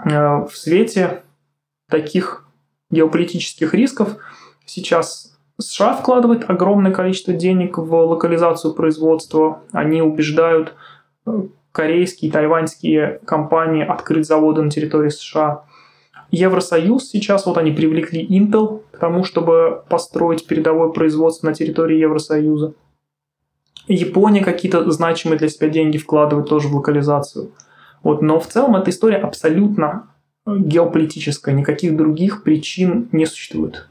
Э, 0.04 0.44
в 0.46 0.52
свете 0.52 1.22
таких 1.88 2.46
геополитических 2.90 3.74
рисков 3.74 4.16
сейчас 4.66 5.36
США 5.60 5.94
вкладывает 5.94 6.48
огромное 6.48 6.92
количество 6.92 7.34
денег 7.34 7.78
в 7.78 7.92
локализацию 7.92 8.74
производства. 8.74 9.62
Они 9.72 10.00
убеждают 10.00 10.74
э, 11.26 11.42
корейские, 11.72 12.30
тайваньские 12.30 13.20
компании 13.24 13.84
открыть 13.84 14.26
заводы 14.26 14.62
на 14.62 14.70
территории 14.70 15.10
США. 15.10 15.64
Евросоюз 16.30 17.08
сейчас, 17.08 17.46
вот 17.46 17.56
они 17.56 17.70
привлекли 17.70 18.26
Intel 18.26 18.82
к 18.90 18.98
тому, 18.98 19.24
чтобы 19.24 19.82
построить 19.88 20.46
передовое 20.46 20.90
производство 20.90 21.46
на 21.46 21.54
территории 21.54 21.98
Евросоюза. 21.98 22.74
Япония 23.86 24.44
какие-то 24.44 24.90
значимые 24.90 25.38
для 25.38 25.48
себя 25.48 25.68
деньги 25.68 25.96
вкладывает 25.96 26.48
тоже 26.48 26.68
в 26.68 26.74
локализацию. 26.74 27.52
Вот, 28.02 28.20
но 28.22 28.38
в 28.38 28.46
целом 28.46 28.76
эта 28.76 28.90
история 28.90 29.16
абсолютно 29.16 30.08
геополитическая, 30.46 31.54
никаких 31.54 31.96
других 31.96 32.42
причин 32.42 33.08
не 33.12 33.26
существует. 33.26 33.88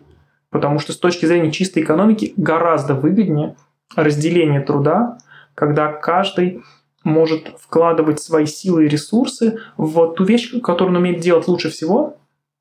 Потому 0.50 0.80
что 0.80 0.94
с 0.94 0.98
точки 0.98 1.26
зрения 1.26 1.52
чистой 1.52 1.84
экономики 1.84 2.34
гораздо 2.38 2.94
выгоднее 2.94 3.56
разделение 3.96 4.62
труда, 4.62 5.18
когда 5.56 5.92
каждый 5.92 6.64
может 7.08 7.56
вкладывать 7.58 8.22
свои 8.22 8.46
силы 8.46 8.86
и 8.86 8.90
ресурсы 8.90 9.60
в 9.78 10.14
ту 10.14 10.26
вещь, 10.26 10.54
которую 10.62 10.96
он 10.96 11.02
умеет 11.02 11.22
делать 11.22 11.48
лучше 11.48 11.70
всего, 11.70 12.18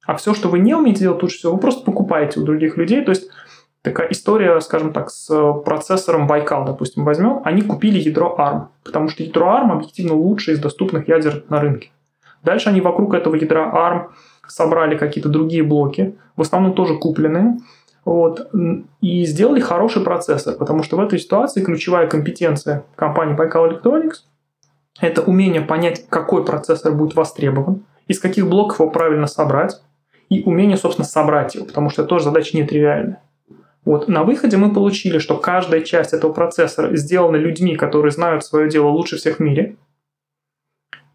а 0.06 0.16
все, 0.16 0.34
что 0.34 0.48
вы 0.48 0.60
не 0.60 0.72
умеете 0.72 1.00
делать 1.00 1.22
лучше 1.22 1.38
всего, 1.38 1.54
вы 1.54 1.58
просто 1.58 1.84
покупаете 1.84 2.38
у 2.38 2.44
других 2.44 2.76
людей. 2.76 3.04
То 3.04 3.10
есть 3.10 3.28
такая 3.82 4.08
история, 4.12 4.60
скажем 4.60 4.92
так, 4.92 5.10
с 5.10 5.52
процессором 5.64 6.28
Байкал, 6.28 6.64
допустим, 6.64 7.04
возьмем. 7.04 7.40
Они 7.44 7.62
купили 7.62 7.98
ядро 7.98 8.36
ARM, 8.38 8.66
потому 8.84 9.08
что 9.08 9.24
ядро 9.24 9.48
ARM 9.48 9.72
объективно 9.72 10.14
лучшее 10.14 10.54
из 10.54 10.60
доступных 10.60 11.08
ядер 11.08 11.44
на 11.48 11.60
рынке. 11.60 11.90
Дальше 12.44 12.68
они 12.68 12.80
вокруг 12.80 13.14
этого 13.14 13.34
ядра 13.34 13.72
ARM 13.74 14.12
собрали 14.46 14.96
какие-то 14.96 15.28
другие 15.28 15.64
блоки, 15.64 16.16
в 16.36 16.42
основном 16.42 16.74
тоже 16.74 16.94
купленные, 16.94 17.58
вот, 18.04 18.48
и 19.00 19.24
сделали 19.24 19.58
хороший 19.58 20.04
процессор, 20.04 20.54
потому 20.54 20.84
что 20.84 20.96
в 20.96 21.00
этой 21.00 21.18
ситуации 21.18 21.64
ключевая 21.64 22.06
компетенция 22.06 22.84
компании 22.94 23.36
Baikal 23.36 23.82
Electronics– 23.82 24.18
это 25.00 25.22
умение 25.22 25.60
понять, 25.60 26.06
какой 26.08 26.44
процессор 26.44 26.92
будет 26.92 27.14
востребован, 27.14 27.84
из 28.06 28.20
каких 28.20 28.48
блоков 28.48 28.80
его 28.80 28.90
правильно 28.90 29.26
собрать, 29.26 29.80
и 30.28 30.42
умение, 30.42 30.76
собственно, 30.76 31.06
собрать 31.06 31.54
его, 31.54 31.66
потому 31.66 31.90
что 31.90 32.02
это 32.02 32.08
тоже 32.08 32.24
задача 32.24 32.56
нетривиальная. 32.56 33.22
Вот 33.84 34.08
на 34.08 34.24
выходе 34.24 34.56
мы 34.56 34.72
получили, 34.72 35.18
что 35.18 35.36
каждая 35.36 35.82
часть 35.82 36.12
этого 36.12 36.32
процессора 36.32 36.96
сделана 36.96 37.36
людьми, 37.36 37.76
которые 37.76 38.10
знают 38.10 38.44
свое 38.44 38.68
дело 38.68 38.88
лучше 38.88 39.16
всех 39.16 39.36
в 39.36 39.40
мире, 39.40 39.76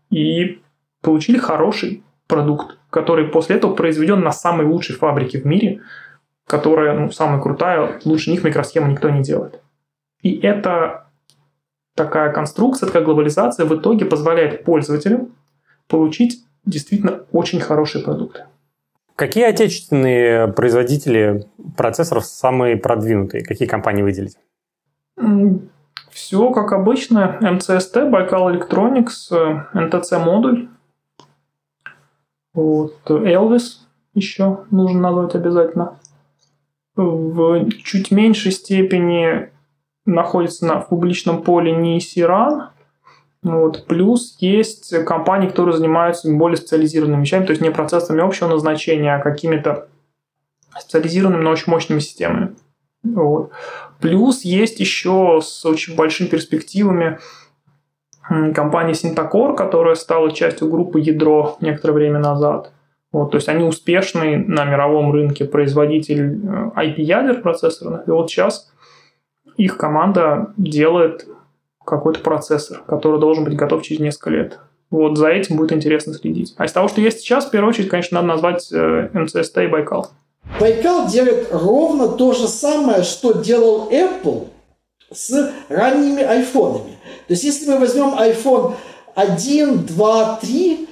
и 0.09 0.61
получили 1.01 1.37
хороший 1.37 2.03
продукт, 2.27 2.77
который 2.89 3.27
после 3.27 3.57
этого 3.57 3.73
произведен 3.73 4.21
на 4.21 4.31
самой 4.31 4.65
лучшей 4.65 4.95
фабрике 4.95 5.39
в 5.39 5.45
мире– 5.45 5.81
которая 6.51 6.93
ну, 6.99 7.09
самая 7.11 7.39
крутая, 7.39 8.01
лучше 8.03 8.29
них 8.29 8.43
микросхему 8.43 8.91
никто 8.91 9.09
не 9.09 9.23
делает. 9.23 9.61
И 10.21 10.37
эта 10.39 11.07
такая 12.05 12.31
конструкция, 12.31 12.87
такая 12.87 13.03
глобализация 13.03 13.65
в 13.65 13.75
итоге 13.75 14.05
позволяет 14.05 14.63
пользователям 14.63 15.29
получить 15.87 16.43
действительно 16.65 17.25
очень 17.31 17.59
хорошие 17.59 18.03
продукты. 18.03 18.45
Какие 19.15 19.43
отечественные 19.45 20.47
производители 20.47 21.45
процессоров 21.77 22.25
самые 22.25 22.75
продвинутые? 22.75 23.43
Какие 23.43 23.67
компании 23.67 24.01
выделить? 24.01 24.37
Все 26.09 26.51
как 26.51 26.71
обычно. 26.73 27.37
МЦСТ, 27.41 28.09
Байкал 28.09 28.51
Electronics, 28.51 29.29
НТЦ 29.73 30.11
модуль. 30.13 30.69
Вот, 32.53 32.95
Elvis 33.05 33.77
еще 34.13 34.65
нужно 34.71 35.01
назвать 35.01 35.35
обязательно 35.35 35.99
в 36.95 37.69
чуть 37.83 38.11
меньшей 38.11 38.51
степени 38.51 39.49
находится 40.05 40.65
на, 40.65 40.79
в 40.79 40.89
публичном 40.89 41.43
поле 41.43 41.71
не 41.71 41.99
Сиран, 41.99 42.69
вот. 43.43 43.87
Плюс 43.87 44.37
есть 44.39 44.93
компании, 45.05 45.47
которые 45.47 45.75
занимаются 45.75 46.31
более 46.31 46.57
специализированными 46.57 47.21
вещами, 47.21 47.45
то 47.45 47.51
есть 47.51 47.61
не 47.61 47.71
процессами 47.71 48.21
общего 48.21 48.47
назначения, 48.47 49.15
а 49.15 49.19
какими-то 49.19 49.87
специализированными, 50.79 51.41
но 51.41 51.49
очень 51.51 51.71
мощными 51.71 51.99
системами. 51.99 52.55
Вот. 53.03 53.51
Плюс 53.99 54.41
есть 54.41 54.79
еще 54.79 55.39
с 55.41 55.65
очень 55.65 55.95
большими 55.95 56.27
перспективами 56.27 57.19
компания 58.53 58.93
Синтакор, 58.93 59.55
которая 59.55 59.95
стала 59.95 60.31
частью 60.31 60.69
группы 60.69 60.99
Ядро 60.99 61.57
некоторое 61.61 61.93
время 61.93 62.19
назад. 62.19 62.71
Вот, 63.11 63.31
то 63.31 63.37
есть 63.37 63.49
они 63.49 63.65
успешный 63.65 64.37
на 64.37 64.63
мировом 64.63 65.11
рынке 65.11 65.43
производитель 65.43 66.39
IP-ядер 66.75 67.39
э, 67.39 67.41
процессорных. 67.41 68.07
И 68.07 68.11
вот 68.11 68.29
сейчас 68.29 68.70
их 69.63 69.77
команда 69.77 70.53
делает 70.57 71.27
какой-то 71.85 72.19
процессор, 72.21 72.83
который 72.87 73.19
должен 73.19 73.43
быть 73.43 73.55
готов 73.55 73.83
через 73.83 74.01
несколько 74.01 74.29
лет. 74.29 74.59
Вот 74.89 75.17
за 75.17 75.29
этим 75.29 75.57
будет 75.57 75.71
интересно 75.71 76.13
следить. 76.13 76.53
А 76.57 76.65
из 76.65 76.71
того, 76.71 76.87
что 76.87 77.01
есть 77.01 77.19
сейчас, 77.19 77.45
в 77.45 77.51
первую 77.51 77.69
очередь, 77.69 77.89
конечно, 77.89 78.21
надо 78.21 78.27
назвать 78.27 78.71
МЦСТ 79.13 79.57
и 79.59 79.67
Байкал. 79.67 80.09
Байкал 80.59 81.07
делает 81.07 81.47
ровно 81.51 82.09
то 82.09 82.33
же 82.33 82.47
самое, 82.47 83.03
что 83.03 83.33
делал 83.33 83.89
Apple 83.89 84.47
с 85.13 85.51
ранними 85.69 86.23
айфонами. 86.23 86.97
То 87.27 87.33
есть, 87.33 87.43
если 87.43 87.69
мы 87.69 87.79
возьмем 87.79 88.15
iPhone 88.19 88.73
1, 89.15 89.85
2, 89.85 90.39
3, 90.41 90.89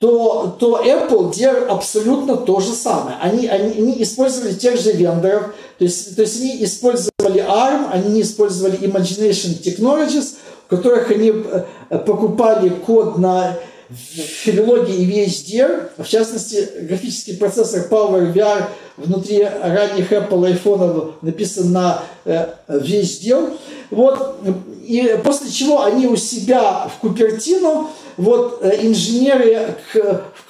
то, 0.00 0.56
то 0.58 0.82
Apple 0.82 1.32
делает 1.34 1.68
абсолютно 1.68 2.38
то 2.38 2.58
же 2.58 2.72
самое. 2.72 3.18
Они, 3.20 3.46
они, 3.46 3.72
они 3.78 4.02
использовали 4.02 4.54
тех 4.54 4.80
же 4.80 4.92
вендоров, 4.92 5.54
то 5.78 5.84
есть, 5.84 6.16
то 6.16 6.22
есть 6.22 6.40
они 6.40 6.64
использовали 6.64 7.42
ARM, 7.42 7.90
они 7.92 8.22
использовали 8.22 8.78
Imagination 8.78 9.60
Technologies, 9.62 10.36
в 10.66 10.70
которых 10.70 11.10
они 11.10 11.30
э, 11.30 11.98
покупали 11.98 12.70
код 12.70 13.18
на 13.18 13.58
филологии 13.94 15.02
и 15.02 15.24
VHDL, 15.24 15.90
в 15.96 16.06
частности, 16.06 16.68
графический 16.82 17.36
процессор 17.36 17.86
PowerVR 17.90 18.64
внутри 18.96 19.42
ранних 19.42 20.12
Apple 20.12 20.62
iPhone 20.62 21.14
написан 21.22 21.72
на 21.72 22.02
э, 22.24 22.46
VHDL. 22.68 23.56
Вот, 23.90 24.36
и 24.86 25.18
после 25.24 25.50
чего 25.50 25.82
они 25.82 26.06
у 26.06 26.16
себя 26.16 26.88
в 26.88 27.00
Купертино 27.00 27.88
вот 28.16 28.60
э, 28.62 28.86
инженеры 28.86 29.74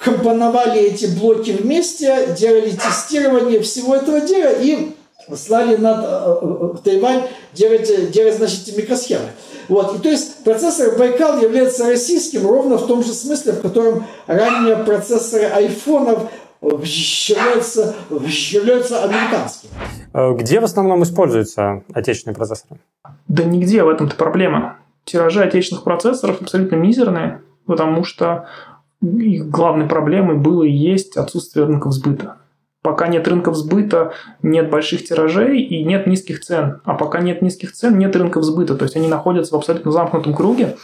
компоновали 0.03 0.81
эти 0.81 1.07
блоки 1.07 1.51
вместе, 1.51 2.35
делали 2.37 2.71
тестирование 2.71 3.61
всего 3.61 3.95
этого 3.95 4.21
дела 4.21 4.51
и 4.59 4.91
слали 5.35 5.77
на 5.77 6.03
э, 6.03 6.39
в 6.41 6.81
Тайвань 6.83 7.23
делать, 7.53 8.11
делать 8.11 8.35
значит, 8.35 8.75
микросхемы. 8.75 9.29
Вот. 9.71 9.95
И 9.95 9.99
то 9.99 10.09
есть 10.09 10.43
процессор 10.43 10.97
Байкал 10.97 11.39
является 11.39 11.87
российским 11.87 12.45
ровно 12.45 12.77
в 12.77 12.87
том 12.87 13.03
же 13.03 13.13
смысле, 13.13 13.53
в 13.53 13.61
котором 13.61 14.03
ранее 14.27 14.75
процессоры 14.75 15.45
айфонов 15.45 16.29
являются, 16.61 17.95
являются 18.09 19.01
американскими. 19.01 19.71
Э, 20.13 20.33
где 20.33 20.59
в 20.59 20.65
основном 20.65 21.03
используются 21.03 21.83
отечественные 21.93 22.35
процессоры? 22.35 22.81
Да 23.29 23.45
нигде, 23.45 23.81
в 23.83 23.87
этом-то 23.87 24.17
проблема. 24.17 24.77
Тиражи 25.05 25.41
отечественных 25.41 25.85
процессоров 25.85 26.41
абсолютно 26.41 26.75
мизерные 26.75 27.41
потому 27.65 28.03
что 28.03 28.47
их 29.01 29.49
главной 29.49 29.87
проблемой 29.87 30.37
было 30.37 30.63
и 30.63 30.71
есть 30.71 31.15
отсутствие 31.15 31.65
рынков 31.65 31.93
сбыта. 31.93 32.40
Пока 32.81 33.07
нет 33.07 33.27
рынков 33.27 33.55
сбыта, 33.55 34.13
нет 34.41 34.71
больших 34.71 35.03
тиражей 35.03 35.61
и 35.61 35.83
нет 35.83 36.07
низких 36.07 36.41
цен. 36.41 36.81
А 36.83 36.95
пока 36.95 37.19
нет 37.19 37.43
низких 37.43 37.73
цен, 37.73 37.97
нет 37.99 38.15
рынков 38.15 38.43
сбыта. 38.43 38.75
То 38.75 38.83
есть 38.85 38.95
они 38.95 39.07
находятся 39.07 39.53
в 39.53 39.57
абсолютно 39.57 39.91
замкнутом 39.91 40.33
круге. 40.33 40.77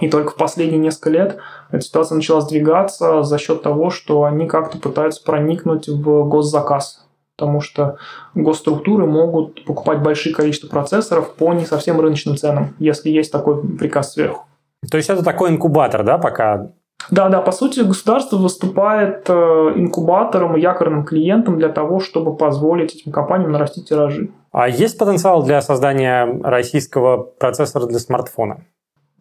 И 0.00 0.08
только 0.08 0.30
в 0.30 0.36
последние 0.36 0.78
несколько 0.78 1.10
лет 1.10 1.38
эта 1.72 1.80
ситуация 1.80 2.14
начала 2.14 2.40
сдвигаться 2.40 3.22
за 3.24 3.38
счет 3.38 3.62
того, 3.62 3.90
что 3.90 4.24
они 4.24 4.46
как-то 4.46 4.78
пытаются 4.78 5.24
проникнуть 5.24 5.88
в 5.88 6.28
госзаказ. 6.28 7.04
Потому 7.36 7.60
что 7.60 7.98
госструктуры 8.34 9.06
могут 9.06 9.64
покупать 9.64 10.00
большие 10.00 10.34
количество 10.34 10.68
процессоров 10.68 11.34
по 11.34 11.52
не 11.52 11.64
совсем 11.64 12.00
рыночным 12.00 12.36
ценам, 12.36 12.74
если 12.78 13.10
есть 13.10 13.32
такой 13.32 13.60
приказ 13.76 14.12
сверху. 14.12 14.46
То 14.88 14.96
есть 14.96 15.10
это 15.10 15.24
такой 15.24 15.50
инкубатор, 15.50 16.04
да, 16.04 16.18
пока? 16.18 16.70
Да, 17.10 17.28
да, 17.28 17.40
по 17.40 17.52
сути, 17.52 17.80
государство 17.80 18.36
выступает 18.36 19.30
э, 19.30 19.32
инкубатором 19.32 20.56
и 20.56 20.60
якорным 20.60 21.04
клиентом 21.04 21.58
для 21.58 21.70
того, 21.70 22.00
чтобы 22.00 22.36
позволить 22.36 22.94
этим 22.94 23.12
компаниям 23.12 23.52
нарастить 23.52 23.88
тиражи. 23.88 24.30
А 24.52 24.68
есть 24.68 24.98
потенциал 24.98 25.42
для 25.42 25.62
создания 25.62 26.26
российского 26.42 27.22
процессора 27.22 27.86
для 27.86 27.98
смартфона? 27.98 28.64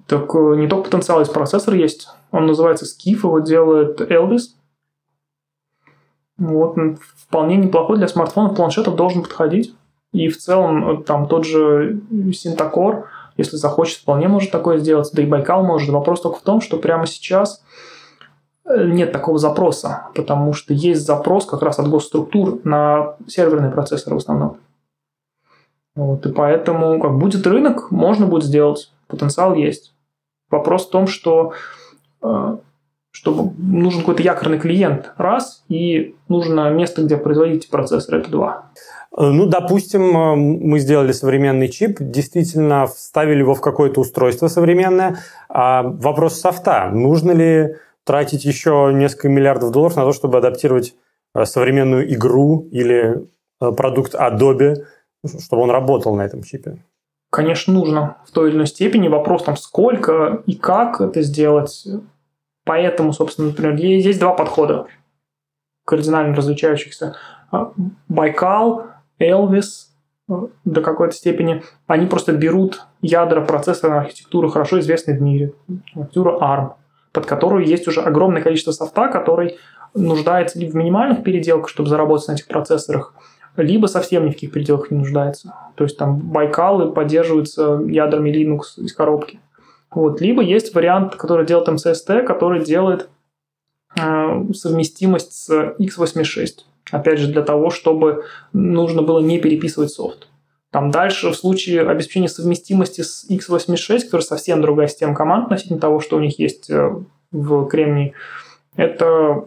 Так 0.07 0.33
э, 0.35 0.55
не 0.57 0.67
только 0.67 0.85
потенциал, 0.85 1.19
есть 1.19 1.31
процессор 1.31 1.75
есть. 1.75 2.09
Он 2.31 2.45
называется 2.45 2.85
Skiff, 2.85 3.19
его 3.23 3.39
делает 3.39 4.01
Elvis. 4.01 4.55
Вот, 6.37 6.75
вполне 7.15 7.55
неплохой 7.55 7.97
для 7.97 8.07
смартфонов, 8.07 8.55
планшетов 8.55 8.95
должен 8.95 9.23
подходить. 9.23 9.73
И 10.11 10.27
в 10.27 10.37
целом 10.37 10.89
э, 10.89 11.03
там 11.03 11.27
тот 11.27 11.45
же 11.45 12.01
Синтакор– 12.33 13.07
если 13.37 13.55
захочет, 13.55 13.99
вполне 13.99 14.27
может 14.27 14.51
такое 14.51 14.79
сделать. 14.79 15.09
Да 15.13 15.21
и 15.21 15.25
Байкал 15.25 15.63
может. 15.63 15.89
Вопрос 15.89 16.21
только 16.21 16.39
в 16.39 16.41
том, 16.41 16.61
что 16.61 16.77
прямо 16.77 17.05
сейчас 17.05 17.63
э, 18.65 18.85
нет 18.85 19.11
такого 19.11 19.37
запроса, 19.37 20.07
потому 20.15 20.53
что 20.53 20.73
есть 20.73 21.05
запрос 21.05 21.45
как 21.45 21.61
раз 21.61 21.79
от 21.79 21.87
госструктур 21.87 22.59
на 22.63 23.15
серверные 23.27 23.71
процессоры 23.71 24.15
в 24.15 24.19
основном. 24.19 24.57
Вот, 25.95 26.25
и 26.25 26.31
поэтому, 26.31 26.99
как 26.99 27.17
будет 27.17 27.47
рынок, 27.47 27.91
можно 27.91 28.27
будет 28.27 28.43
сделать. 28.43 28.91
Потенциал 29.07 29.55
есть. 29.55 29.93
Вопрос 30.49 30.87
в 30.87 30.91
том, 30.91 31.07
что 31.07 31.53
э, 32.21 32.57
чтобы 33.11 33.51
нужен 33.57 34.01
какой-то 34.01 34.21
якорный 34.21 34.59
клиент, 34.59 35.11
раз, 35.17 35.63
и 35.69 36.15
нужно 36.27 36.69
место, 36.69 37.01
где 37.01 37.17
производить 37.17 37.67
процессоры, 37.67 38.19
это 38.19 38.29
два. 38.29 38.65
Э, 39.17 39.31
ну, 39.31 39.47
допустим, 39.47 40.15
э, 40.15 40.35
мы 40.35 40.79
сделали 40.79 41.11
современный 41.11 41.69
чип, 41.69 41.97
действительно 41.99 42.85
вставили 42.85 43.39
его 43.39 43.55
в 43.55 43.61
какое-то 43.61 44.01
устройство 44.01 44.47
современное. 44.47 45.17
А 45.49 45.81
вопрос 45.83 46.39
софта. 46.39 46.89
Нужно 46.93 47.31
ли 47.31 47.75
тратить 48.03 48.45
еще 48.45 48.91
несколько 48.93 49.29
миллиардов 49.29 49.71
долларов 49.71 49.97
на 49.97 50.03
то, 50.03 50.13
чтобы 50.13 50.37
адаптировать 50.37 50.95
э, 51.33 51.45
современную 51.45 52.13
игру 52.13 52.67
или 52.71 53.27
продукт 53.59 54.13
Adobe, 54.13 54.75
чтобы 55.25 55.63
он 55.63 55.71
работал 55.71 56.15
на 56.15 56.21
этом 56.21 56.43
чипе? 56.43 56.77
Конечно, 57.31 57.73
нужно 57.73 58.17
в 58.25 58.31
той 58.31 58.49
или 58.49 58.55
иной 58.55 58.67
степени. 58.67 59.07
Вопрос 59.07 59.43
там, 59.43 59.57
сколько 59.57 60.43
и 60.45 60.55
как 60.55 61.01
это 61.01 61.23
сделать. 61.23 61.87
Поэтому, 62.65 63.13
собственно, 63.13 63.47
например, 63.47 63.75
есть 63.75 64.19
два 64.19 64.33
подхода 64.33 64.85
кардинально 65.85 66.35
различающихся. 66.35 67.15
Байкал, 68.07 68.85
Элвис 69.19 69.91
э, 70.29 70.47
до 70.65 70.81
какой-то 70.81 71.15
степени, 71.15 71.63
они 71.87 72.07
просто 72.07 72.33
берут 72.33 72.81
ядра 73.01 73.41
процессорной 73.41 73.99
архитектуры, 73.99 74.49
хорошо 74.49 74.79
известной 74.79 75.17
в 75.17 75.21
мире, 75.21 75.53
архитектуру 75.95 76.39
ARM, 76.39 76.73
под 77.11 77.25
которую 77.25 77.65
есть 77.65 77.87
уже 77.87 78.01
огромное 78.01 78.41
количество 78.41 78.71
софта, 78.71 79.07
который 79.07 79.57
нуждается 79.93 80.59
либо 80.59 80.71
в 80.71 80.75
минимальных 80.75 81.23
переделках, 81.23 81.69
чтобы 81.69 81.89
заработать 81.89 82.27
на 82.27 82.33
этих 82.33 82.47
процессорах, 82.47 83.13
либо 83.55 83.87
совсем 83.87 84.25
ни 84.25 84.29
в 84.29 84.33
каких 84.33 84.51
переделках 84.51 84.91
не 84.91 84.97
нуждается. 84.99 85.53
То 85.75 85.83
есть 85.83 85.97
там 85.97 86.19
Байкалы 86.19 86.91
поддерживаются 86.91 87.81
ядрами 87.87 88.29
Linux 88.29 88.83
из 88.83 88.93
коробки. 88.93 89.39
Вот. 89.91 90.21
Либо 90.21 90.41
есть 90.41 90.75
вариант, 90.75 91.15
который 91.15 91.45
делает 91.45 91.69
MCST, 91.69 92.23
который 92.23 92.63
делает 92.63 93.09
э, 93.99 94.43
совместимость 94.53 95.33
с 95.33 95.75
x86. 95.79 96.49
Опять 96.91 97.19
же, 97.19 97.27
для 97.27 97.41
того, 97.41 97.69
чтобы 97.69 98.25
нужно 98.53 99.01
было 99.01 99.19
не 99.19 99.39
переписывать 99.39 99.91
софт. 99.91 100.27
Там 100.71 100.91
дальше 100.91 101.31
в 101.31 101.35
случае 101.35 101.81
обеспечения 101.81 102.29
совместимости 102.29 103.01
с 103.01 103.25
x86, 103.29 104.05
который 104.05 104.21
совсем 104.21 104.61
другая 104.61 104.87
система 104.87 105.15
команд 105.15 105.45
относительно 105.45 105.79
того, 105.79 105.99
что 105.99 106.17
у 106.17 106.19
них 106.19 106.39
есть 106.39 106.69
э, 106.69 106.91
в 107.31 107.65
Кремнии, 107.67 108.13
это, 108.75 109.45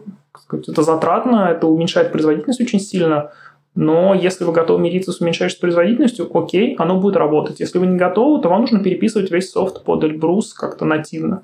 это 0.51 0.83
затратно, 0.83 1.47
это 1.51 1.67
уменьшает 1.67 2.11
производительность 2.11 2.61
очень 2.61 2.79
сильно, 2.79 3.31
но 3.75 4.13
если 4.13 4.43
вы 4.43 4.51
готовы 4.51 4.81
мириться 4.81 5.11
с 5.11 5.21
уменьшающей 5.21 5.59
производительностью, 5.59 6.29
окей, 6.37 6.75
оно 6.77 6.99
будет 6.99 7.15
работать. 7.15 7.59
Если 7.61 7.79
вы 7.79 7.87
не 7.87 7.97
готовы, 7.97 8.41
то 8.41 8.49
вам 8.49 8.61
нужно 8.61 8.83
переписывать 8.83 9.31
весь 9.31 9.51
софт 9.51 9.83
под 9.83 10.03
Эльбрус 10.03 10.53
как-то 10.53 10.83
нативно. 10.85 11.43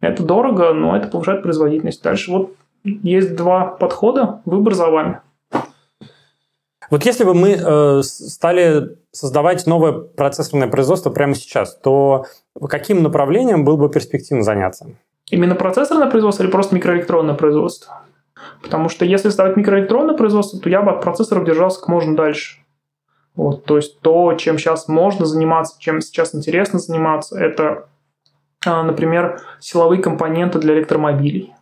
Это 0.00 0.22
дорого, 0.22 0.72
но 0.72 0.96
это 0.96 1.08
повышает 1.08 1.42
производительность. 1.42 2.02
Дальше 2.02 2.30
вот 2.30 2.54
есть 2.84 3.34
два 3.34 3.66
подхода, 3.66 4.40
выбор 4.44 4.74
за 4.74 4.88
вами. 4.88 5.20
Вот 6.90 7.04
если 7.04 7.24
бы 7.24 7.34
мы 7.34 7.52
э, 7.52 8.02
стали 8.02 8.96
создавать 9.12 9.66
новое 9.66 9.92
процессорное 9.92 10.68
производство 10.68 11.10
прямо 11.10 11.34
сейчас, 11.34 11.76
то 11.76 12.26
каким 12.68 13.02
направлением 13.02 13.64
было 13.64 13.76
бы 13.76 13.88
перспективно 13.88 14.42
заняться? 14.42 14.86
Именно 15.30 15.54
процессорное 15.54 16.10
производство 16.10 16.42
или 16.42 16.50
просто 16.50 16.74
микроэлектронное 16.74 17.34
производство? 17.34 18.02
Потому 18.62 18.88
что 18.88 19.04
если 19.04 19.30
ставить 19.30 19.56
микроэлектронное 19.56 20.16
производство, 20.16 20.60
то 20.60 20.68
я 20.68 20.82
бы 20.82 20.90
от 20.90 21.02
процессоров 21.02 21.44
держался 21.44 21.80
как 21.80 21.88
можно 21.88 22.16
дальше. 22.16 22.58
Вот, 23.34 23.64
то 23.64 23.76
есть 23.76 24.00
то, 24.00 24.34
чем 24.34 24.58
сейчас 24.58 24.86
можно 24.86 25.26
заниматься, 25.26 25.76
чем 25.80 26.00
сейчас 26.00 26.34
интересно 26.34 26.78
заниматься, 26.78 27.38
это, 27.38 27.88
а, 28.64 28.84
например, 28.84 29.40
силовые 29.58 30.00
компоненты 30.00 30.60
для 30.60 30.74
электромобилей, 30.74 31.53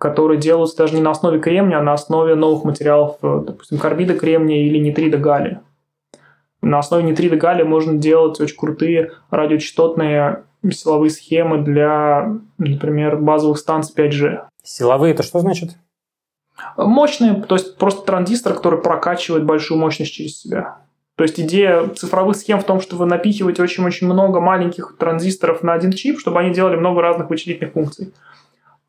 которые 0.00 0.40
делаются 0.40 0.78
даже 0.78 0.94
не 0.94 1.02
на 1.02 1.10
основе 1.10 1.38
кремния, 1.38 1.78
а 1.78 1.82
на 1.82 1.92
основе 1.92 2.34
новых 2.34 2.64
материалов, 2.64 3.18
э, 3.22 3.42
допустим, 3.46 3.78
карбида 3.78 4.14
кремния 4.14 4.66
или 4.66 4.78
нитрида 4.78 5.18
галлия. 5.18 5.60
На 6.62 6.78
основе 6.78 7.04
нитрида 7.04 7.36
галлия 7.36 7.66
можно 7.66 7.98
делать 7.98 8.40
очень 8.40 8.56
крутые 8.56 9.12
радиочастотные 9.30 10.44
силовые 10.70 11.10
схемы 11.10 11.58
для, 11.58 12.34
например, 12.56 13.18
базовых 13.18 13.58
станций 13.58 13.94
5G. 13.94 14.40
Силовые 14.62 15.12
это 15.12 15.22
что 15.22 15.40
значит? 15.40 15.76
Мощные, 16.78 17.34
то 17.34 17.56
есть 17.56 17.76
просто 17.76 18.04
транзистор, 18.06 18.54
который 18.54 18.80
прокачивает 18.80 19.44
большую 19.44 19.78
мощность 19.78 20.12
через 20.12 20.38
себя. 20.38 20.78
То 21.16 21.24
есть 21.24 21.38
идея 21.38 21.88
цифровых 21.88 22.36
схем 22.36 22.58
в 22.58 22.64
том, 22.64 22.80
что 22.80 22.96
вы 22.96 23.04
напихиваете 23.04 23.62
очень-очень 23.62 24.06
много 24.06 24.40
маленьких 24.40 24.96
транзисторов 24.98 25.62
на 25.62 25.74
один 25.74 25.92
чип, 25.92 26.18
чтобы 26.18 26.40
они 26.40 26.54
делали 26.54 26.76
много 26.76 27.02
разных 27.02 27.28
вычислительных 27.28 27.74
функций. 27.74 28.14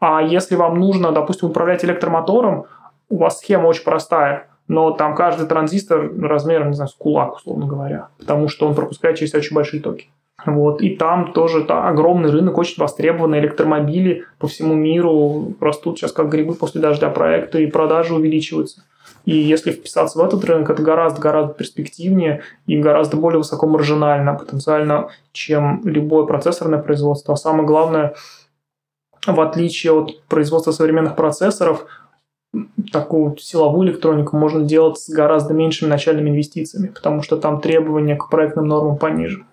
А 0.02 0.22
если 0.24 0.56
вам 0.56 0.80
нужно, 0.80 1.12
допустим, 1.12 1.50
управлять 1.50 1.86
электромотором, 1.86 2.66
у 3.08 3.18
вас 3.18 3.38
схема 3.38 3.68
очень 3.68 3.84
простая, 3.84 4.48
но 4.68 4.92
там 4.92 5.16
каждый 5.16 5.46
транзистор 5.46 6.12
размером, 6.20 6.70
не 6.70 6.74
знаю, 6.74 6.90
с 6.90 6.96
кулак, 6.96 7.36
условно 7.36 7.68
говоря, 7.68 8.08
потому 8.18 8.48
что 8.48 8.68
он 8.68 8.74
пропускает 8.74 9.18
через 9.18 9.34
очень 9.36 9.56
большие 9.56 9.82
токи. 9.82 10.10
Вот. 10.44 10.82
И 10.82 10.96
там 10.96 11.34
тоже 11.34 11.64
да, 11.66 11.88
огромный 11.88 12.32
рынок, 12.32 12.58
очень 12.58 12.82
востребованные 12.82 13.42
электромобили 13.42 14.26
по 14.40 14.48
всему 14.48 14.74
миру 14.74 15.54
растут 15.62 16.00
сейчас 16.00 16.14
как 16.14 16.30
грибы 16.30 16.56
после 16.56 16.82
дождя 16.82 17.10
проекты, 17.12 17.64
и 17.64 17.68
продажи 17.68 18.16
увеличиваются. 18.16 18.84
И 19.26 19.36
если 19.36 19.72
вписаться 19.72 20.18
в 20.18 20.26
этот 20.26 20.44
рынок, 20.46 20.72
это 20.72 20.82
гораздо-гораздо 20.82 21.54
перспективнее 21.54 22.42
и 22.66 22.80
гораздо 22.80 23.18
более 23.18 23.38
высокомаржинально 23.38 24.34
потенциально, 24.34 25.10
чем 25.32 25.82
любое 25.84 26.26
процессорное 26.26 26.80
производство. 26.80 27.36
А 27.36 27.38
самое 27.38 27.68
главное, 27.68 28.16
в 29.26 29.40
отличие 29.40 29.94
от 29.94 30.24
производства 30.28 30.72
современных 30.72 31.16
процессоров, 31.16 31.86
такую 32.92 33.38
силовую 33.38 33.90
электронику 33.90 34.38
можно 34.38 34.64
делать 34.64 34.98
с 34.98 35.10
гораздо 35.10 35.54
меньшими 35.54 35.90
начальными 35.90 36.30
инвестициями, 36.30 36.88
потому 36.88 37.22
что 37.22 37.38
там 37.38 37.62
требования 37.62 38.16
к 38.16 38.30
проектным 38.30 38.68
нормам 38.68 38.98
пониже. 38.98 39.46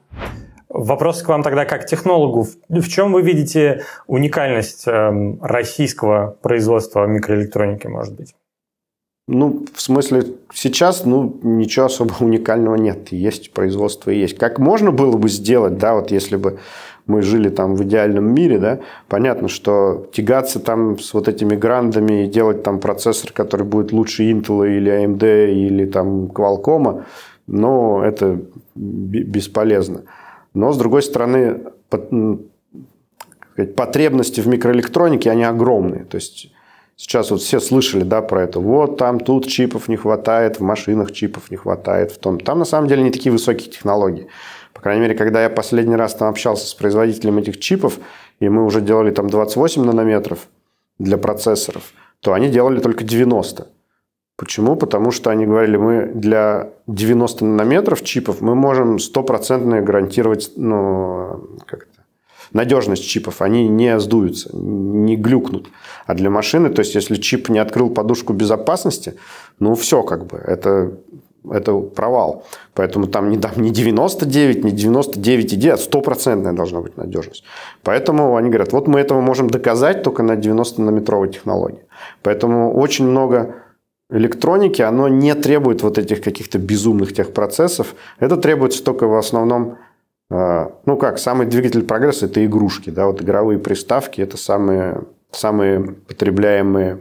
Вопрос 0.68 1.22
к 1.22 1.28
вам 1.28 1.42
тогда 1.42 1.64
как 1.64 1.86
технологу. 1.86 2.46
В 2.68 2.88
чем 2.88 3.12
вы 3.12 3.22
видите 3.22 3.84
уникальность 4.06 4.86
эм, 4.86 5.42
российского 5.42 6.36
производства 6.42 7.06
микроэлектроники, 7.06 7.86
может 7.86 8.14
быть? 8.14 8.34
Ну, 9.30 9.66
в 9.74 9.80
смысле, 9.80 10.24
сейчас, 10.52 11.04
ну, 11.04 11.38
ничего 11.42 11.86
особо 11.86 12.14
уникального 12.20 12.76
нет. 12.76 13.12
Есть 13.12 13.52
производство 13.52 14.10
и 14.10 14.18
есть. 14.18 14.36
Как 14.36 14.58
можно 14.58 14.90
было 14.90 15.16
бы 15.16 15.28
сделать, 15.28 15.78
да, 15.78 15.94
вот 15.94 16.10
если 16.10 16.36
бы 16.36 16.58
мы 17.08 17.22
жили 17.22 17.48
там 17.48 17.74
в 17.74 17.82
идеальном 17.82 18.32
мире, 18.32 18.58
да, 18.58 18.78
понятно, 19.08 19.48
что 19.48 20.06
тягаться 20.12 20.60
там 20.60 20.98
с 20.98 21.14
вот 21.14 21.26
этими 21.26 21.56
грандами 21.56 22.24
и 22.24 22.28
делать 22.28 22.62
там 22.62 22.78
процессор, 22.78 23.32
который 23.32 23.66
будет 23.66 23.92
лучше 23.92 24.30
Intel 24.30 24.76
или 24.76 24.92
AMD 24.92 25.52
или 25.52 25.86
там 25.86 26.26
Qualcomm, 26.26 27.02
но 27.46 28.04
это 28.04 28.40
бесполезно. 28.76 30.02
Но, 30.54 30.72
с 30.72 30.78
другой 30.78 31.02
стороны, 31.02 31.62
потребности 33.74 34.40
в 34.40 34.46
микроэлектронике, 34.46 35.30
они 35.30 35.44
огромные. 35.44 36.04
То 36.04 36.16
есть 36.16 36.52
сейчас 36.96 37.30
вот 37.30 37.40
все 37.40 37.58
слышали 37.58 38.04
да, 38.04 38.20
про 38.20 38.42
это. 38.42 38.60
Вот 38.60 38.98
там 38.98 39.18
тут 39.18 39.46
чипов 39.46 39.88
не 39.88 39.96
хватает, 39.96 40.60
в 40.60 40.62
машинах 40.62 41.12
чипов 41.12 41.50
не 41.50 41.56
хватает. 41.56 42.12
В 42.12 42.18
том. 42.18 42.38
Там 42.38 42.58
на 42.58 42.64
самом 42.64 42.88
деле 42.88 43.02
не 43.02 43.10
такие 43.10 43.32
высокие 43.32 43.70
технологии. 43.70 44.28
По 44.78 44.82
крайней 44.82 45.02
мере, 45.02 45.16
когда 45.16 45.42
я 45.42 45.50
последний 45.50 45.96
раз 45.96 46.14
там 46.14 46.28
общался 46.28 46.64
с 46.64 46.72
производителем 46.72 47.38
этих 47.38 47.58
чипов, 47.58 47.98
и 48.38 48.48
мы 48.48 48.64
уже 48.64 48.80
делали 48.80 49.10
там 49.10 49.28
28 49.28 49.82
нанометров 49.82 50.46
для 51.00 51.18
процессоров, 51.18 51.92
то 52.20 52.32
они 52.32 52.48
делали 52.48 52.78
только 52.78 53.02
90. 53.02 53.66
Почему? 54.36 54.76
Потому 54.76 55.10
что 55.10 55.30
они 55.30 55.46
говорили, 55.46 55.76
мы 55.76 56.06
для 56.14 56.70
90 56.86 57.44
нанометров 57.44 58.04
чипов 58.04 58.40
мы 58.40 58.54
можем 58.54 59.00
стопроцентно 59.00 59.80
гарантировать 59.80 60.52
ну, 60.54 61.58
как 61.66 61.88
это, 61.90 62.04
надежность 62.52 63.04
чипов. 63.04 63.42
Они 63.42 63.66
не 63.66 63.98
сдуются, 63.98 64.56
не 64.56 65.16
глюкнут. 65.16 65.70
А 66.06 66.14
для 66.14 66.30
машины, 66.30 66.70
то 66.70 66.82
есть 66.82 66.94
если 66.94 67.16
чип 67.16 67.48
не 67.48 67.58
открыл 67.58 67.90
подушку 67.90 68.32
безопасности, 68.32 69.14
ну 69.58 69.74
все 69.74 70.04
как 70.04 70.26
бы, 70.26 70.38
это, 70.38 70.92
это 71.50 71.78
провал. 71.78 72.44
Поэтому 72.74 73.06
там 73.06 73.30
не, 73.30 73.38
там 73.38 73.52
не 73.56 73.70
99, 73.70 74.64
не 74.64 74.72
99,9, 74.72 75.70
а 75.70 75.76
стопроцентная 75.76 76.52
должна 76.52 76.80
быть 76.80 76.96
надежность. 76.96 77.44
Поэтому 77.82 78.36
они 78.36 78.48
говорят, 78.48 78.72
вот 78.72 78.88
мы 78.88 79.00
этого 79.00 79.20
можем 79.20 79.48
доказать 79.48 80.02
только 80.02 80.22
на 80.22 80.32
90-нанометровой 80.32 81.28
технологии. 81.28 81.84
Поэтому 82.22 82.74
очень 82.74 83.06
много 83.06 83.54
электроники, 84.10 84.82
оно 84.82 85.08
не 85.08 85.34
требует 85.34 85.82
вот 85.82 85.98
этих 85.98 86.22
каких-то 86.22 86.58
безумных 86.58 87.14
техпроцессов. 87.14 87.94
Это 88.18 88.36
требуется 88.36 88.82
только 88.82 89.06
в 89.06 89.14
основном, 89.14 89.78
э, 90.30 90.66
ну 90.86 90.96
как, 90.96 91.18
самый 91.18 91.46
двигатель 91.46 91.82
прогресса– 91.84 92.26
это 92.26 92.44
игрушки. 92.44 92.90
Да? 92.90 93.06
Вот 93.06 93.22
игровые 93.22 93.58
приставки– 93.58 94.20
это 94.22 94.36
самые, 94.36 95.02
самые 95.30 95.80
потребляемые, 96.08 97.00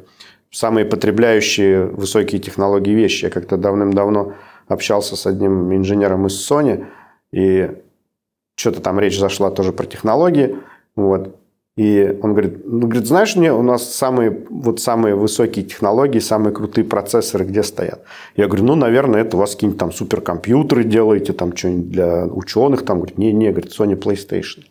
самые 0.51 0.85
потребляющие 0.85 1.85
высокие 1.85 2.39
технологии 2.41 2.91
вещи. 2.91 3.25
Я 3.25 3.29
как-то 3.29 3.57
давным-давно 3.57 4.33
общался 4.67 5.15
с 5.15 5.25
одним 5.25 5.73
инженером 5.73 6.27
из 6.27 6.49
Sony, 6.49 6.85
и 7.31 7.71
что-то 8.55 8.81
там 8.81 8.99
речь 8.99 9.19
зашла 9.19 9.51
тоже 9.51 9.71
про 9.71 9.85
технологии. 9.85 10.57
Вот. 10.95 11.35
И 11.77 12.17
он 12.23 12.31
говорит, 12.31 12.65
ну, 12.65 12.87
говорит, 12.87 13.05
знаешь, 13.05 13.35
мне 13.35 13.53
у 13.53 13.61
нас 13.61 13.93
самые, 13.93 14.45
вот 14.49 14.81
самые 14.81 15.13
высокие 15.13 15.63
технологии, 15.63 16.17
самые 16.17 16.51
крутые 16.51 16.85
процессоры 16.85 17.45
где 17.45 17.61
стоят? 17.61 18.01
Я 18.35 18.47
говорю, 18.47 18.63
ну, 18.63 18.75
наверное, 18.75 19.21
это 19.21 19.37
у 19.37 19.39
вас 19.39 19.53
какие-нибудь 19.53 19.79
там 19.79 19.91
суперкомпьютеры 19.91 20.83
делаете, 20.83 21.33
там 21.33 21.55
что-нибудь 21.55 21.91
для 21.91 22.25
ученых. 22.25 22.83
Там, 22.83 22.97
говорит, 22.97 23.19
не-не, 23.19 23.51
говорит, 23.51 23.79
Sony 23.79 23.95
PlayStation. 23.95 24.63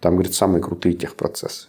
Там, 0.00 0.14
говорит, 0.14 0.34
самые 0.34 0.60
крутые 0.60 0.96
техпроцессы. 0.96 1.68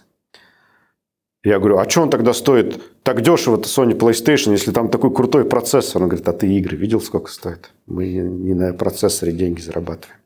Я 1.45 1.59
говорю, 1.59 1.77
а 1.77 1.87
что 1.87 2.01
он 2.01 2.09
тогда 2.09 2.33
стоит 2.33 2.81
так 3.03 3.21
дешево-то 3.21 3.69
Sony 3.69 3.95
PlayStation, 3.95 4.51
если 4.51 4.71
там 4.71 4.89
такой 4.89 5.13
крутой 5.13 5.45
процессор? 5.45 6.01
Он 6.01 6.09
говорит, 6.09 6.27
а 6.27 6.33
ты 6.33 6.51
игры 6.51 6.75
видел, 6.75 6.99
сколько 6.99 7.29
стоит? 7.29 7.69
Мы 7.85 8.07
не 8.13 8.55
на 8.55 8.73
процессоре 8.73 9.31
деньги 9.31 9.61
зарабатываем. 9.61 10.19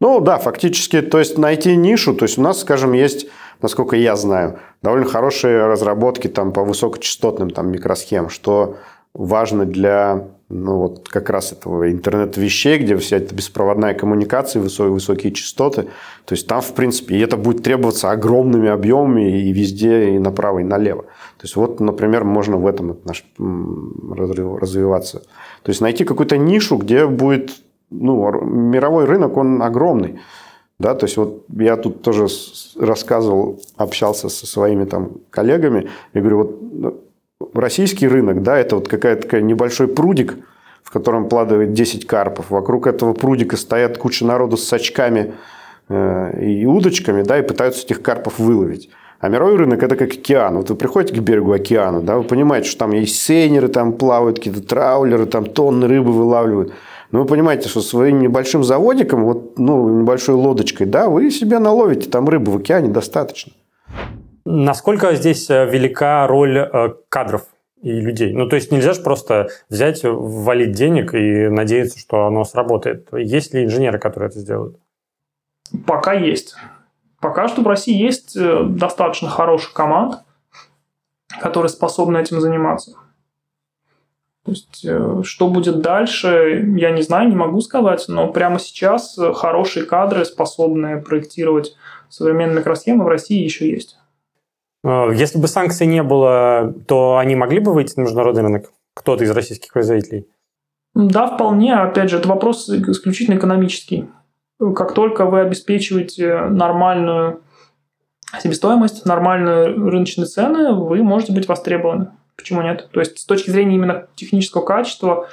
Ну 0.00 0.18
да, 0.18 0.38
фактически, 0.38 1.00
то 1.00 1.20
есть 1.20 1.38
найти 1.38 1.76
нишу, 1.76 2.12
то 2.12 2.24
есть 2.24 2.38
у 2.38 2.42
нас, 2.42 2.60
скажем, 2.60 2.92
есть, 2.92 3.28
насколько 3.62 3.94
я 3.94 4.16
знаю, 4.16 4.58
довольно 4.82 5.06
хорошие 5.06 5.66
разработки 5.66 6.26
там 6.26 6.52
по 6.52 6.64
высокочастотным 6.64 7.50
там 7.50 7.70
микросхемам, 7.70 8.28
что 8.28 8.78
важно 9.14 9.64
для 9.64 10.26
ну, 10.50 10.78
вот 10.78 11.08
как 11.08 11.28
раз 11.28 11.52
этого 11.52 11.90
интернет-вещей, 11.90 12.78
где 12.78 12.96
вся 12.96 13.18
эта 13.18 13.34
беспроводная 13.34 13.92
коммуникация, 13.92 14.62
высокие, 14.62 14.92
высокие 14.92 15.32
частоты. 15.32 15.82
То 16.24 16.34
есть 16.34 16.46
там, 16.46 16.62
в 16.62 16.72
принципе, 16.72 17.16
и 17.16 17.20
это 17.20 17.36
будет 17.36 17.62
требоваться 17.62 18.10
огромными 18.10 18.68
объемами 18.68 19.42
и 19.42 19.52
везде, 19.52 20.14
и 20.14 20.18
направо, 20.18 20.60
и 20.60 20.64
налево. 20.64 21.02
То 21.02 21.44
есть 21.44 21.56
вот, 21.56 21.80
например, 21.80 22.24
можно 22.24 22.56
в 22.56 22.66
этом 22.66 22.96
развиваться. 24.56 25.20
То 25.62 25.70
есть 25.70 25.82
найти 25.82 26.04
какую-то 26.04 26.38
нишу, 26.38 26.78
где 26.78 27.06
будет 27.06 27.50
ну, 27.90 28.30
мировой 28.42 29.04
рынок, 29.04 29.36
он 29.36 29.62
огромный. 29.62 30.18
Да, 30.78 30.94
то 30.94 31.06
есть 31.06 31.16
вот 31.16 31.44
я 31.56 31.76
тут 31.76 32.02
тоже 32.02 32.28
рассказывал, 32.78 33.60
общался 33.76 34.28
со 34.28 34.46
своими 34.46 34.84
там 34.84 35.10
коллегами, 35.28 35.90
я 36.14 36.20
говорю, 36.20 36.36
вот 36.38 36.58
ну, 36.60 37.00
российский 37.54 38.08
рынок, 38.08 38.42
да, 38.42 38.58
это 38.58 38.76
вот 38.76 38.88
какая-то 38.88 39.22
такая 39.22 39.42
небольшой 39.42 39.88
прудик, 39.88 40.36
в 40.82 40.90
котором 40.90 41.28
плавает 41.28 41.72
10 41.72 42.06
карпов. 42.06 42.50
Вокруг 42.50 42.86
этого 42.86 43.12
прудика 43.12 43.56
стоят 43.56 43.98
куча 43.98 44.24
народу 44.24 44.56
с 44.56 44.64
сачками 44.64 45.34
э, 45.88 46.44
и 46.44 46.66
удочками, 46.66 47.22
да, 47.22 47.38
и 47.38 47.42
пытаются 47.42 47.84
этих 47.84 48.02
карпов 48.02 48.38
выловить. 48.38 48.90
А 49.20 49.28
мировой 49.28 49.56
рынок– 49.56 49.82
это 49.82 49.96
как 49.96 50.12
океан. 50.12 50.56
Вот 50.56 50.70
вы 50.70 50.76
приходите 50.76 51.14
к 51.14 51.22
берегу 51.22 51.52
океана, 51.52 52.00
да, 52.00 52.18
вы 52.18 52.24
понимаете, 52.24 52.68
что 52.68 52.80
там 52.80 52.92
есть 52.92 53.20
сейнеры, 53.20 53.68
там 53.68 53.92
плавают 53.92 54.38
какие-то 54.38 54.62
траулеры, 54.62 55.26
там 55.26 55.44
тонны 55.46 55.88
рыбы 55.88 56.12
вылавливают. 56.12 56.72
Но 57.10 57.20
вы 57.20 57.26
понимаете, 57.26 57.68
что 57.68 57.80
своим 57.80 58.20
небольшим 58.20 58.62
заводиком, 58.62 59.24
вот, 59.24 59.58
ну, 59.58 60.00
небольшой 60.00 60.34
лодочкой, 60.34 60.86
да, 60.86 61.08
вы 61.08 61.30
себе 61.30 61.58
наловите 61.58 62.08
там 62.08 62.28
рыбу 62.28 62.52
в 62.52 62.56
океане 62.56 62.90
достаточно. 62.90 63.52
Насколько 64.50 65.14
здесь 65.14 65.50
э, 65.50 65.66
велика 65.66 66.26
роль 66.26 66.56
э, 66.56 66.94
кадров 67.10 67.42
и 67.82 67.90
людей? 67.90 68.32
Ну, 68.32 68.48
то 68.48 68.56
есть 68.56 68.72
нельзя 68.72 68.94
же 68.94 69.02
просто 69.02 69.48
взять, 69.68 70.00
ввалить 70.04 70.72
денег 70.72 71.12
и 71.12 71.48
надеяться, 71.48 71.98
что 71.98 72.24
оно 72.24 72.44
сработает. 72.44 73.08
Есть 73.12 73.52
ли 73.52 73.66
инженеры, 73.66 73.98
которые 73.98 74.30
это 74.30 74.38
сделают? 74.38 74.78
Пока 75.86 76.14
есть. 76.14 76.56
Пока 77.20 77.48
что 77.48 77.60
в 77.60 77.66
России 77.66 77.94
есть 77.94 78.36
э, 78.36 78.62
достаточно 78.64 79.28
хороших 79.28 79.74
команд, 79.74 80.20
которые 81.42 81.68
способны 81.68 82.16
этим 82.16 82.40
заниматься. 82.40 82.92
То 84.46 84.52
есть, 84.52 84.86
что 85.26 85.48
будет 85.48 85.82
дальше, 85.82 86.64
я 86.78 86.90
не 86.90 87.02
знаю, 87.02 87.28
не 87.28 87.36
могу 87.36 87.60
сказать, 87.60 88.06
но 88.08 88.32
прямо 88.32 88.58
сейчас 88.58 89.18
хорошие 89.34 89.84
кадры, 89.84 90.24
способные 90.24 90.96
проектировать 90.96 91.76
современные 92.08 92.60
микросхемы 92.60 93.04
в 93.04 93.08
России 93.08 93.44
еще 93.44 93.68
есть. 93.68 93.97
А, 94.84 95.10
если 95.10 95.38
бы 95.38 95.48
санкций 95.48 95.86
не 95.86 96.02
было, 96.02 96.74
то 96.86 97.18
они 97.18 97.36
могли 97.36 97.60
бы 97.60 97.72
выйти 97.72 97.94
на 97.96 98.02
международный 98.02 98.42
рынок? 98.42 98.70
Кто-то 98.94 99.24
из 99.24 99.30
российских 99.30 99.72
производителей? 99.72 100.26
Да, 100.94 101.26
вполне. 101.28 101.74
Опять 101.74 102.10
же, 102.10 102.18
это 102.18 102.28
вопрос 102.28 102.68
исключительно 102.68 103.36
экономический. 103.36 104.08
Как 104.74 104.92
только 104.92 105.26
вы 105.26 105.40
обеспечиваете 105.40 106.40
нормальную 106.48 107.42
себестоимость, 108.42 109.06
нормальные 109.06 109.66
рыночные 109.66 110.26
цены, 110.26 110.74
вы 110.74 111.02
можете 111.02 111.32
быть 111.32 111.48
востребованы. 111.48 112.10
Почему 112.36 112.62
нет? 112.62 112.88
То 112.92 113.00
есть 113.00 113.18
с 113.18 113.24
точки 113.24 113.50
зрения 113.50 113.76
именно 113.76 114.08
технического 114.14 114.64
качества 114.64 115.28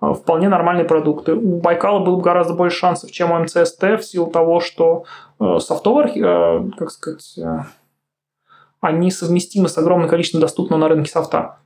э, 0.00 0.12
вполне 0.12 0.48
нормальные 0.48 0.86
продукты. 0.86 1.34
У 1.34 1.60
Байкала 1.60 2.00
было 2.00 2.16
бы 2.16 2.22
гораздо 2.22 2.54
больше 2.54 2.78
шансов, 2.78 3.10
чем 3.10 3.30
у 3.32 3.38
МЦСТ 3.38 3.82
в 3.82 4.02
силу 4.02 4.30
того, 4.30 4.60
что 4.60 5.04
э, 5.40 5.58
софтовые, 5.60 6.12
э, 6.16 6.70
как 6.76 6.90
сказать, 6.90 7.38
они 8.80 9.10
совместимы 9.10 9.68
с 9.68 9.78
огромным 9.78 10.08
количеством 10.08 10.40
доступного 10.40 10.80
на 10.80 10.88
рынке 10.88 11.10
софта. 11.10 11.58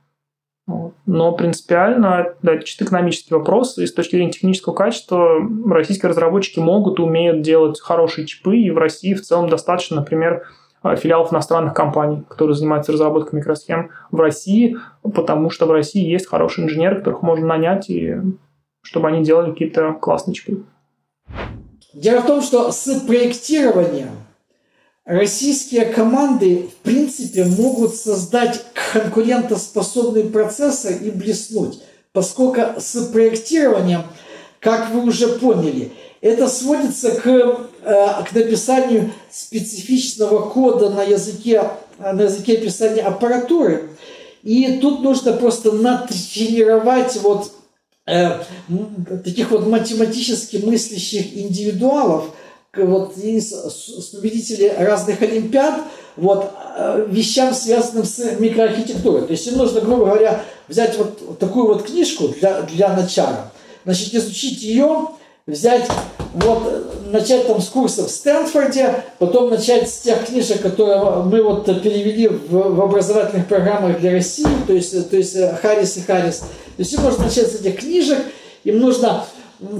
Но 1.05 1.33
принципиально, 1.33 2.35
да, 2.41 2.53
это 2.53 2.65
чисто 2.65 2.85
экономический 2.85 3.33
вопрос, 3.33 3.77
и 3.77 3.85
с 3.85 3.93
точки 3.93 4.15
зрения 4.15 4.31
технического 4.31 4.73
качества 4.73 5.37
российские 5.69 6.09
разработчики 6.09 6.59
могут 6.59 6.99
и 6.99 7.01
умеют 7.01 7.41
делать 7.41 7.81
хорошие 7.81 8.25
чипы, 8.25 8.57
и 8.57 8.71
в 8.71 8.77
России 8.77 9.13
в 9.13 9.21
целом 9.21 9.49
достаточно, 9.49 9.97
например, 9.97 10.43
Э, 10.83 10.97
филиалов 10.97 11.31
иностранных 11.31 11.73
компаний, 11.73 12.23
которые 12.27 12.55
занимаются 12.55 12.91
разработкой 12.91 13.39
микросхем 13.39 13.91
в 14.11 14.19
России, 14.19 14.77
потому 15.01 15.49
что 15.49 15.65
в 15.65 15.71
России 15.71 16.05
есть 16.05 16.27
хорошие 16.27 16.65
инженеры, 16.65 16.97
которых 16.97 17.21
можно 17.21 17.47
нанять, 17.47 17.89
и 17.89 18.17
чтобы 18.81 19.07
они 19.07 19.23
делали 19.23 19.51
какие-то 19.51 19.93
классные 19.93 20.35
чипы. 20.35 20.63
Дело 21.93 22.21
в 22.21 22.27
том, 22.27 22.41
что 22.41 22.71
с 22.71 22.99
проектированием 23.07 24.09
российские 25.05 25.85
команды, 25.85 26.69
в 26.69 26.83
принципе, 26.83 27.45
могут 27.45 27.95
создать 27.95 28.63
конкурентоспособный 28.93 30.25
процессор 30.25 30.93
и 30.93 31.11
блеснуть, 31.11 31.81
поскольку 32.11 32.79
с 32.79 32.95
проектированием, 33.07 34.03
как 34.59 34.91
вы 34.91 35.01
уже 35.05 35.27
поняли, 35.27 35.91
это 36.21 36.47
сводится 36.47 37.11
к, 37.11 37.27
э, 37.27 37.59
к 37.83 38.31
написанию 38.33 39.11
специфичного 39.29 40.49
кода 40.49 40.89
на 40.89 41.03
языке, 41.03 41.69
на 41.99 42.23
языке 42.23 42.53
описания 42.53 43.01
аппаратуры. 43.01 43.89
И 44.41 44.77
тут 44.81 45.01
нужно 45.01 45.33
просто 45.33 45.73
натренировать 45.73 47.17
вот 47.21 47.51
э, 48.05 48.39
таких 49.23 49.51
вот 49.51 49.67
математически 49.67 50.57
мыслящих 50.57 51.35
индивидуалов, 51.37 52.29
вот 52.75 53.15
из 53.17 53.53
победителей 54.11 54.71
разных 54.75 55.21
олимпиад, 55.21 55.81
вот, 56.15 56.51
э, 56.75 57.05
вещам, 57.07 57.53
связанным 57.53 58.03
с 58.03 58.39
микроархитектурой. 58.39 59.27
То 59.27 59.31
есть 59.33 59.45
им 59.45 59.57
нужно, 59.57 59.81
грубо 59.81 60.05
говоря, 60.05 60.43
взять 60.67 60.97
вот 60.97 61.37
такую 61.37 61.67
вот 61.67 61.83
книжку 61.83 62.29
для, 62.29 62.61
для 62.63 62.89
начала, 62.95 63.51
значит, 63.85 64.15
изучить 64.15 64.63
ее, 64.63 65.07
взять, 65.45 65.87
вот, 66.33 67.11
начать 67.11 67.45
там 67.45 67.61
с 67.61 67.67
курсов 67.69 68.07
в 68.07 68.11
Стэнфорде, 68.11 69.03
потом 69.19 69.51
начать 69.51 69.87
с 69.87 69.99
тех 69.99 70.25
книжек, 70.25 70.61
которые 70.63 70.97
мы 70.97 71.43
вот 71.43 71.65
перевели 71.65 72.27
в, 72.27 72.49
в 72.49 72.81
образовательных 72.81 73.47
программах 73.47 73.99
для 73.99 74.13
России, 74.13 74.47
то 74.65 74.73
есть, 74.73 75.11
то 75.11 75.15
есть 75.15 75.35
э, 75.35 75.55
Харрис 75.61 75.97
и 75.97 76.01
Харрис. 76.01 76.39
То 76.39 76.47
есть 76.79 76.93
им 76.93 77.01
можно 77.01 77.25
начать 77.25 77.51
с 77.51 77.61
этих 77.61 77.81
книжек, 77.81 78.17
им 78.63 78.79
нужно 78.79 79.25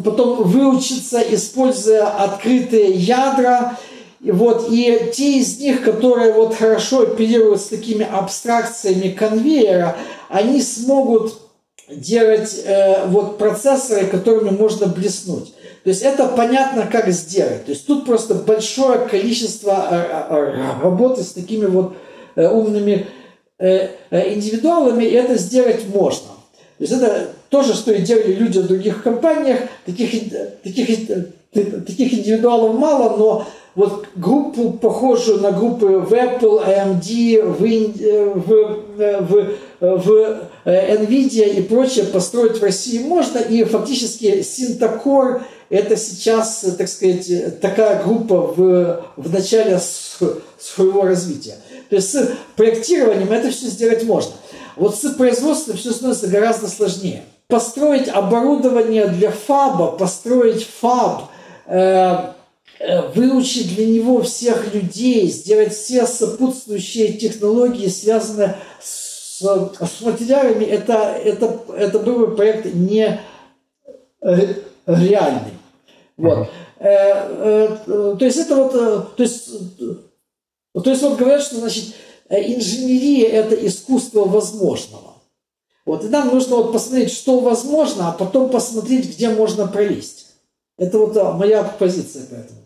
потом 0.03 0.43
выучиться, 0.43 1.21
используя 1.21 2.05
открытые 2.07 2.91
ядра, 2.91 3.77
и 4.21 4.31
вот, 4.31 4.67
и 4.71 5.11
те 5.13 5.39
из 5.39 5.59
них, 5.59 5.83
которые 5.83 6.31
вот 6.31 6.55
хорошо 6.55 7.01
оперируют 7.01 7.61
с 7.61 7.65
такими 7.65 8.07
абстракциями 8.09 9.09
конвейера, 9.09 9.97
они 10.29 10.61
смогут 10.61 11.39
делать 11.89 12.61
э, 12.65 13.05
вот 13.07 13.37
процессоры, 13.37 14.07
которыми 14.07 14.49
можно 14.51 14.87
блеснуть. 14.87 15.53
То 15.83 15.89
есть 15.89 16.01
это 16.01 16.27
понятно, 16.27 16.87
как 16.89 17.09
сделать. 17.09 17.65
То 17.65 17.71
есть 17.71 17.85
тут 17.85 18.05
просто 18.05 18.35
большое 18.35 18.99
количество 18.99 19.87
э, 19.91 20.33
э, 20.33 20.81
работы 20.81 21.23
с 21.23 21.33
такими 21.33 21.65
вот 21.65 21.95
э, 22.35 22.47
умными 22.47 23.07
индивидуалами, 24.11 25.05
и 25.05 25.13
это 25.13 25.35
сделать 25.35 25.87
можно. 25.87 26.27
То 26.77 26.83
есть 26.83 26.91
это 26.91 27.29
то 27.53 27.61
же, 27.61 27.75
что 27.75 27.91
и 27.91 28.01
делали 28.01 28.33
люди 28.33 28.57
в 28.57 28.65
других 28.65 29.03
компаниях. 29.03 29.59
Таких, 29.85 30.33
таких, 30.63 31.07
таких 31.51 32.13
индивидуалов 32.15 32.75
мало, 32.79 33.15
но 33.15 33.45
вот 33.75 34.07
группу, 34.15 34.71
похожую 34.71 35.39
на 35.39 35.51
группы 35.51 35.85
в 35.85 36.11
Apple, 36.11 36.65
AMD, 36.65 37.43
в, 37.43 37.61
в, 38.39 38.81
в, 39.21 39.49
в 39.79 40.49
NVIDIA 40.65 41.59
и 41.59 41.61
прочее 41.61 42.05
построить 42.05 42.57
в 42.57 42.63
России 42.63 42.97
можно. 42.97 43.37
И 43.37 43.63
фактически 43.65 44.39
Syntacor– 44.41 45.43
это 45.69 45.95
сейчас, 45.95 46.65
так 46.75 46.87
сказать, 46.87 47.59
такая 47.61 48.01
группа 48.01 48.41
в, 48.41 49.05
в 49.15 49.31
начале 49.31 49.79
своего 50.59 51.03
развития. 51.03 51.57
То 51.91 51.97
есть 51.97 52.09
с 52.09 52.31
проектированием 52.55 53.31
это 53.31 53.51
все 53.51 53.67
сделать 53.67 54.03
можно. 54.05 54.33
Вот 54.75 54.95
с 54.95 55.07
производством 55.11 55.77
все 55.77 55.91
становится 55.91 56.25
гораздо 56.25 56.67
сложнее. 56.67 57.25
Построить 57.53 58.07
оборудование 58.07 59.07
для 59.07 59.31
фаба, 59.31 59.91
построить 59.91 60.67
фаб, 60.67 61.29
э, 61.67 62.33
Э, 62.79 63.07
выучить 63.13 63.75
для 63.75 63.87
него 63.87 64.21
всех 64.23 64.73
людей, 64.73 65.27
сделать 65.27 65.73
все 65.73 66.05
сопутствующие 66.05 67.13
технологии, 67.13 67.87
связанные 67.87 68.57
с, 68.81 69.39
с 69.39 70.01
материалами, 70.01 70.65
это, 70.65 70.93
это, 71.23 71.61
это 71.77 71.99
был 71.99 72.27
бы 72.27 72.35
проект 72.35 72.65
не 72.73 73.21
э, 74.21 74.53
реальный. 74.85 75.53
Вот. 76.17 76.49
То 76.79 78.17
есть 78.19 78.37
это 78.37 78.55
вот, 78.55 78.73
то 79.15 79.23
есть, 79.23 79.49
то 79.77 80.89
есть 80.89 81.01
вот 81.01 81.17
говорят, 81.17 81.41
что 81.41 81.55
значит 81.55 81.93
инженерия– 82.29 83.29
это 83.31 83.55
искусство 83.55 84.25
возможного. 84.25 85.12
Вот, 85.85 86.05
и 86.05 86.07
нам 86.07 86.29
нужно 86.29 86.57
вот 86.57 86.71
посмотреть, 86.71 87.11
что 87.11 87.39
возможно, 87.39 88.09
а 88.09 88.11
потом 88.13 88.49
посмотреть, 88.49 89.15
где 89.15 89.29
можно 89.29 89.67
пролезть. 89.67 90.37
Это 90.77 90.97
вот 90.97 91.15
а, 91.17 91.33
моя 91.33 91.63
позиция 91.63 92.25
по 92.25 92.35
этому. 92.35 92.59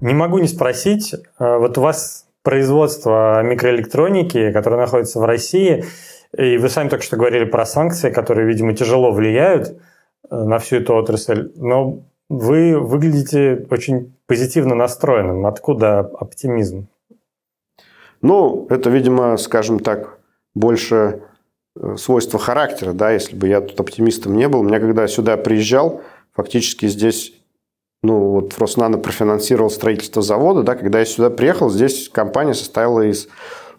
Не 0.00 0.14
могу 0.14 0.38
не 0.38 0.48
спросить, 0.48 1.14
э, 1.14 1.18
вот 1.38 1.78
у 1.78 1.80
вас 1.80 2.26
производство 2.42 3.42
микроэлектроники, 3.42 4.52
которое 4.52 4.76
находится 4.76 5.20
в 5.20 5.24
России, 5.24 5.84
и 6.36 6.58
вы 6.58 6.68
сами 6.68 6.88
только 6.88 7.04
что 7.04 7.16
говорили 7.16 7.44
про 7.44 7.64
санкции, 7.64 8.10
которые, 8.10 8.46
видимо, 8.46 8.74
тяжело 8.74 9.12
влияют 9.12 9.80
э, 10.30 10.36
на 10.36 10.58
всю 10.58 10.76
эту 10.76 10.94
отрасль, 10.94 11.52
но 11.56 12.02
вы 12.28 12.78
выглядите 12.78 13.66
очень 13.70 14.14
позитивно 14.26 14.74
настроенным. 14.74 15.46
Откуда 15.46 16.00
оптимизм? 16.00 16.88
Ну, 18.20 18.66
это, 18.70 18.90
видимо, 18.90 19.36
скажем 19.36 19.78
так, 19.78 20.18
больше 20.54 21.22
свойство 21.96 22.38
характера, 22.38 22.92
да, 22.92 23.10
если 23.10 23.36
бы 23.36 23.48
я 23.48 23.60
тут 23.60 23.78
оптимистом 23.78 24.36
не 24.36 24.48
был. 24.48 24.62
Меня 24.62 24.80
когда 24.80 25.06
сюда 25.06 25.36
приезжал, 25.36 26.00
фактически 26.34 26.86
здесь 26.86 27.32
ну, 28.02 28.30
вот 28.30 28.56
Роснано 28.58 28.98
профинансировал 28.98 29.70
строительство 29.70 30.22
завода, 30.22 30.62
да, 30.62 30.76
когда 30.76 31.00
я 31.00 31.04
сюда 31.04 31.30
приехал, 31.30 31.68
здесь 31.68 32.08
компания 32.08 32.54
состояла 32.54 33.02
из 33.02 33.28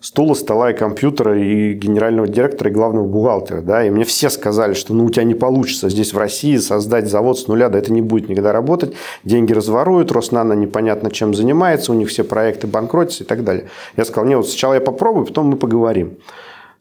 стула, 0.01 0.33
стола 0.33 0.71
и 0.71 0.75
компьютера, 0.75 1.41
и 1.41 1.73
генерального 1.73 2.27
директора, 2.27 2.69
и 2.69 2.73
главного 2.73 3.05
бухгалтера, 3.05 3.61
да, 3.61 3.85
и 3.85 3.89
мне 3.89 4.03
все 4.03 4.29
сказали, 4.29 4.73
что 4.73 4.93
ну 4.93 5.05
у 5.05 5.09
тебя 5.09 5.23
не 5.23 5.35
получится 5.35 5.89
здесь 5.89 6.13
в 6.13 6.17
России 6.17 6.57
создать 6.57 7.09
завод 7.09 7.39
с 7.39 7.47
нуля, 7.47 7.69
да 7.69 7.79
это 7.79 7.91
не 7.91 8.01
будет 8.01 8.29
никогда 8.29 8.51
работать, 8.51 8.93
деньги 9.23 9.53
разворуют, 9.53 10.11
Роснано 10.11 10.53
непонятно 10.53 11.11
чем 11.11 11.33
занимается, 11.33 11.91
у 11.91 11.95
них 11.95 12.09
все 12.09 12.23
проекты 12.23 12.67
банкротятся 12.67 13.23
и 13.23 13.27
так 13.27 13.43
далее. 13.43 13.69
Я 13.97 14.05
сказал, 14.05 14.25
не, 14.25 14.35
вот 14.35 14.47
сначала 14.47 14.73
я 14.73 14.81
попробую, 14.81 15.25
потом 15.25 15.47
мы 15.47 15.57
поговорим. 15.57 16.17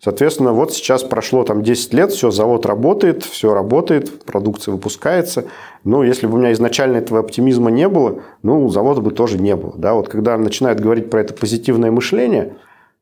Соответственно, 0.00 0.52
вот 0.52 0.72
сейчас 0.72 1.02
прошло 1.02 1.42
там 1.42 1.62
10 1.62 1.92
лет, 1.92 2.12
все, 2.12 2.30
завод 2.30 2.66
работает, 2.66 3.24
все 3.24 3.52
работает, 3.52 4.24
продукция 4.24 4.72
выпускается. 4.72 5.46
Но 5.82 6.04
если 6.04 6.26
бы 6.26 6.34
у 6.34 6.38
меня 6.38 6.52
изначально 6.52 6.98
этого 6.98 7.20
оптимизма 7.20 7.70
не 7.70 7.88
было, 7.88 8.20
ну, 8.42 8.68
завода 8.68 9.00
бы 9.00 9.10
тоже 9.10 9.38
не 9.38 9.56
было. 9.56 9.74
Да? 9.76 9.94
Вот 9.94 10.08
когда 10.08 10.38
начинают 10.38 10.78
говорить 10.78 11.10
про 11.10 11.20
это 11.20 11.34
позитивное 11.34 11.90
мышление, 11.90 12.54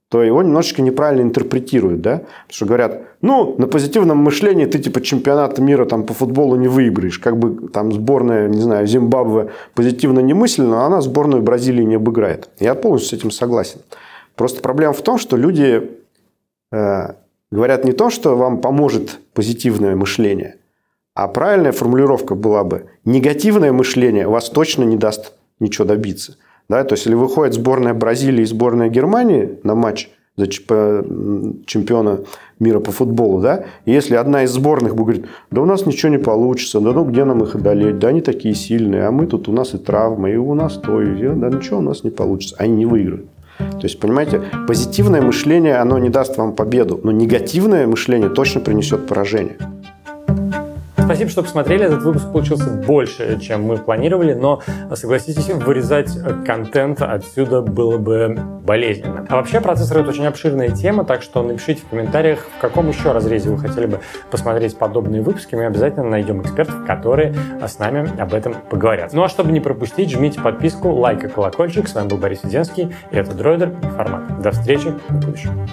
то 0.08 0.22
его 0.22 0.42
немножечко 0.42 0.82
неправильно 0.82 1.22
интерпретируют, 1.22 2.00
да, 2.00 2.18
потому 2.18 2.52
что 2.54 2.66
говорят, 2.66 3.02
ну, 3.22 3.56
на 3.58 3.66
позитивном 3.66 4.18
мышлении 4.18 4.64
ты 4.64 4.78
типа 4.78 5.00
чемпионата 5.00 5.60
мира 5.60 5.84
там 5.84 6.04
по 6.04 6.14
футболу 6.14 6.54
не 6.54 6.68
выиграешь, 6.68 7.18
как 7.18 7.36
бы 7.36 7.68
там 7.68 7.92
сборная, 7.92 8.48
не 8.48 8.60
знаю, 8.60 8.86
Зимбабве 8.86 9.50
позитивно 9.74 10.20
не 10.20 10.32
мысленно, 10.32 10.70
но 10.70 10.84
она 10.84 11.00
сборную 11.00 11.42
Бразилии 11.42 11.82
не 11.82 11.96
обыграет. 11.96 12.48
Я 12.60 12.76
полностью 12.76 13.10
с 13.10 13.20
этим 13.20 13.32
согласен. 13.32 13.80
Просто 14.36 14.62
проблема 14.62 14.92
в 14.92 15.02
том, 15.02 15.18
что 15.18 15.36
люди 15.36 15.90
говорят 16.70 17.84
не 17.84 17.92
то, 17.92 18.10
что 18.10 18.36
вам 18.36 18.60
поможет 18.60 19.20
позитивное 19.34 19.96
мышление, 19.96 20.56
а 21.14 21.28
правильная 21.28 21.72
формулировка 21.72 22.34
была 22.34 22.64
бы 22.64 22.86
негативное 23.04 23.72
мышление 23.72 24.28
вас 24.28 24.50
точно 24.50 24.84
не 24.84 24.96
даст 24.96 25.32
ничего 25.60 25.86
добиться. 25.86 26.36
Да? 26.68 26.84
То 26.84 26.94
есть, 26.94 27.06
если 27.06 27.14
выходит 27.14 27.54
сборная 27.54 27.94
Бразилии 27.94 28.42
и 28.42 28.46
сборная 28.46 28.88
Германии 28.88 29.58
на 29.62 29.74
матч 29.74 30.10
за 30.36 30.46
чемпиона 30.46 32.20
мира 32.58 32.80
по 32.80 32.92
футболу, 32.92 33.40
да, 33.40 33.64
если 33.86 34.16
одна 34.16 34.42
из 34.42 34.50
сборных 34.50 34.94
будет 34.94 35.06
говорить, 35.06 35.26
да 35.50 35.62
у 35.62 35.64
нас 35.64 35.86
ничего 35.86 36.10
не 36.10 36.18
получится, 36.18 36.80
да 36.80 36.92
ну 36.92 37.04
где 37.04 37.24
нам 37.24 37.42
их 37.42 37.54
одолеть, 37.54 37.98
да 37.98 38.08
они 38.08 38.20
такие 38.20 38.54
сильные, 38.54 39.06
а 39.06 39.10
мы 39.10 39.26
тут 39.26 39.48
у 39.48 39.52
нас 39.52 39.72
и 39.72 39.78
травмы, 39.78 40.32
и 40.32 40.36
у 40.36 40.52
нас 40.52 40.74
то, 40.74 41.00
и 41.00 41.28
да 41.34 41.48
ничего 41.48 41.78
у 41.78 41.82
нас 41.82 42.04
не 42.04 42.10
получится, 42.10 42.56
они 42.58 42.76
не 42.76 42.86
выиграют. 42.86 43.26
То 43.58 43.82
есть, 43.82 44.00
понимаете, 44.00 44.42
позитивное 44.66 45.22
мышление, 45.22 45.76
оно 45.76 45.98
не 45.98 46.08
даст 46.08 46.36
вам 46.36 46.54
победу, 46.54 47.00
но 47.02 47.12
негативное 47.12 47.86
мышление 47.86 48.28
точно 48.28 48.60
принесет 48.60 49.06
поражение. 49.06 49.56
Спасибо, 51.06 51.30
что 51.30 51.42
посмотрели. 51.44 51.84
Этот 51.84 52.02
выпуск 52.02 52.32
получился 52.32 52.68
больше, 52.68 53.38
чем 53.40 53.62
мы 53.62 53.76
планировали, 53.76 54.34
но, 54.34 54.60
согласитесь, 54.92 55.48
вырезать 55.48 56.10
контент 56.44 57.00
отсюда 57.00 57.62
было 57.62 57.96
бы 57.96 58.36
болезненно. 58.36 59.24
А 59.28 59.36
вообще 59.36 59.60
процессор— 59.60 59.98
это 60.00 60.10
очень 60.10 60.26
обширная 60.26 60.70
тема, 60.70 61.04
так 61.04 61.22
что 61.22 61.44
напишите 61.44 61.82
в 61.82 61.90
комментариях, 61.90 62.40
в 62.58 62.60
каком 62.60 62.88
еще 62.88 63.12
разрезе 63.12 63.50
вы 63.50 63.58
хотели 63.58 63.86
бы 63.86 64.00
посмотреть 64.32 64.76
подобные 64.76 65.22
выпуски. 65.22 65.54
Мы 65.54 65.66
обязательно 65.66 66.10
найдем 66.10 66.42
экспертов, 66.42 66.84
которые 66.84 67.36
с 67.64 67.78
нами 67.78 68.10
об 68.20 68.34
этом 68.34 68.56
поговорят. 68.68 69.12
Ну 69.12 69.22
а 69.22 69.28
чтобы 69.28 69.52
не 69.52 69.60
пропустить, 69.60 70.10
жмите 70.10 70.40
подписку, 70.40 70.90
лайк 70.90 71.22
и 71.22 71.28
колокольчик. 71.28 71.86
С 71.86 71.94
вами 71.94 72.08
был 72.08 72.16
Борис 72.16 72.42
Веденский, 72.42 72.92
и 73.12 73.16
это 73.16 73.32
Дроидер 73.32 73.72
формат. 73.96 74.42
До 74.42 74.50
встречи 74.50 74.92
в 75.08 75.14
будущем. 75.14 75.68